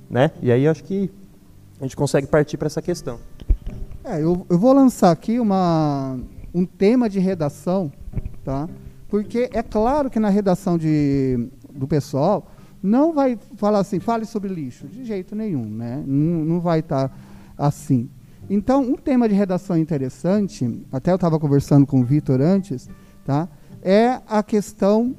Né? 0.08 0.30
E 0.40 0.50
aí 0.50 0.66
acho 0.66 0.82
que 0.84 1.10
a 1.78 1.84
gente 1.84 1.96
consegue 1.96 2.26
partir 2.26 2.56
para 2.56 2.66
essa 2.66 2.80
questão. 2.80 3.18
É, 4.04 4.22
eu, 4.22 4.46
eu 4.48 4.58
vou 4.58 4.72
lançar 4.72 5.10
aqui 5.10 5.38
uma, 5.38 6.18
um 6.54 6.64
tema 6.64 7.10
de 7.10 7.18
redação, 7.18 7.92
tá? 8.44 8.68
Porque 9.12 9.50
é 9.52 9.62
claro 9.62 10.08
que 10.08 10.18
na 10.18 10.30
redação 10.30 10.78
de, 10.78 11.50
do 11.70 11.86
pessoal 11.86 12.50
não 12.82 13.12
vai 13.12 13.38
falar 13.56 13.80
assim, 13.80 14.00
fale 14.00 14.24
sobre 14.24 14.48
lixo, 14.48 14.86
de 14.86 15.04
jeito 15.04 15.36
nenhum, 15.36 15.66
né? 15.66 16.02
Não, 16.06 16.46
não 16.46 16.60
vai 16.60 16.78
estar 16.78 17.10
tá 17.10 17.14
assim. 17.58 18.08
Então, 18.48 18.80
um 18.80 18.96
tema 18.96 19.28
de 19.28 19.34
redação 19.34 19.76
interessante, 19.76 20.82
até 20.90 21.10
eu 21.10 21.16
estava 21.16 21.38
conversando 21.38 21.86
com 21.86 22.00
o 22.00 22.04
Vitor 22.04 22.40
antes, 22.40 22.88
tá? 23.22 23.50
é 23.82 24.18
a 24.26 24.42
questão. 24.42 25.14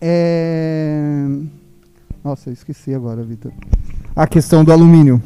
É... 0.00 1.26
Nossa, 2.22 2.50
eu 2.50 2.52
esqueci 2.52 2.94
agora, 2.94 3.24
Vitor. 3.24 3.50
A 4.14 4.28
questão 4.28 4.64
do 4.64 4.70
alumínio 4.72 5.20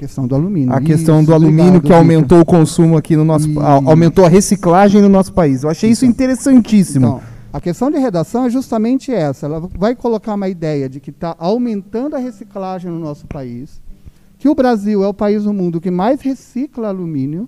questão 0.00 0.26
do 0.26 0.34
alumínio. 0.34 0.72
A 0.72 0.80
questão 0.80 1.22
do 1.22 1.34
alumínio 1.34 1.76
obrigado, 1.76 1.86
que 1.86 1.92
aumentou 1.92 2.38
Victor. 2.38 2.56
o 2.56 2.58
consumo 2.58 2.96
aqui 2.96 3.16
no 3.16 3.24
nosso, 3.24 3.46
e... 3.46 3.56
aumentou 3.58 4.24
a 4.24 4.28
reciclagem 4.28 5.02
no 5.02 5.10
nosso 5.10 5.32
país. 5.34 5.62
Eu 5.62 5.68
achei 5.68 5.90
isso 5.90 6.06
então, 6.06 6.14
interessantíssimo. 6.14 7.06
Então, 7.06 7.22
a 7.52 7.60
questão 7.60 7.90
de 7.90 7.98
redação 7.98 8.46
é 8.46 8.50
justamente 8.50 9.12
essa. 9.12 9.44
Ela 9.44 9.60
vai 9.60 9.94
colocar 9.94 10.34
uma 10.34 10.48
ideia 10.48 10.88
de 10.88 11.00
que 11.00 11.10
está 11.10 11.36
aumentando 11.38 12.16
a 12.16 12.18
reciclagem 12.18 12.90
no 12.90 12.98
nosso 12.98 13.26
país, 13.26 13.82
que 14.38 14.48
o 14.48 14.54
Brasil 14.54 15.04
é 15.04 15.06
o 15.06 15.12
país 15.12 15.44
do 15.44 15.52
mundo 15.52 15.80
que 15.80 15.90
mais 15.90 16.22
recicla 16.22 16.88
alumínio, 16.88 17.46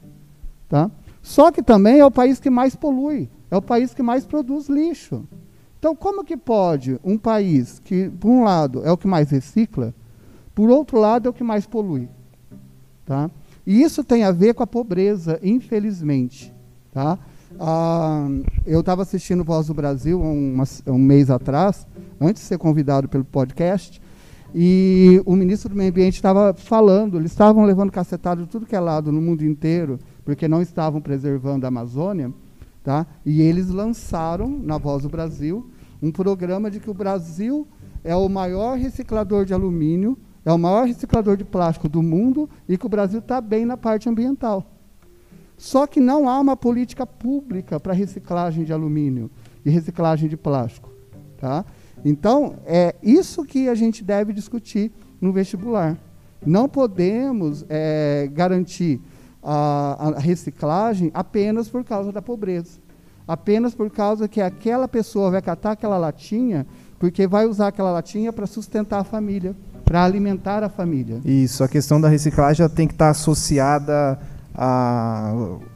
tá? 0.68 0.90
Só 1.22 1.50
que 1.50 1.62
também 1.62 2.00
é 2.00 2.04
o 2.04 2.10
país 2.10 2.38
que 2.38 2.50
mais 2.50 2.76
polui, 2.76 3.30
é 3.50 3.56
o 3.56 3.62
país 3.62 3.94
que 3.94 4.02
mais 4.02 4.26
produz 4.26 4.68
lixo. 4.68 5.24
Então, 5.78 5.96
como 5.96 6.22
que 6.22 6.36
pode 6.36 7.00
um 7.02 7.16
país 7.16 7.78
que, 7.78 8.10
por 8.10 8.28
um 8.28 8.44
lado, 8.44 8.82
é 8.84 8.92
o 8.92 8.96
que 8.96 9.06
mais 9.06 9.30
recicla, 9.30 9.94
por 10.54 10.68
outro 10.68 10.98
lado, 10.98 11.26
é 11.26 11.30
o 11.30 11.32
que 11.32 11.42
mais 11.42 11.66
polui? 11.66 12.08
Tá? 13.04 13.30
E 13.66 13.82
isso 13.82 14.02
tem 14.02 14.24
a 14.24 14.32
ver 14.32 14.54
com 14.54 14.62
a 14.62 14.66
pobreza, 14.66 15.38
infelizmente. 15.42 16.52
Tá? 16.92 17.18
Ah, 17.58 18.28
eu 18.66 18.80
estava 18.80 19.02
assistindo 19.02 19.44
Voz 19.44 19.66
do 19.66 19.74
Brasil 19.74 20.20
um, 20.20 20.62
um 20.86 20.98
mês 20.98 21.30
atrás, 21.30 21.86
antes 22.20 22.42
de 22.42 22.48
ser 22.48 22.58
convidado 22.58 23.08
pelo 23.08 23.24
podcast, 23.24 24.00
e 24.54 25.22
o 25.24 25.34
ministro 25.34 25.70
do 25.70 25.76
Meio 25.76 25.90
Ambiente 25.90 26.14
estava 26.14 26.52
falando, 26.54 27.18
eles 27.18 27.30
estavam 27.30 27.64
levando 27.64 27.90
cacetado 27.90 28.42
de 28.42 28.48
tudo 28.48 28.66
que 28.66 28.76
é 28.76 28.80
lado 28.80 29.10
no 29.10 29.20
mundo 29.20 29.44
inteiro, 29.44 29.98
porque 30.24 30.46
não 30.46 30.60
estavam 30.60 31.00
preservando 31.00 31.64
a 31.64 31.68
Amazônia, 31.68 32.32
tá? 32.84 33.06
e 33.24 33.40
eles 33.40 33.68
lançaram, 33.68 34.48
na 34.48 34.76
Voz 34.76 35.04
do 35.04 35.08
Brasil, 35.08 35.70
um 36.02 36.10
programa 36.10 36.70
de 36.70 36.80
que 36.80 36.90
o 36.90 36.94
Brasil 36.94 37.66
é 38.04 38.14
o 38.14 38.28
maior 38.28 38.76
reciclador 38.76 39.44
de 39.44 39.54
alumínio 39.54 40.18
é 40.44 40.52
o 40.52 40.58
maior 40.58 40.86
reciclador 40.86 41.36
de 41.36 41.44
plástico 41.44 41.88
do 41.88 42.02
mundo 42.02 42.48
e 42.68 42.76
que 42.76 42.86
o 42.86 42.88
Brasil 42.88 43.20
está 43.20 43.40
bem 43.40 43.64
na 43.64 43.76
parte 43.76 44.08
ambiental. 44.08 44.66
Só 45.56 45.86
que 45.86 46.00
não 46.00 46.28
há 46.28 46.40
uma 46.40 46.56
política 46.56 47.06
pública 47.06 47.78
para 47.78 47.92
reciclagem 47.92 48.64
de 48.64 48.72
alumínio 48.72 49.30
e 49.64 49.70
reciclagem 49.70 50.28
de 50.28 50.36
plástico. 50.36 50.90
Tá? 51.38 51.64
Então, 52.04 52.56
é 52.66 52.94
isso 53.02 53.44
que 53.44 53.68
a 53.68 53.74
gente 53.74 54.02
deve 54.02 54.32
discutir 54.32 54.90
no 55.20 55.32
vestibular. 55.32 55.96
Não 56.44 56.68
podemos 56.68 57.64
é, 57.68 58.28
garantir 58.32 59.00
a, 59.42 60.08
a, 60.08 60.18
reciclagem 60.18 61.10
apenas 61.14 61.68
por 61.68 61.84
causa 61.84 62.10
da 62.10 62.20
pobreza. 62.20 62.80
Apenas 63.26 63.74
por 63.74 63.88
causa 63.88 64.26
que 64.26 64.40
aquela 64.40 64.88
pessoa 64.88 65.30
vai 65.30 65.40
catar 65.40 65.72
aquela 65.72 65.96
latinha, 65.96 66.66
porque 66.98 67.26
vai 67.26 67.46
usar 67.46 67.68
aquela 67.68 67.92
latinha 67.92 68.32
para 68.32 68.46
sustentar 68.46 68.98
a 68.98 69.04
família, 69.04 69.54
para 69.92 70.04
alimentar 70.04 70.64
a 70.64 70.70
família. 70.70 71.20
Isso, 71.22 71.62
a 71.62 71.68
questão 71.68 72.00
da 72.00 72.08
reciclagem 72.08 72.66
tem 72.70 72.88
que 72.88 72.94
estar 72.94 73.10
associada 73.10 74.18
a, 74.54 75.34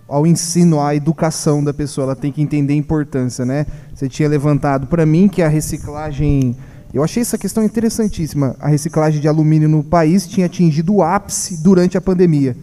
ao 0.09 0.27
ensino, 0.27 0.81
à 0.81 0.95
educação 0.95 1.63
da 1.63 1.75
pessoa. 1.75 2.07
Ela 2.07 2.17
tem 2.17 2.33
que 2.33 2.41
entender 2.41 2.73
a 2.73 2.77
importância, 2.77 3.45
né? 3.45 3.67
Você 3.95 4.09
tinha 4.09 4.27
levantado 4.27 4.87
para 4.87 5.05
mim 5.05 5.29
que 5.29 5.43
a 5.43 5.49
reciclagem 5.49 6.57
eu 6.95 7.05
achei 7.05 7.21
essa 7.21 7.37
questão 7.37 7.63
interessantíssima. 7.63 8.57
A 8.59 8.69
reciclagem 8.69 9.21
de 9.21 9.29
alumínio 9.29 9.69
no 9.69 9.85
país 9.85 10.27
tinha 10.27 10.47
atingido 10.47 10.95
o 10.95 11.03
ápice 11.03 11.63
durante 11.63 11.99
a 11.99 12.01
pandemia. 12.01 12.57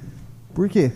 Por 0.56 0.68
quê? 0.68 0.92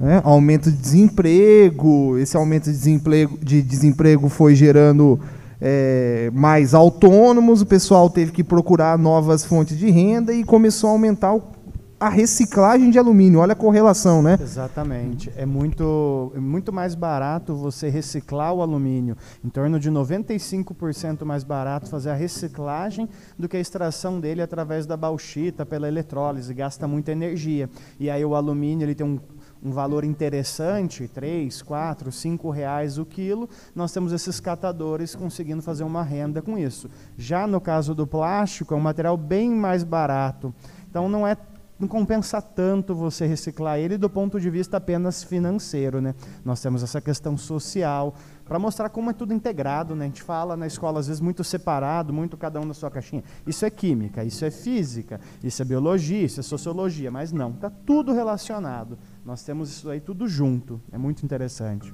É, 0.00 0.22
aumento 0.24 0.72
de 0.72 0.78
desemprego, 0.78 2.16
esse 2.16 2.34
aumento 2.34 2.64
de 2.64 2.72
desemprego, 2.72 3.38
de 3.42 3.60
desemprego 3.60 4.30
foi 4.30 4.54
gerando 4.54 5.20
é, 5.60 6.30
mais 6.34 6.74
autônomos, 6.74 7.62
o 7.62 7.66
pessoal 7.66 8.10
teve 8.10 8.32
que 8.32 8.44
procurar 8.44 8.98
novas 8.98 9.44
fontes 9.44 9.76
de 9.76 9.90
renda 9.90 10.32
e 10.32 10.44
começou 10.44 10.90
a 10.90 10.92
aumentar 10.92 11.34
o 11.34 11.56
a 11.98 12.08
reciclagem 12.08 12.90
de 12.90 12.98
alumínio. 12.98 13.40
Olha 13.40 13.52
a 13.52 13.56
correlação, 13.56 14.22
né? 14.22 14.38
Exatamente. 14.40 15.32
É 15.34 15.46
muito, 15.46 16.30
é 16.34 16.38
muito 16.38 16.72
mais 16.72 16.94
barato 16.94 17.54
você 17.54 17.88
reciclar 17.88 18.52
o 18.52 18.60
alumínio, 18.60 19.16
em 19.42 19.48
torno 19.48 19.80
de 19.80 19.90
95% 19.90 21.24
mais 21.24 21.42
barato 21.42 21.88
fazer 21.88 22.10
a 22.10 22.14
reciclagem 22.14 23.08
do 23.38 23.48
que 23.48 23.56
a 23.56 23.60
extração 23.60 24.20
dele 24.20 24.42
através 24.42 24.84
da 24.84 24.96
bauxita, 24.96 25.64
pela 25.64 25.88
eletrólise. 25.88 26.52
Gasta 26.52 26.86
muita 26.86 27.12
energia. 27.12 27.68
E 27.98 28.10
aí 28.10 28.24
o 28.24 28.34
alumínio 28.34 28.84
ele 28.84 28.94
tem 28.94 29.06
um 29.06 29.18
um 29.62 29.70
valor 29.70 30.04
interessante, 30.04 31.08
3, 31.08 31.62
4, 31.62 32.12
5 32.12 32.50
reais 32.50 32.98
o 32.98 33.04
quilo, 33.04 33.48
nós 33.74 33.92
temos 33.92 34.12
esses 34.12 34.38
catadores 34.40 35.14
conseguindo 35.14 35.62
fazer 35.62 35.84
uma 35.84 36.02
renda 36.02 36.40
com 36.42 36.58
isso. 36.58 36.88
Já 37.16 37.46
no 37.46 37.60
caso 37.60 37.94
do 37.94 38.06
plástico, 38.06 38.74
é 38.74 38.76
um 38.76 38.80
material 38.80 39.16
bem 39.16 39.50
mais 39.50 39.82
barato. 39.82 40.54
Então 40.88 41.08
não 41.08 41.26
é 41.26 41.36
não 41.78 41.86
compensa 41.86 42.40
tanto 42.40 42.94
você 42.94 43.26
reciclar 43.26 43.78
ele 43.78 43.98
do 43.98 44.08
ponto 44.08 44.40
de 44.40 44.48
vista 44.48 44.78
apenas 44.78 45.22
financeiro. 45.22 46.00
Né? 46.00 46.14
Nós 46.44 46.60
temos 46.60 46.82
essa 46.82 47.00
questão 47.00 47.36
social, 47.36 48.14
para 48.46 48.58
mostrar 48.58 48.88
como 48.88 49.10
é 49.10 49.12
tudo 49.12 49.34
integrado. 49.34 49.94
Né? 49.94 50.06
A 50.06 50.08
gente 50.08 50.22
fala 50.22 50.56
na 50.56 50.66
escola, 50.66 51.00
às 51.00 51.08
vezes, 51.08 51.20
muito 51.20 51.44
separado, 51.44 52.12
muito 52.12 52.36
cada 52.36 52.60
um 52.60 52.64
na 52.64 52.72
sua 52.72 52.90
caixinha. 52.90 53.22
Isso 53.46 53.64
é 53.64 53.70
química, 53.70 54.24
isso 54.24 54.44
é 54.44 54.50
física, 54.50 55.20
isso 55.42 55.60
é 55.60 55.64
biologia, 55.64 56.24
isso 56.24 56.40
é 56.40 56.42
sociologia, 56.42 57.10
mas 57.10 57.32
não, 57.32 57.50
está 57.50 57.68
tudo 57.68 58.12
relacionado. 58.12 58.96
Nós 59.26 59.42
temos 59.42 59.70
isso 59.70 59.90
aí 59.90 59.98
tudo 59.98 60.28
junto. 60.28 60.80
É 60.92 60.96
muito 60.96 61.24
interessante. 61.24 61.92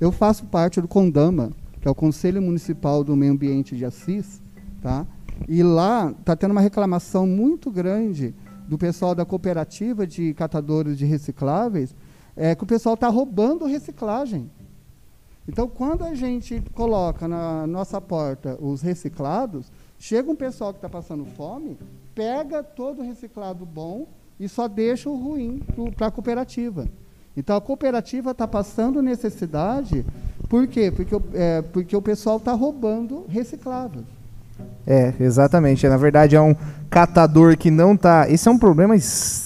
Eu 0.00 0.10
faço 0.10 0.46
parte 0.46 0.80
do 0.80 0.88
CONDAMA, 0.88 1.52
que 1.78 1.86
é 1.86 1.90
o 1.90 1.94
Conselho 1.94 2.40
Municipal 2.40 3.04
do 3.04 3.14
Meio 3.14 3.32
Ambiente 3.32 3.76
de 3.76 3.84
Assis, 3.84 4.40
tá? 4.80 5.06
e 5.46 5.62
lá 5.62 6.10
está 6.18 6.34
tendo 6.34 6.52
uma 6.52 6.62
reclamação 6.62 7.26
muito 7.26 7.70
grande 7.70 8.34
do 8.66 8.78
pessoal 8.78 9.14
da 9.14 9.26
cooperativa 9.26 10.06
de 10.06 10.32
catadores 10.32 10.96
de 10.96 11.04
recicláveis, 11.04 11.94
é 12.34 12.54
que 12.54 12.64
o 12.64 12.66
pessoal 12.66 12.94
está 12.94 13.08
roubando 13.08 13.66
reciclagem. 13.66 14.50
Então, 15.46 15.68
quando 15.68 16.02
a 16.02 16.14
gente 16.14 16.62
coloca 16.72 17.28
na 17.28 17.66
nossa 17.66 18.00
porta 18.00 18.56
os 18.58 18.80
reciclados, 18.80 19.70
chega 19.98 20.30
um 20.30 20.36
pessoal 20.36 20.72
que 20.72 20.78
está 20.78 20.88
passando 20.88 21.26
fome, 21.26 21.76
pega 22.14 22.62
todo 22.62 23.02
o 23.02 23.04
reciclado 23.04 23.66
bom 23.66 24.06
e 24.38 24.48
só 24.48 24.68
deixa 24.68 25.08
o 25.08 25.16
ruim 25.16 25.62
para 25.96 26.08
a 26.08 26.10
cooperativa. 26.10 26.86
Então, 27.36 27.56
a 27.56 27.60
cooperativa 27.60 28.32
está 28.32 28.48
passando 28.48 29.00
necessidade, 29.00 30.04
por 30.48 30.66
quê? 30.66 30.90
Porque, 30.90 31.16
é, 31.34 31.62
porque 31.62 31.96
o 31.96 32.02
pessoal 32.02 32.38
está 32.38 32.52
roubando 32.52 33.24
recicláveis. 33.28 34.04
É, 34.86 35.12
exatamente. 35.20 35.86
Na 35.86 35.96
verdade, 35.96 36.34
é 36.34 36.40
um 36.40 36.56
catador 36.88 37.56
que 37.56 37.70
não 37.70 37.96
tá. 37.96 38.28
Esse 38.28 38.48
é 38.48 38.50
um 38.50 38.58
problema 38.58 38.94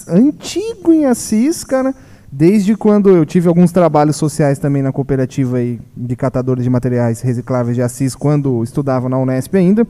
antigo 0.07 0.93
em 0.93 1.05
Assis, 1.05 1.63
cara. 1.63 1.93
Desde 2.31 2.75
quando 2.75 3.09
eu 3.09 3.25
tive 3.25 3.47
alguns 3.47 3.71
trabalhos 3.71 4.15
sociais 4.15 4.57
também 4.57 4.81
na 4.81 4.91
cooperativa 4.91 5.57
aí 5.57 5.79
de 5.95 6.15
catadores 6.15 6.63
de 6.63 6.69
materiais 6.69 7.21
recicláveis 7.21 7.75
de 7.75 7.81
Assis, 7.81 8.15
quando 8.15 8.63
estudava 8.63 9.07
na 9.07 9.19
Unesp 9.19 9.53
ainda. 9.55 9.85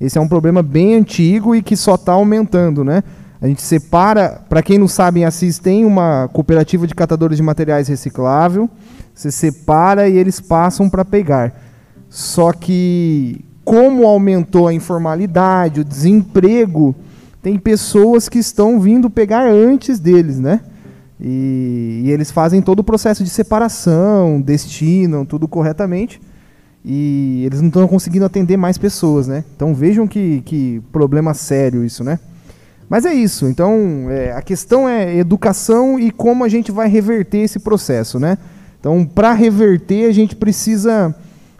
Esse 0.00 0.18
é 0.18 0.20
um 0.20 0.26
problema 0.26 0.62
bem 0.62 0.96
antigo 0.96 1.54
e 1.54 1.62
que 1.62 1.76
só 1.76 1.94
está 1.94 2.12
aumentando, 2.12 2.82
né? 2.82 3.04
A 3.40 3.46
gente 3.46 3.62
separa, 3.62 4.42
para 4.48 4.62
quem 4.62 4.78
não 4.78 4.88
sabe, 4.88 5.20
em 5.20 5.24
Assis 5.24 5.58
tem 5.58 5.84
uma 5.84 6.28
cooperativa 6.32 6.86
de 6.86 6.94
catadores 6.94 7.36
de 7.36 7.42
materiais 7.42 7.88
reciclável. 7.88 8.70
Você 9.14 9.30
separa 9.30 10.08
e 10.08 10.16
eles 10.16 10.40
passam 10.40 10.88
para 10.88 11.04
pegar. 11.04 11.52
Só 12.08 12.52
que 12.52 13.44
como 13.64 14.06
aumentou 14.06 14.68
a 14.68 14.74
informalidade, 14.74 15.80
o 15.80 15.84
desemprego, 15.84 16.94
tem 17.42 17.58
pessoas 17.58 18.28
que 18.28 18.38
estão 18.38 18.78
vindo 18.78 19.08
pegar 19.08 19.48
antes 19.48 19.98
deles, 19.98 20.38
né? 20.38 20.60
E, 21.20 22.02
e, 22.04 22.10
eles 22.10 22.30
fazem 22.30 22.60
todo 22.60 22.80
o 22.80 22.84
processo 22.84 23.24
de 23.24 23.30
separação, 23.30 24.40
destinam 24.40 25.24
tudo 25.24 25.48
corretamente, 25.48 26.20
e 26.84 27.42
eles 27.46 27.60
não 27.60 27.68
estão 27.68 27.88
conseguindo 27.88 28.24
atender 28.24 28.56
mais 28.56 28.76
pessoas, 28.76 29.26
né? 29.26 29.44
Então 29.56 29.74
vejam 29.74 30.06
que, 30.06 30.42
que 30.44 30.82
problema 30.92 31.32
sério 31.32 31.84
isso, 31.84 32.04
né? 32.04 32.18
Mas 32.94 33.04
é 33.04 33.12
isso. 33.12 33.48
Então 33.48 34.08
é, 34.08 34.30
a 34.30 34.40
questão 34.40 34.88
é 34.88 35.16
educação 35.16 35.98
e 35.98 36.12
como 36.12 36.44
a 36.44 36.48
gente 36.48 36.70
vai 36.70 36.88
reverter 36.88 37.38
esse 37.38 37.58
processo, 37.58 38.20
né? 38.20 38.38
Então 38.78 39.04
para 39.04 39.32
reverter 39.32 40.08
a 40.08 40.12
gente 40.12 40.36
precisa 40.36 41.12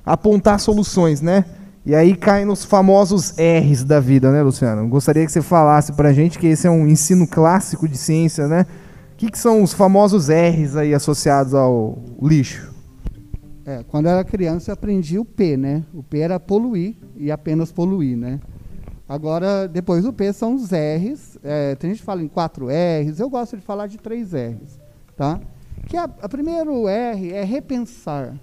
apontar 0.07 0.61
soluções, 0.61 1.21
né? 1.21 1.45
E 1.85 1.93
aí 1.93 2.15
cai 2.15 2.45
nos 2.45 2.65
famosos 2.65 3.35
R's 3.37 3.83
da 3.83 3.99
vida, 3.99 4.31
né, 4.31 4.45
Luciano? 4.45 4.89
Gostaria 4.89 5.27
que 5.27 5.33
você 5.33 5.43
falasse 5.43 5.93
para 5.95 6.11
a 6.11 6.13
gente 6.13 6.39
que 6.39 6.47
esse 6.47 6.69
é 6.69 6.71
um 6.71 6.87
ensino 6.87 7.27
clássico 7.27 7.89
de 7.89 7.99
ciência, 7.99 8.47
né? 8.47 8.65
O 9.15 9.17
que, 9.17 9.29
que 9.29 9.39
são 9.39 9.61
os 9.61 9.73
famosos 9.73 10.29
R's 10.29 10.77
aí 10.77 10.95
associados 10.95 11.53
ao 11.53 11.99
lixo? 12.23 12.73
É, 13.67 13.83
quando 13.89 14.07
eu 14.07 14.13
era 14.13 14.23
criança 14.23 14.71
eu 14.71 14.75
aprendi 14.75 15.19
o 15.19 15.25
P, 15.25 15.57
né? 15.57 15.83
O 15.93 16.01
P 16.01 16.21
era 16.21 16.39
poluir 16.39 16.95
e 17.17 17.33
apenas 17.33 17.73
poluir, 17.73 18.17
né? 18.17 18.39
Agora, 19.09 19.69
depois 19.69 20.05
do 20.05 20.13
P 20.13 20.33
são 20.33 20.55
os 20.55 20.71
R's. 20.71 21.39
É, 21.43 21.75
tem 21.75 21.91
gente 21.91 21.99
que 21.99 22.05
fala 22.05 22.23
em 22.23 22.29
quatro 22.29 22.69
R's, 22.69 23.21
eu 23.21 23.29
gosto 23.29 23.57
de 23.57 23.63
falar 23.63 23.87
de 23.87 23.99
três 23.99 24.33
R's, 24.33 24.81
tá? 25.17 25.41
Que 25.87 25.97
a, 25.97 26.05
a 26.05 26.29
primeiro 26.29 26.89
R 26.89 27.33
é 27.33 27.45
repensar. 27.45 28.35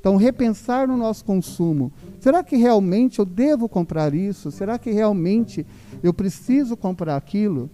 Então, 0.00 0.16
repensar 0.16 0.86
no 0.86 0.96
nosso 0.96 1.24
consumo. 1.24 1.92
Será 2.20 2.42
que 2.42 2.56
realmente 2.56 3.18
eu 3.18 3.24
devo 3.24 3.68
comprar 3.68 4.14
isso? 4.14 4.50
Será 4.52 4.78
que 4.78 4.90
realmente 4.90 5.66
eu 6.02 6.14
preciso 6.14 6.76
comprar 6.76 7.16
aquilo? 7.16 7.68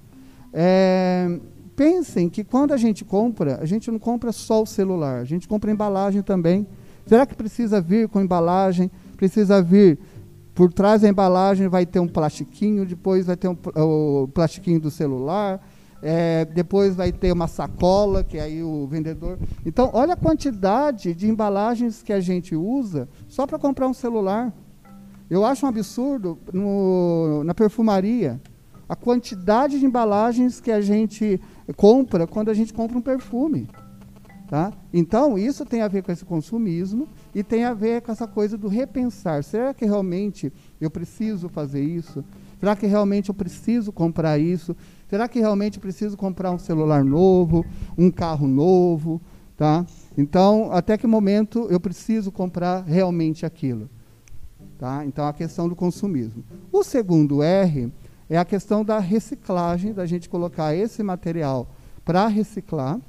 É, 0.52 1.38
pensem 1.76 2.28
que 2.28 2.42
quando 2.42 2.72
a 2.72 2.76
gente 2.76 3.04
compra, 3.04 3.58
a 3.60 3.66
gente 3.66 3.90
não 3.90 3.98
compra 3.98 4.32
só 4.32 4.62
o 4.62 4.66
celular, 4.66 5.20
a 5.20 5.24
gente 5.24 5.46
compra 5.46 5.70
embalagem 5.70 6.22
também. 6.22 6.66
Será 7.06 7.26
que 7.26 7.34
precisa 7.34 7.80
vir 7.80 8.08
com 8.08 8.20
embalagem? 8.20 8.90
Precisa 9.16 9.62
vir 9.62 9.98
por 10.54 10.72
trás 10.72 11.02
da 11.02 11.08
embalagem 11.08 11.68
vai 11.68 11.86
ter 11.86 12.00
um 12.00 12.08
plastiquinho, 12.08 12.84
depois 12.84 13.26
vai 13.26 13.36
ter 13.36 13.48
um, 13.48 13.56
o 13.76 14.28
plastiquinho 14.28 14.80
do 14.80 14.90
celular, 14.90 15.60
é, 16.02 16.44
depois 16.44 16.94
vai 16.96 17.12
ter 17.12 17.32
uma 17.32 17.46
sacola, 17.46 18.24
que 18.24 18.38
aí 18.38 18.62
o 18.62 18.86
vendedor. 18.86 19.38
Então, 19.64 19.90
olha 19.92 20.14
a 20.14 20.16
quantidade 20.16 21.14
de 21.14 21.28
embalagens 21.28 22.02
que 22.02 22.12
a 22.12 22.20
gente 22.20 22.54
usa 22.54 23.08
só 23.28 23.46
para 23.46 23.58
comprar 23.58 23.86
um 23.86 23.94
celular. 23.94 24.52
Eu 25.30 25.44
acho 25.44 25.64
um 25.64 25.68
absurdo 25.68 26.38
no, 26.52 27.42
na 27.44 27.54
perfumaria 27.54 28.40
a 28.88 28.96
quantidade 28.96 29.80
de 29.80 29.86
embalagens 29.86 30.60
que 30.60 30.70
a 30.70 30.80
gente 30.82 31.40
compra 31.76 32.26
quando 32.26 32.50
a 32.50 32.54
gente 32.54 32.74
compra 32.74 32.98
um 32.98 33.00
perfume. 33.00 33.66
Tá? 34.52 34.70
Então, 34.92 35.38
isso 35.38 35.64
tem 35.64 35.80
a 35.80 35.88
ver 35.88 36.02
com 36.02 36.12
esse 36.12 36.26
consumismo 36.26 37.08
e 37.34 37.42
tem 37.42 37.64
a 37.64 37.72
ver 37.72 38.02
com 38.02 38.12
essa 38.12 38.26
coisa 38.28 38.58
do 38.58 38.68
repensar. 38.68 39.42
Será 39.42 39.72
que 39.72 39.86
realmente 39.86 40.52
eu 40.78 40.90
preciso 40.90 41.48
fazer 41.48 41.82
isso? 41.82 42.22
Será 42.60 42.76
que 42.76 42.86
realmente 42.86 43.30
eu 43.30 43.34
preciso 43.34 43.90
comprar 43.90 44.38
isso? 44.38 44.76
Será 45.08 45.26
que 45.26 45.40
realmente 45.40 45.80
preciso 45.80 46.18
comprar 46.18 46.50
um 46.50 46.58
celular 46.58 47.02
novo, 47.02 47.64
um 47.96 48.10
carro 48.10 48.46
novo? 48.46 49.22
Tá? 49.56 49.86
Então, 50.18 50.70
até 50.70 50.98
que 50.98 51.06
momento 51.06 51.66
eu 51.70 51.80
preciso 51.80 52.30
comprar 52.30 52.82
realmente 52.82 53.46
aquilo? 53.46 53.88
Tá? 54.76 55.02
Então, 55.06 55.26
a 55.26 55.32
questão 55.32 55.66
do 55.66 55.74
consumismo. 55.74 56.44
O 56.70 56.84
segundo 56.84 57.42
R 57.42 57.90
é 58.28 58.36
a 58.36 58.44
questão 58.44 58.84
da 58.84 58.98
reciclagem, 58.98 59.94
da 59.94 60.04
gente 60.04 60.28
colocar 60.28 60.76
esse 60.76 61.02
material 61.02 61.70
para 62.04 62.26
reciclar. 62.26 63.00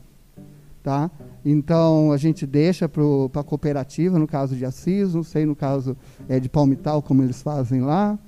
Tá? 0.83 1.09
Então, 1.45 2.11
a 2.11 2.17
gente 2.17 2.45
deixa 2.45 2.89
para 2.89 3.01
a 3.39 3.43
cooperativa, 3.43 4.19
no 4.19 4.27
caso 4.27 4.53
de 4.53 4.65
Assis, 4.65 5.13
não 5.13 5.23
sei 5.23 5.45
no 5.45 5.55
caso 5.55 5.95
é, 6.27 6.41
de 6.41 6.49
Palmital, 6.49 7.01
como 7.01 7.23
eles 7.23 7.41
fazem 7.41 7.79
lá. 7.79 8.19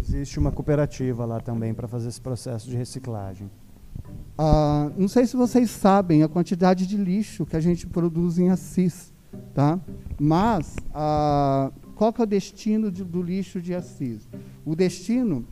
Existe 0.00 0.38
uma 0.38 0.52
cooperativa 0.52 1.24
lá 1.24 1.40
também 1.40 1.74
para 1.74 1.88
fazer 1.88 2.08
esse 2.08 2.20
processo 2.20 2.70
de 2.70 2.76
reciclagem. 2.76 3.50
Ah, 4.36 4.92
não 4.96 5.08
sei 5.08 5.26
se 5.26 5.36
vocês 5.36 5.68
sabem 5.70 6.22
a 6.22 6.28
quantidade 6.28 6.86
de 6.86 6.96
lixo 6.96 7.44
que 7.44 7.56
a 7.56 7.60
gente 7.60 7.86
produz 7.86 8.38
em 8.38 8.50
Assis, 8.50 9.12
tá? 9.52 9.80
Mas 10.20 10.76
ah, 10.94 11.72
qual 11.96 12.12
que 12.12 12.20
é 12.20 12.24
o 12.24 12.26
destino 12.26 12.92
de, 12.92 13.02
do 13.02 13.20
lixo 13.20 13.60
de 13.60 13.74
Assis? 13.74 14.28
O 14.64 14.76
destino 14.76 15.44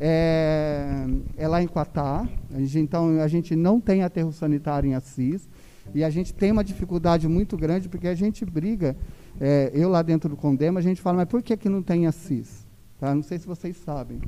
é, 0.00 1.04
é 1.36 1.46
lá 1.46 1.62
em 1.62 1.66
Quatá. 1.66 2.26
Então 2.74 3.20
a 3.20 3.28
gente 3.28 3.54
não 3.54 3.80
tem 3.80 4.02
aterro 4.02 4.32
sanitário 4.32 4.88
em 4.88 4.94
Assis 4.94 5.46
e 5.94 6.02
a 6.02 6.10
gente 6.10 6.32
tem 6.32 6.50
uma 6.50 6.64
dificuldade 6.64 7.28
muito 7.28 7.56
grande 7.56 7.88
porque 7.88 8.08
a 8.08 8.14
gente 8.14 8.44
briga. 8.44 8.96
É, 9.40 9.70
eu 9.74 9.88
lá 9.88 10.02
dentro 10.02 10.30
do 10.30 10.36
Condema 10.36 10.80
a 10.80 10.82
gente 10.82 11.00
fala, 11.00 11.18
mas 11.18 11.28
por 11.28 11.42
que 11.42 11.56
que 11.56 11.68
não 11.68 11.82
tem 11.82 12.06
Assis? 12.06 12.66
Tá? 12.98 13.14
Não 13.14 13.22
sei 13.22 13.38
se 13.38 13.46
vocês 13.46 13.76
sabem. 13.76 14.20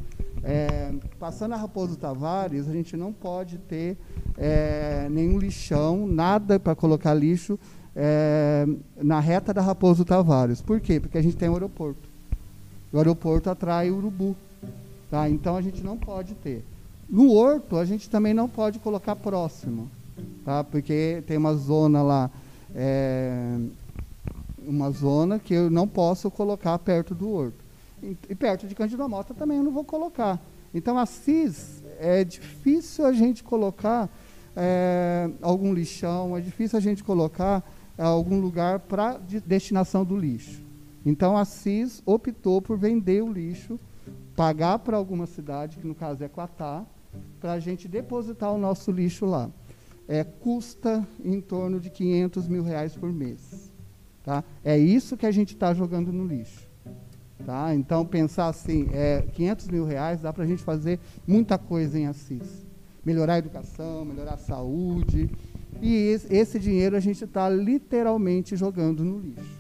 É, 0.45 0.93
passando 1.19 1.53
a 1.53 1.57
Raposo 1.57 1.97
Tavares, 1.97 2.69
a 2.69 2.73
gente 2.73 2.97
não 2.97 3.13
pode 3.13 3.59
ter 3.59 3.97
é, 4.37 5.09
nenhum 5.11 5.39
lixão, 5.39 6.07
nada 6.07 6.59
para 6.59 6.75
colocar 6.75 7.15
lixo 7.15 7.59
é, 7.95 8.67
na 8.97 9.21
reta 9.21 9.53
da 9.53 9.61
Raposo 9.61 10.05
Tavares. 10.05 10.61
Por 10.61 10.81
quê? 10.81 10.99
Porque 10.99 11.19
a 11.19 11.23
gente 11.23 11.37
tem 11.37 11.49
um 11.49 11.53
aeroporto. 11.53 12.09
O 12.93 12.99
aeroporto 12.99 13.51
atrai 13.51 13.91
urubu. 13.91 14.37
Tá? 15.13 15.29
Então 15.29 15.57
a 15.57 15.61
gente 15.61 15.85
não 15.85 15.99
pode 15.99 16.33
ter. 16.37 16.65
No 17.07 17.35
horto, 17.35 17.77
a 17.77 17.85
gente 17.85 18.09
também 18.09 18.33
não 18.33 18.49
pode 18.49 18.79
colocar 18.79 19.15
próximo. 19.15 19.91
Tá? 20.43 20.65
Porque 20.65 21.23
tem 21.27 21.37
uma 21.37 21.53
zona 21.53 22.03
lá, 22.03 22.31
é, 22.75 23.59
uma 24.67 24.91
zona 24.91 25.39
que 25.39 25.53
eu 25.53 25.69
não 25.69 25.87
posso 25.87 26.31
colocar 26.31 26.79
perto 26.79 27.15
do 27.15 27.31
horto. 27.31 27.63
E 28.03 28.35
perto 28.35 28.67
de 28.67 28.75
Cândido 28.75 29.07
Mota 29.07 29.35
também 29.35 29.59
eu 29.59 29.63
não 29.63 29.71
vou 29.71 29.85
colocar. 29.85 30.41
Então, 30.75 30.97
a 30.97 31.05
CIS, 31.05 31.85
é 31.99 32.25
difícil 32.25 33.05
a 33.05 33.13
gente 33.13 33.45
colocar 33.45 34.09
é, 34.57 35.29
algum 35.43 35.75
lixão, 35.75 36.35
é 36.39 36.41
difícil 36.41 36.79
a 36.79 36.81
gente 36.81 37.05
colocar 37.05 37.63
é, 37.99 38.03
algum 38.03 38.41
lugar 38.41 38.79
para 38.79 39.19
de 39.19 39.41
destinação 39.41 40.07
do 40.07 40.17
lixo. 40.17 40.63
Então, 41.05 41.37
a 41.37 41.45
CIS 41.45 42.03
optou 42.07 42.63
por 42.63 42.79
vender 42.79 43.23
o 43.23 43.31
lixo, 43.31 43.79
pagar 44.35 44.79
para 44.79 44.97
alguma 44.97 45.27
cidade, 45.27 45.79
que 45.79 45.87
no 45.87 45.95
caso 45.95 46.23
é 46.25 46.29
Quatá, 46.29 46.85
para 47.41 47.53
a 47.53 47.61
gente 47.61 47.89
depositar 47.89 48.53
o 48.53 48.59
nosso 48.59 48.91
lixo 48.91 49.27
lá. 49.27 49.51
É, 50.09 50.25
custa 50.25 51.07
em 51.25 51.41
torno 51.41 51.79
de 51.79 51.91
500 51.91 52.49
mil 52.49 52.63
reais 52.63 52.95
por 52.95 53.13
mês. 53.13 53.71
Tá? 54.25 54.45
É 54.65 54.79
isso 54.79 55.17
que 55.17 55.27
a 55.27 55.31
gente 55.31 55.55
está 55.55 55.75
jogando 55.75 56.13
no 56.13 56.27
lixo. 56.27 56.69
Tá? 57.45 57.75
Então, 57.75 58.05
pensar 58.07 58.49
assim, 58.49 58.89
é, 58.93 59.23
500 59.33 59.69
mil 59.69 59.85
reais 59.85 60.21
dá 60.21 60.33
para 60.33 60.45
a 60.45 60.47
gente 60.47 60.63
fazer 60.63 60.99
muita 61.27 61.59
coisa 61.59 61.99
em 61.99 62.07
Assis. 62.07 62.65
Melhorar 63.05 63.35
a 63.35 63.39
educação, 63.39 64.05
melhorar 64.05 64.35
a 64.35 64.39
saúde. 64.39 65.29
E 65.81 66.17
esse, 66.31 66.59
dinheiro 66.59 66.97
a 66.97 67.01
gente 67.01 67.25
está 67.25 67.49
literalmente 67.49 68.55
jogando 68.55 69.05
no 69.05 69.19
lixo. 69.19 69.59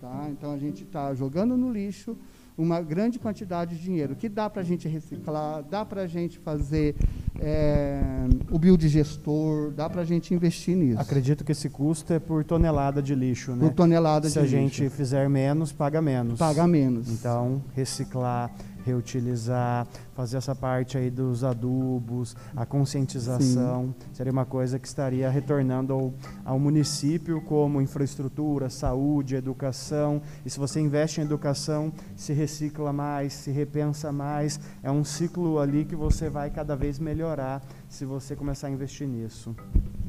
Tá? 0.00 0.28
Então, 0.30 0.52
a 0.52 0.58
gente 0.58 0.82
está 0.82 1.14
jogando 1.14 1.56
no 1.56 1.70
lixo 1.70 2.16
uma 2.56 2.80
grande 2.80 3.18
quantidade 3.18 3.76
de 3.76 3.82
dinheiro 3.82 4.14
que 4.14 4.28
dá 4.28 4.48
para 4.48 4.62
a 4.62 4.64
gente 4.64 4.86
reciclar, 4.88 5.62
dá 5.62 5.84
para 5.84 6.02
a 6.02 6.06
gente 6.06 6.38
fazer 6.38 6.94
é, 7.40 8.00
o 8.50 8.58
biodigestor, 8.58 9.70
dá 9.72 9.88
para 9.88 10.02
a 10.02 10.04
gente 10.04 10.34
investir 10.34 10.76
nisso. 10.76 11.00
Acredito 11.00 11.44
que 11.44 11.52
esse 11.52 11.68
custo 11.68 12.12
é 12.12 12.18
por 12.18 12.44
tonelada 12.44 13.02
de 13.02 13.14
lixo, 13.14 13.52
né? 13.52 13.66
Por 13.66 13.72
tonelada 13.72 14.28
Se 14.28 14.34
de 14.34 14.38
a 14.38 14.42
lixo. 14.42 14.56
gente 14.56 14.90
fizer 14.90 15.28
menos, 15.28 15.72
paga 15.72 16.00
menos. 16.02 16.38
Paga 16.38 16.66
menos. 16.66 17.08
Então, 17.08 17.62
reciclar, 17.74 18.50
reutilizar, 18.84 19.86
fazer 20.14 20.36
essa 20.36 20.54
parte 20.54 20.98
aí 20.98 21.10
dos 21.10 21.44
adubos, 21.44 22.36
a 22.54 22.66
conscientização, 22.66 23.94
seria 24.12 24.32
uma 24.32 24.44
coisa 24.44 24.78
que 24.78 24.86
estaria 24.86 25.28
retornando 25.30 25.92
ao, 25.92 26.14
ao 26.44 26.58
município 26.58 27.40
como 27.42 27.80
infraestrutura, 27.80 28.68
saúde, 28.68 29.34
educação. 29.34 30.20
E 30.44 30.50
se 30.50 30.58
você 30.58 30.80
investe 30.80 31.20
em 31.20 31.24
educação, 31.24 31.92
se 32.16 32.32
recicla 32.32 32.92
mais, 32.92 33.32
se 33.32 33.50
repensa 33.50 34.12
mais, 34.12 34.60
é 34.82 34.90
um 34.90 35.04
ciclo 35.04 35.58
ali 35.58 35.84
que 35.84 35.96
você 35.96 36.28
vai 36.28 36.50
cada 36.50 36.76
vez 36.76 36.98
melhorar 36.98 37.62
se 37.88 38.04
você 38.04 38.34
começar 38.34 38.68
a 38.68 38.70
investir 38.70 39.06
nisso. 39.06 39.54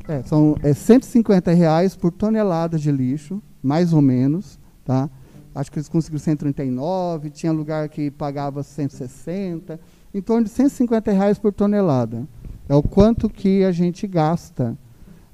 É, 0.08 0.22
são 0.24 0.56
é, 0.62 0.74
150 0.74 1.52
reais 1.52 1.96
por 1.96 2.12
tonelada 2.12 2.78
de 2.78 2.92
lixo, 2.92 3.42
mais 3.62 3.94
ou 3.94 4.02
menos, 4.02 4.60
tá? 4.84 5.10
Acho 5.56 5.72
que 5.72 5.78
eles 5.78 5.90
conseguiram 5.90 6.24
139, 6.24 7.30
tinha 7.30 7.52
lugar 7.52 7.88
que 7.88 8.10
pagava 8.10 8.64
160, 8.64 9.80
em 10.14 10.22
torno 10.22 10.46
de 10.46 10.50
150 10.50 11.12
reais 11.12 11.38
por 11.38 11.54
tonelada. 11.54 12.28
É 12.68 12.74
o 12.76 12.82
quanto 12.82 13.30
que 13.30 13.64
a 13.64 13.72
gente 13.72 14.08
gasta 14.08 14.78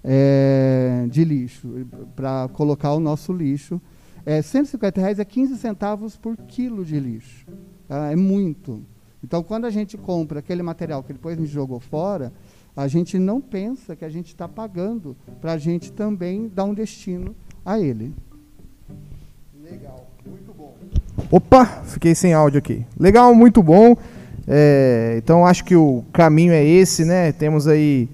é, 0.04 1.06
de 1.10 1.24
lixo 1.24 1.88
para 2.16 2.50
colocar 2.54 2.94
o 2.94 3.00
nosso 3.00 3.32
lixo. 3.32 3.82
É, 4.26 4.42
150 4.42 5.00
reais 5.00 5.20
é 5.20 5.26
15 5.26 5.58
centavos 5.58 6.18
por 6.18 6.36
quilo 6.36 6.84
de 6.84 7.00
lixo. 7.00 7.46
Tá? 7.88 8.12
É 8.12 8.16
muito. 8.16 8.84
Então, 9.24 9.44
quando 9.44 9.66
a 9.66 9.70
gente 9.70 9.98
compra 9.98 10.40
aquele 10.40 10.64
material 10.64 11.04
que 11.04 11.14
depois 11.14 11.38
gente 11.38 11.50
jogou 11.50 11.80
fora, 11.80 12.34
a 12.76 12.88
gente 12.88 13.20
não 13.20 13.42
pensa 13.42 13.96
que 13.96 14.06
a 14.06 14.10
gente 14.10 14.28
está 14.28 14.48
pagando 14.48 15.16
para 15.42 15.54
a 15.54 15.58
gente 15.58 15.92
também 15.92 16.48
dar 16.48 16.64
um 16.64 16.74
destino 16.74 17.36
a 17.66 17.80
ele. 17.80 18.14
Legal. 19.62 20.09
Opa, 21.32 21.66
fiquei 21.86 22.16
sem 22.16 22.34
áudio 22.34 22.58
aqui. 22.58 22.84
Legal, 23.00 23.36
muito 23.36 23.62
bom. 23.62 23.96
É, 24.48 25.14
então 25.18 25.46
acho 25.46 25.64
que 25.64 25.76
o 25.76 26.04
caminho 26.12 26.52
é 26.52 26.66
esse, 26.66 27.06
né? 27.06 27.32
Temos 27.32 27.68
aí, 27.68 28.10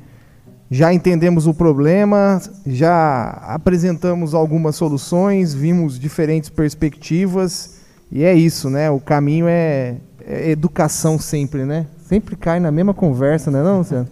já 0.70 0.94
entendemos 0.94 1.48
o 1.48 1.54
problema, 1.54 2.42
já 2.66 3.30
apresentamos 3.48 4.34
algumas 4.34 4.76
soluções, 4.76 5.54
vimos 5.54 5.98
diferentes 5.98 6.50
perspectivas 6.50 7.78
e 8.12 8.24
é 8.26 8.34
isso, 8.34 8.70
né? 8.70 8.92
O 8.92 9.00
caminho 9.00 9.48
é, 9.48 9.96
é 10.28 10.50
educação 10.50 11.18
sempre, 11.18 11.64
né? 11.64 11.88
Sempre 12.06 12.36
cai 12.36 12.60
na 12.60 12.70
mesma 12.70 12.94
conversa, 12.94 13.50
né, 13.50 13.64
não, 13.64 13.78
Luciano? 13.78 14.08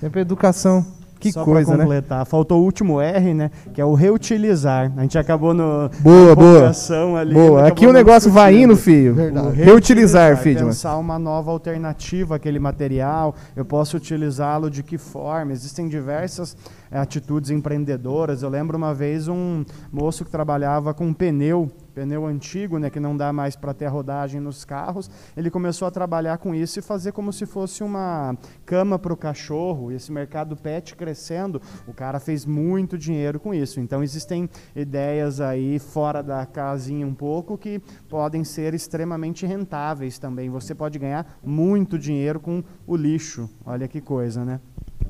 Sempre 0.00 0.22
educação. 0.22 0.95
Que 1.26 1.32
Só 1.32 1.44
coisa, 1.44 1.68
pra 1.68 1.76
né? 1.78 1.84
completar, 1.84 2.26
faltou 2.26 2.60
o 2.60 2.64
último 2.64 3.00
R, 3.00 3.34
né? 3.34 3.50
Que 3.74 3.80
é 3.80 3.84
o 3.84 3.94
reutilizar. 3.94 4.92
A 4.96 5.02
gente 5.02 5.18
acabou 5.18 5.52
no 5.54 5.88
Boa, 6.00 6.28
na 6.28 6.34
boa. 6.34 7.20
ali, 7.20 7.34
Boa, 7.34 7.46
acabou 7.60 7.64
aqui 7.66 7.86
o 7.86 7.92
negócio 7.92 8.30
vai 8.30 8.52
discutindo. 8.52 8.72
indo, 8.72 8.80
filho. 8.80 9.14
Verdade. 9.14 9.62
Reutilizar, 9.62 10.36
Fidman. 10.36 10.66
Pensar 10.66 10.96
uma 10.98 11.18
nova 11.18 11.50
alternativa 11.50 12.36
àquele 12.36 12.58
material, 12.58 13.34
eu 13.54 13.64
posso 13.64 13.96
utilizá-lo 13.96 14.70
de 14.70 14.82
que 14.82 14.98
forma? 14.98 15.52
Existem 15.52 15.88
diversas 15.88 16.56
eh, 16.90 16.98
atitudes 16.98 17.50
empreendedoras. 17.50 18.42
Eu 18.42 18.48
lembro 18.48 18.76
uma 18.76 18.94
vez 18.94 19.28
um 19.28 19.64
moço 19.92 20.24
que 20.24 20.30
trabalhava 20.30 20.92
com 20.94 21.12
pneu, 21.12 21.70
pneu 21.96 22.26
antigo, 22.26 22.78
né, 22.78 22.90
que 22.90 23.00
não 23.00 23.16
dá 23.16 23.32
mais 23.32 23.56
para 23.56 23.72
ter 23.72 23.86
rodagem 23.86 24.38
nos 24.38 24.66
carros. 24.66 25.10
Ele 25.34 25.50
começou 25.50 25.88
a 25.88 25.90
trabalhar 25.90 26.36
com 26.36 26.54
isso 26.54 26.78
e 26.78 26.82
fazer 26.82 27.12
como 27.12 27.32
se 27.32 27.46
fosse 27.46 27.82
uma 27.82 28.36
cama 28.66 28.98
para 28.98 29.14
o 29.14 29.16
cachorro. 29.16 29.90
E 29.90 29.94
esse 29.94 30.12
mercado 30.12 30.54
pet 30.54 30.94
crescendo, 30.94 31.58
o 31.88 31.94
cara 31.94 32.20
fez 32.20 32.44
muito 32.44 32.98
dinheiro 32.98 33.40
com 33.40 33.54
isso. 33.54 33.80
Então 33.80 34.02
existem 34.02 34.46
ideias 34.74 35.40
aí 35.40 35.78
fora 35.78 36.22
da 36.22 36.44
casinha 36.44 37.06
um 37.06 37.14
pouco 37.14 37.56
que 37.56 37.80
podem 38.10 38.44
ser 38.44 38.74
extremamente 38.74 39.46
rentáveis 39.46 40.18
também. 40.18 40.50
Você 40.50 40.74
pode 40.74 40.98
ganhar 40.98 41.38
muito 41.42 41.98
dinheiro 41.98 42.38
com 42.38 42.62
o 42.86 42.94
lixo. 42.94 43.48
Olha 43.64 43.88
que 43.88 44.02
coisa, 44.02 44.44
né? 44.44 44.60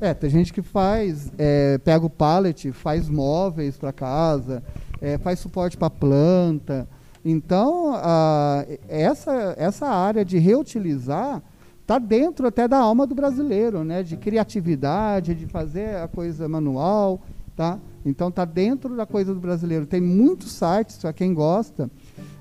É, 0.01 0.13
tem 0.13 0.29
gente 0.29 0.53
que 0.53 0.61
faz, 0.61 1.33
é, 1.39 1.79
pega 1.79 2.05
o 2.05 2.11
pallet, 2.11 2.71
faz 2.73 3.09
móveis 3.09 3.79
para 3.79 3.93
casa, 3.93 4.63
é, 5.01 5.17
faz 5.17 5.39
suporte 5.39 5.77
para 5.77 5.89
planta. 5.89 6.87
Então, 7.25 7.95
a, 7.95 8.67
essa, 8.89 9.55
essa 9.57 9.87
área 9.87 10.25
de 10.25 10.39
reutilizar 10.39 11.43
está 11.81 11.99
dentro 11.99 12.47
até 12.47 12.69
da 12.69 12.79
alma 12.79 13.07
do 13.07 13.15
brasileiro, 13.15 13.85
né? 13.85 14.03
De 14.03 14.17
criatividade, 14.17 15.35
de 15.35 15.47
fazer 15.47 15.97
a 15.97 16.09
coisa 16.09 16.47
manual, 16.47 17.23
tá? 17.57 17.79
Então, 18.05 18.29
está 18.29 18.45
dentro 18.45 18.95
da 18.97 19.07
coisa 19.07 19.33
do 19.33 19.41
brasileiro. 19.41 19.87
Tem 19.87 20.01
muitos 20.01 20.53
sites, 20.53 20.99
para 20.99 21.13
quem 21.13 21.33
gosta, 21.33 21.91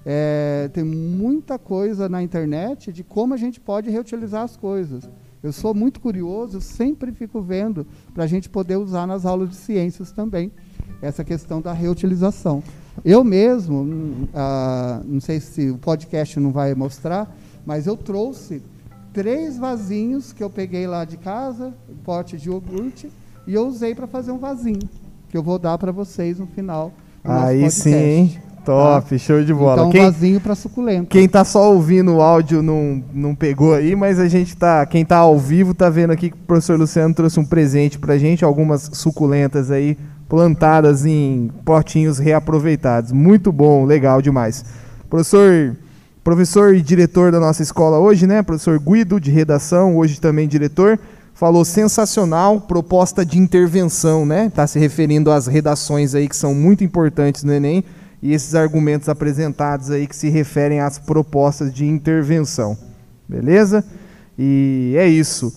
é, 0.06 0.70
tem 0.74 0.84
muita 0.84 1.58
coisa 1.58 2.10
na 2.10 2.22
internet 2.22 2.92
de 2.92 3.04
como 3.04 3.34
a 3.34 3.38
gente 3.38 3.62
pode 3.62 3.90
reutilizar 3.90 4.44
as 4.44 4.58
coisas. 4.58 5.08
Eu 5.46 5.54
sou 5.54 5.76
muito 5.76 6.00
curioso, 6.00 6.60
sempre 6.60 7.12
fico 7.12 7.40
vendo 7.40 7.86
para 8.16 8.24
a 8.24 8.28
gente 8.28 8.50
poder 8.50 8.78
usar 8.78 9.06
nas 9.06 9.28
aulas 9.28 9.50
de 9.50 9.56
ciências 9.56 10.12
também 10.12 10.52
essa 11.04 11.24
questão 11.24 11.62
da 11.62 11.72
reutilização. 11.72 12.64
Eu 13.04 13.24
mesmo, 13.24 13.82
hum, 13.82 14.28
ah, 14.34 15.02
não 15.06 15.22
sei 15.22 15.40
se 15.40 15.70
o 15.70 15.78
podcast 15.78 16.40
não 16.40 16.52
vai 16.52 16.74
mostrar, 16.74 17.32
mas 17.64 17.86
eu 17.86 17.96
trouxe 17.96 18.60
três 19.14 19.56
vasinhos 19.58 20.34
que 20.34 20.44
eu 20.44 20.50
peguei 20.50 20.88
lá 20.88 21.06
de 21.06 21.18
casa, 21.18 21.74
um 21.88 21.96
pote 21.98 22.38
de 22.38 22.50
iogurte, 22.50 23.12
e 23.46 23.54
eu 23.54 23.68
usei 23.68 23.94
para 23.94 24.08
fazer 24.08 24.32
um 24.32 24.40
vasinho. 24.40 24.90
que 25.30 25.38
eu 25.38 25.44
vou 25.44 25.60
dar 25.60 25.78
para 25.78 25.92
vocês 25.92 26.40
no 26.40 26.48
final. 26.48 26.92
do 27.24 27.32
Aí 27.32 27.62
nosso 27.62 27.82
sim, 27.82 27.92
podcast. 27.92 28.10
hein? 28.10 28.42
Top, 28.66 29.20
show 29.20 29.44
de 29.44 29.54
bola. 29.54 29.82
Então, 29.82 29.92
quem, 29.92 30.02
vasinho 30.02 30.42
para 30.42 30.56
suculento. 30.56 31.08
quem 31.08 31.30
tá 31.30 31.46
só 31.46 31.72
ouvindo 31.72 32.16
o 32.16 32.22
áudio 32.22 32.64
não, 32.64 33.04
não 33.14 33.36
pegou 33.36 33.74
aí, 33.74 33.96
mas 33.96 34.20
a 34.20 34.28
gente 34.28 34.58
tá. 34.58 34.86
Quem 34.86 35.06
tá 35.06 35.18
ao 35.18 35.38
vivo 35.38 35.74
tá 35.74 35.90
vendo 35.90 36.12
aqui 36.12 36.30
que 36.30 36.36
o 36.36 36.46
professor 36.48 36.80
Luciano 36.80 37.14
trouxe 37.14 37.40
um 37.40 37.46
presente 37.46 38.00
pra 38.00 38.18
gente, 38.18 38.44
algumas 38.44 38.90
suculentas 38.94 39.70
aí 39.70 39.96
plantadas 40.28 41.06
em 41.06 41.52
potinhos 41.64 42.18
reaproveitados. 42.18 43.12
Muito 43.12 43.52
bom, 43.52 43.86
legal 43.86 44.22
demais. 44.22 44.66
Professor, 45.10 45.76
professor 46.24 46.76
e 46.76 46.82
diretor 46.82 47.32
da 47.32 47.40
nossa 47.40 47.62
escola 47.62 48.00
hoje, 48.00 48.26
né? 48.26 48.42
Professor 48.42 48.80
Guido, 48.80 49.20
de 49.20 49.30
redação, 49.30 49.96
hoje 49.96 50.20
também 50.20 50.48
diretor, 50.48 51.00
falou 51.34 51.64
sensacional, 51.64 52.62
proposta 52.62 53.24
de 53.24 53.38
intervenção, 53.38 54.26
né? 54.26 54.52
Tá 54.54 54.66
se 54.66 54.80
referindo 54.80 55.32
às 55.32 55.46
redações 55.46 56.16
aí 56.16 56.28
que 56.28 56.36
são 56.36 56.56
muito 56.56 56.84
importantes 56.84 57.44
no 57.44 57.54
Enem 57.54 57.84
e 58.26 58.34
esses 58.34 58.56
argumentos 58.56 59.08
apresentados 59.08 59.92
aí 59.92 60.08
que 60.08 60.16
se 60.16 60.30
referem 60.30 60.80
às 60.80 60.98
propostas 60.98 61.72
de 61.72 61.86
intervenção. 61.86 62.76
Beleza? 63.30 63.86
E 64.36 64.96
é 64.98 65.08
isso. 65.08 65.56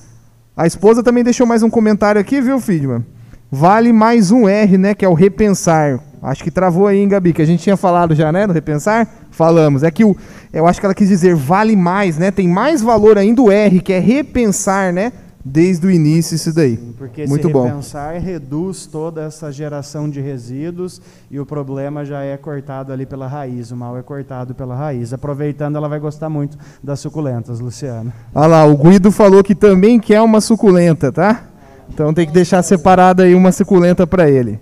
A 0.54 0.66
esposa 0.66 1.02
também 1.02 1.24
deixou 1.24 1.46
mais 1.46 1.62
um 1.62 1.70
comentário 1.70 2.20
aqui, 2.20 2.42
viu, 2.42 2.60
Friedman? 2.60 3.06
Vale 3.50 3.90
mais 3.90 4.30
um 4.30 4.46
R, 4.46 4.76
né? 4.76 4.94
Que 4.94 5.02
é 5.02 5.08
o 5.08 5.14
repensar. 5.14 5.98
Acho 6.20 6.44
que 6.44 6.50
travou 6.50 6.86
aí, 6.86 6.98
hein, 6.98 7.08
Gabi? 7.08 7.32
Que 7.32 7.40
a 7.40 7.46
gente 7.46 7.62
tinha 7.62 7.76
falado 7.76 8.14
já, 8.14 8.30
né? 8.30 8.46
No 8.46 8.52
repensar? 8.52 9.08
Falamos. 9.30 9.82
É 9.82 9.90
que 9.90 10.04
o, 10.04 10.14
eu 10.52 10.66
acho 10.66 10.78
que 10.78 10.84
ela 10.84 10.94
quis 10.94 11.08
dizer 11.08 11.34
vale 11.34 11.74
mais, 11.74 12.18
né? 12.18 12.30
Tem 12.30 12.46
mais 12.46 12.82
valor 12.82 13.16
ainda 13.16 13.40
o 13.40 13.50
R, 13.50 13.80
que 13.80 13.94
é 13.94 13.98
repensar, 13.98 14.92
né? 14.92 15.10
Desde 15.50 15.86
o 15.86 15.90
início, 15.90 16.34
isso 16.34 16.52
daí. 16.52 16.76
Porque 16.98 17.26
Muito 17.26 17.46
se 17.46 17.52
bom. 17.52 17.64
repensar 17.64 18.20
reduz 18.20 18.84
toda 18.84 19.22
essa 19.22 19.50
geração 19.50 20.08
de 20.08 20.20
resíduos 20.20 21.00
e 21.30 21.40
o 21.40 21.46
problema 21.46 22.04
já 22.04 22.22
é 22.22 22.36
cortado 22.36 22.92
ali 22.92 23.06
pela 23.06 23.26
raiz, 23.26 23.70
o 23.70 23.76
mal 23.76 23.96
é 23.96 24.02
cortado 24.02 24.54
pela 24.54 24.76
raiz. 24.76 25.10
Aproveitando, 25.14 25.76
ela 25.76 25.88
vai 25.88 25.98
gostar 25.98 26.28
muito 26.28 26.58
das 26.84 27.00
suculentas, 27.00 27.60
Luciano. 27.60 28.12
Olha 28.34 28.46
lá, 28.46 28.64
o 28.66 28.76
Guido 28.76 29.10
falou 29.10 29.42
que 29.42 29.54
também 29.54 29.98
quer 29.98 30.20
uma 30.20 30.42
suculenta, 30.42 31.10
tá? 31.10 31.44
Então 31.88 32.12
tem 32.12 32.26
que 32.26 32.32
deixar 32.32 32.62
separada 32.62 33.22
aí 33.22 33.34
uma 33.34 33.50
suculenta 33.50 34.06
para 34.06 34.28
ele. 34.28 34.60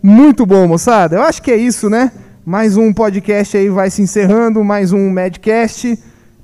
Muito 0.00 0.46
bom, 0.46 0.68
moçada. 0.68 1.16
Eu 1.16 1.22
acho 1.22 1.42
que 1.42 1.50
é 1.50 1.56
isso, 1.56 1.90
né? 1.90 2.12
Mais 2.46 2.76
um 2.76 2.92
podcast 2.92 3.56
aí 3.56 3.68
vai 3.68 3.90
se 3.90 4.02
encerrando, 4.02 4.62
mais 4.62 4.92
um 4.92 5.10
Medcast. 5.10 5.98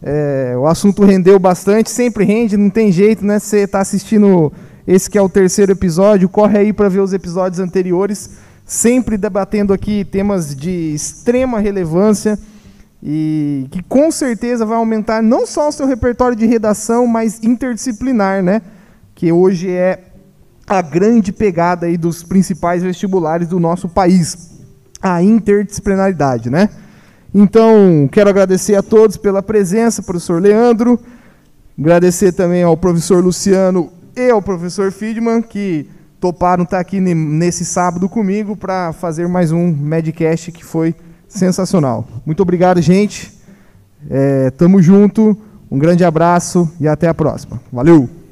É, 0.07 0.55
o 0.55 0.67
assunto 0.67 1.03
rendeu 1.03 1.39
bastante, 1.39 1.91
sempre 1.91 2.27
rende, 2.27 2.59
não 2.59 2.69
tem 2.69 2.93
jeito, 2.93 3.25
né? 3.25 3.39
Você 3.39 3.61
está 3.61 3.81
assistindo 3.81 4.53
esse 4.87 5.09
que 5.09 5.17
é 5.17 5.23
o 5.23 5.31
terceiro 5.31 5.73
episódio, 5.73 6.29
corre 6.29 6.59
aí 6.59 6.73
para 6.75 6.91
ver 6.91 7.01
os 7.01 7.15
episódios 7.15 7.59
anteriores, 7.59 8.33
sempre 8.67 9.17
debatendo 9.17 9.73
aqui 9.73 10.05
temas 10.05 10.55
de 10.55 10.93
extrema 10.95 11.59
relevância 11.59 12.39
e 13.03 13.67
que 13.71 13.83
com 13.83 14.11
certeza 14.11 14.67
vai 14.67 14.77
aumentar 14.77 15.23
não 15.23 15.47
só 15.47 15.71
o 15.71 15.73
seu 15.73 15.87
repertório 15.87 16.37
de 16.37 16.45
redação, 16.45 17.07
mas 17.07 17.43
interdisciplinar, 17.43 18.43
né? 18.43 18.61
Que 19.15 19.33
hoje 19.33 19.71
é 19.71 20.01
a 20.67 20.83
grande 20.83 21.33
pegada 21.33 21.87
aí 21.87 21.97
dos 21.97 22.23
principais 22.23 22.83
vestibulares 22.83 23.49
do 23.49 23.59
nosso 23.59 23.89
país, 23.89 24.51
a 25.01 25.23
interdisciplinaridade, 25.23 26.51
né? 26.51 26.69
Então, 27.35 28.09
quero 28.13 28.31
agradecer 28.31 28.77
a 28.77 28.83
todos 28.83 29.17
pela 29.17 29.43
presença, 29.43 30.03
professor 30.03 30.41
Leandro, 30.41 31.01
agradecer 31.77 32.31
também 32.33 32.63
ao 32.63 32.77
professor 32.77 33.23
Luciano 33.23 33.91
e 34.17 34.31
ao 34.31 34.41
professor 34.41 34.93
Friedman, 34.93 35.43
que 35.43 35.89
toparam 36.21 36.63
estar 36.63 36.79
aqui 36.79 37.01
ne- 37.01 37.13
nesse 37.13 37.65
sábado 37.65 38.09
comigo 38.09 38.57
para 38.57 38.93
fazer 38.93 39.27
mais 39.27 39.51
um 39.51 39.67
Medcast 39.67 40.53
que 40.53 40.65
foi 40.65 40.95
sensacional. 41.27 42.07
Muito 42.25 42.41
obrigado, 42.41 42.81
gente. 42.81 43.33
É, 44.09 44.51
tamo 44.51 44.81
junto, 44.81 45.37
um 45.69 45.79
grande 45.79 46.05
abraço 46.05 46.71
e 46.79 46.87
até 46.87 47.09
a 47.09 47.15
próxima. 47.15 47.61
Valeu! 47.73 48.24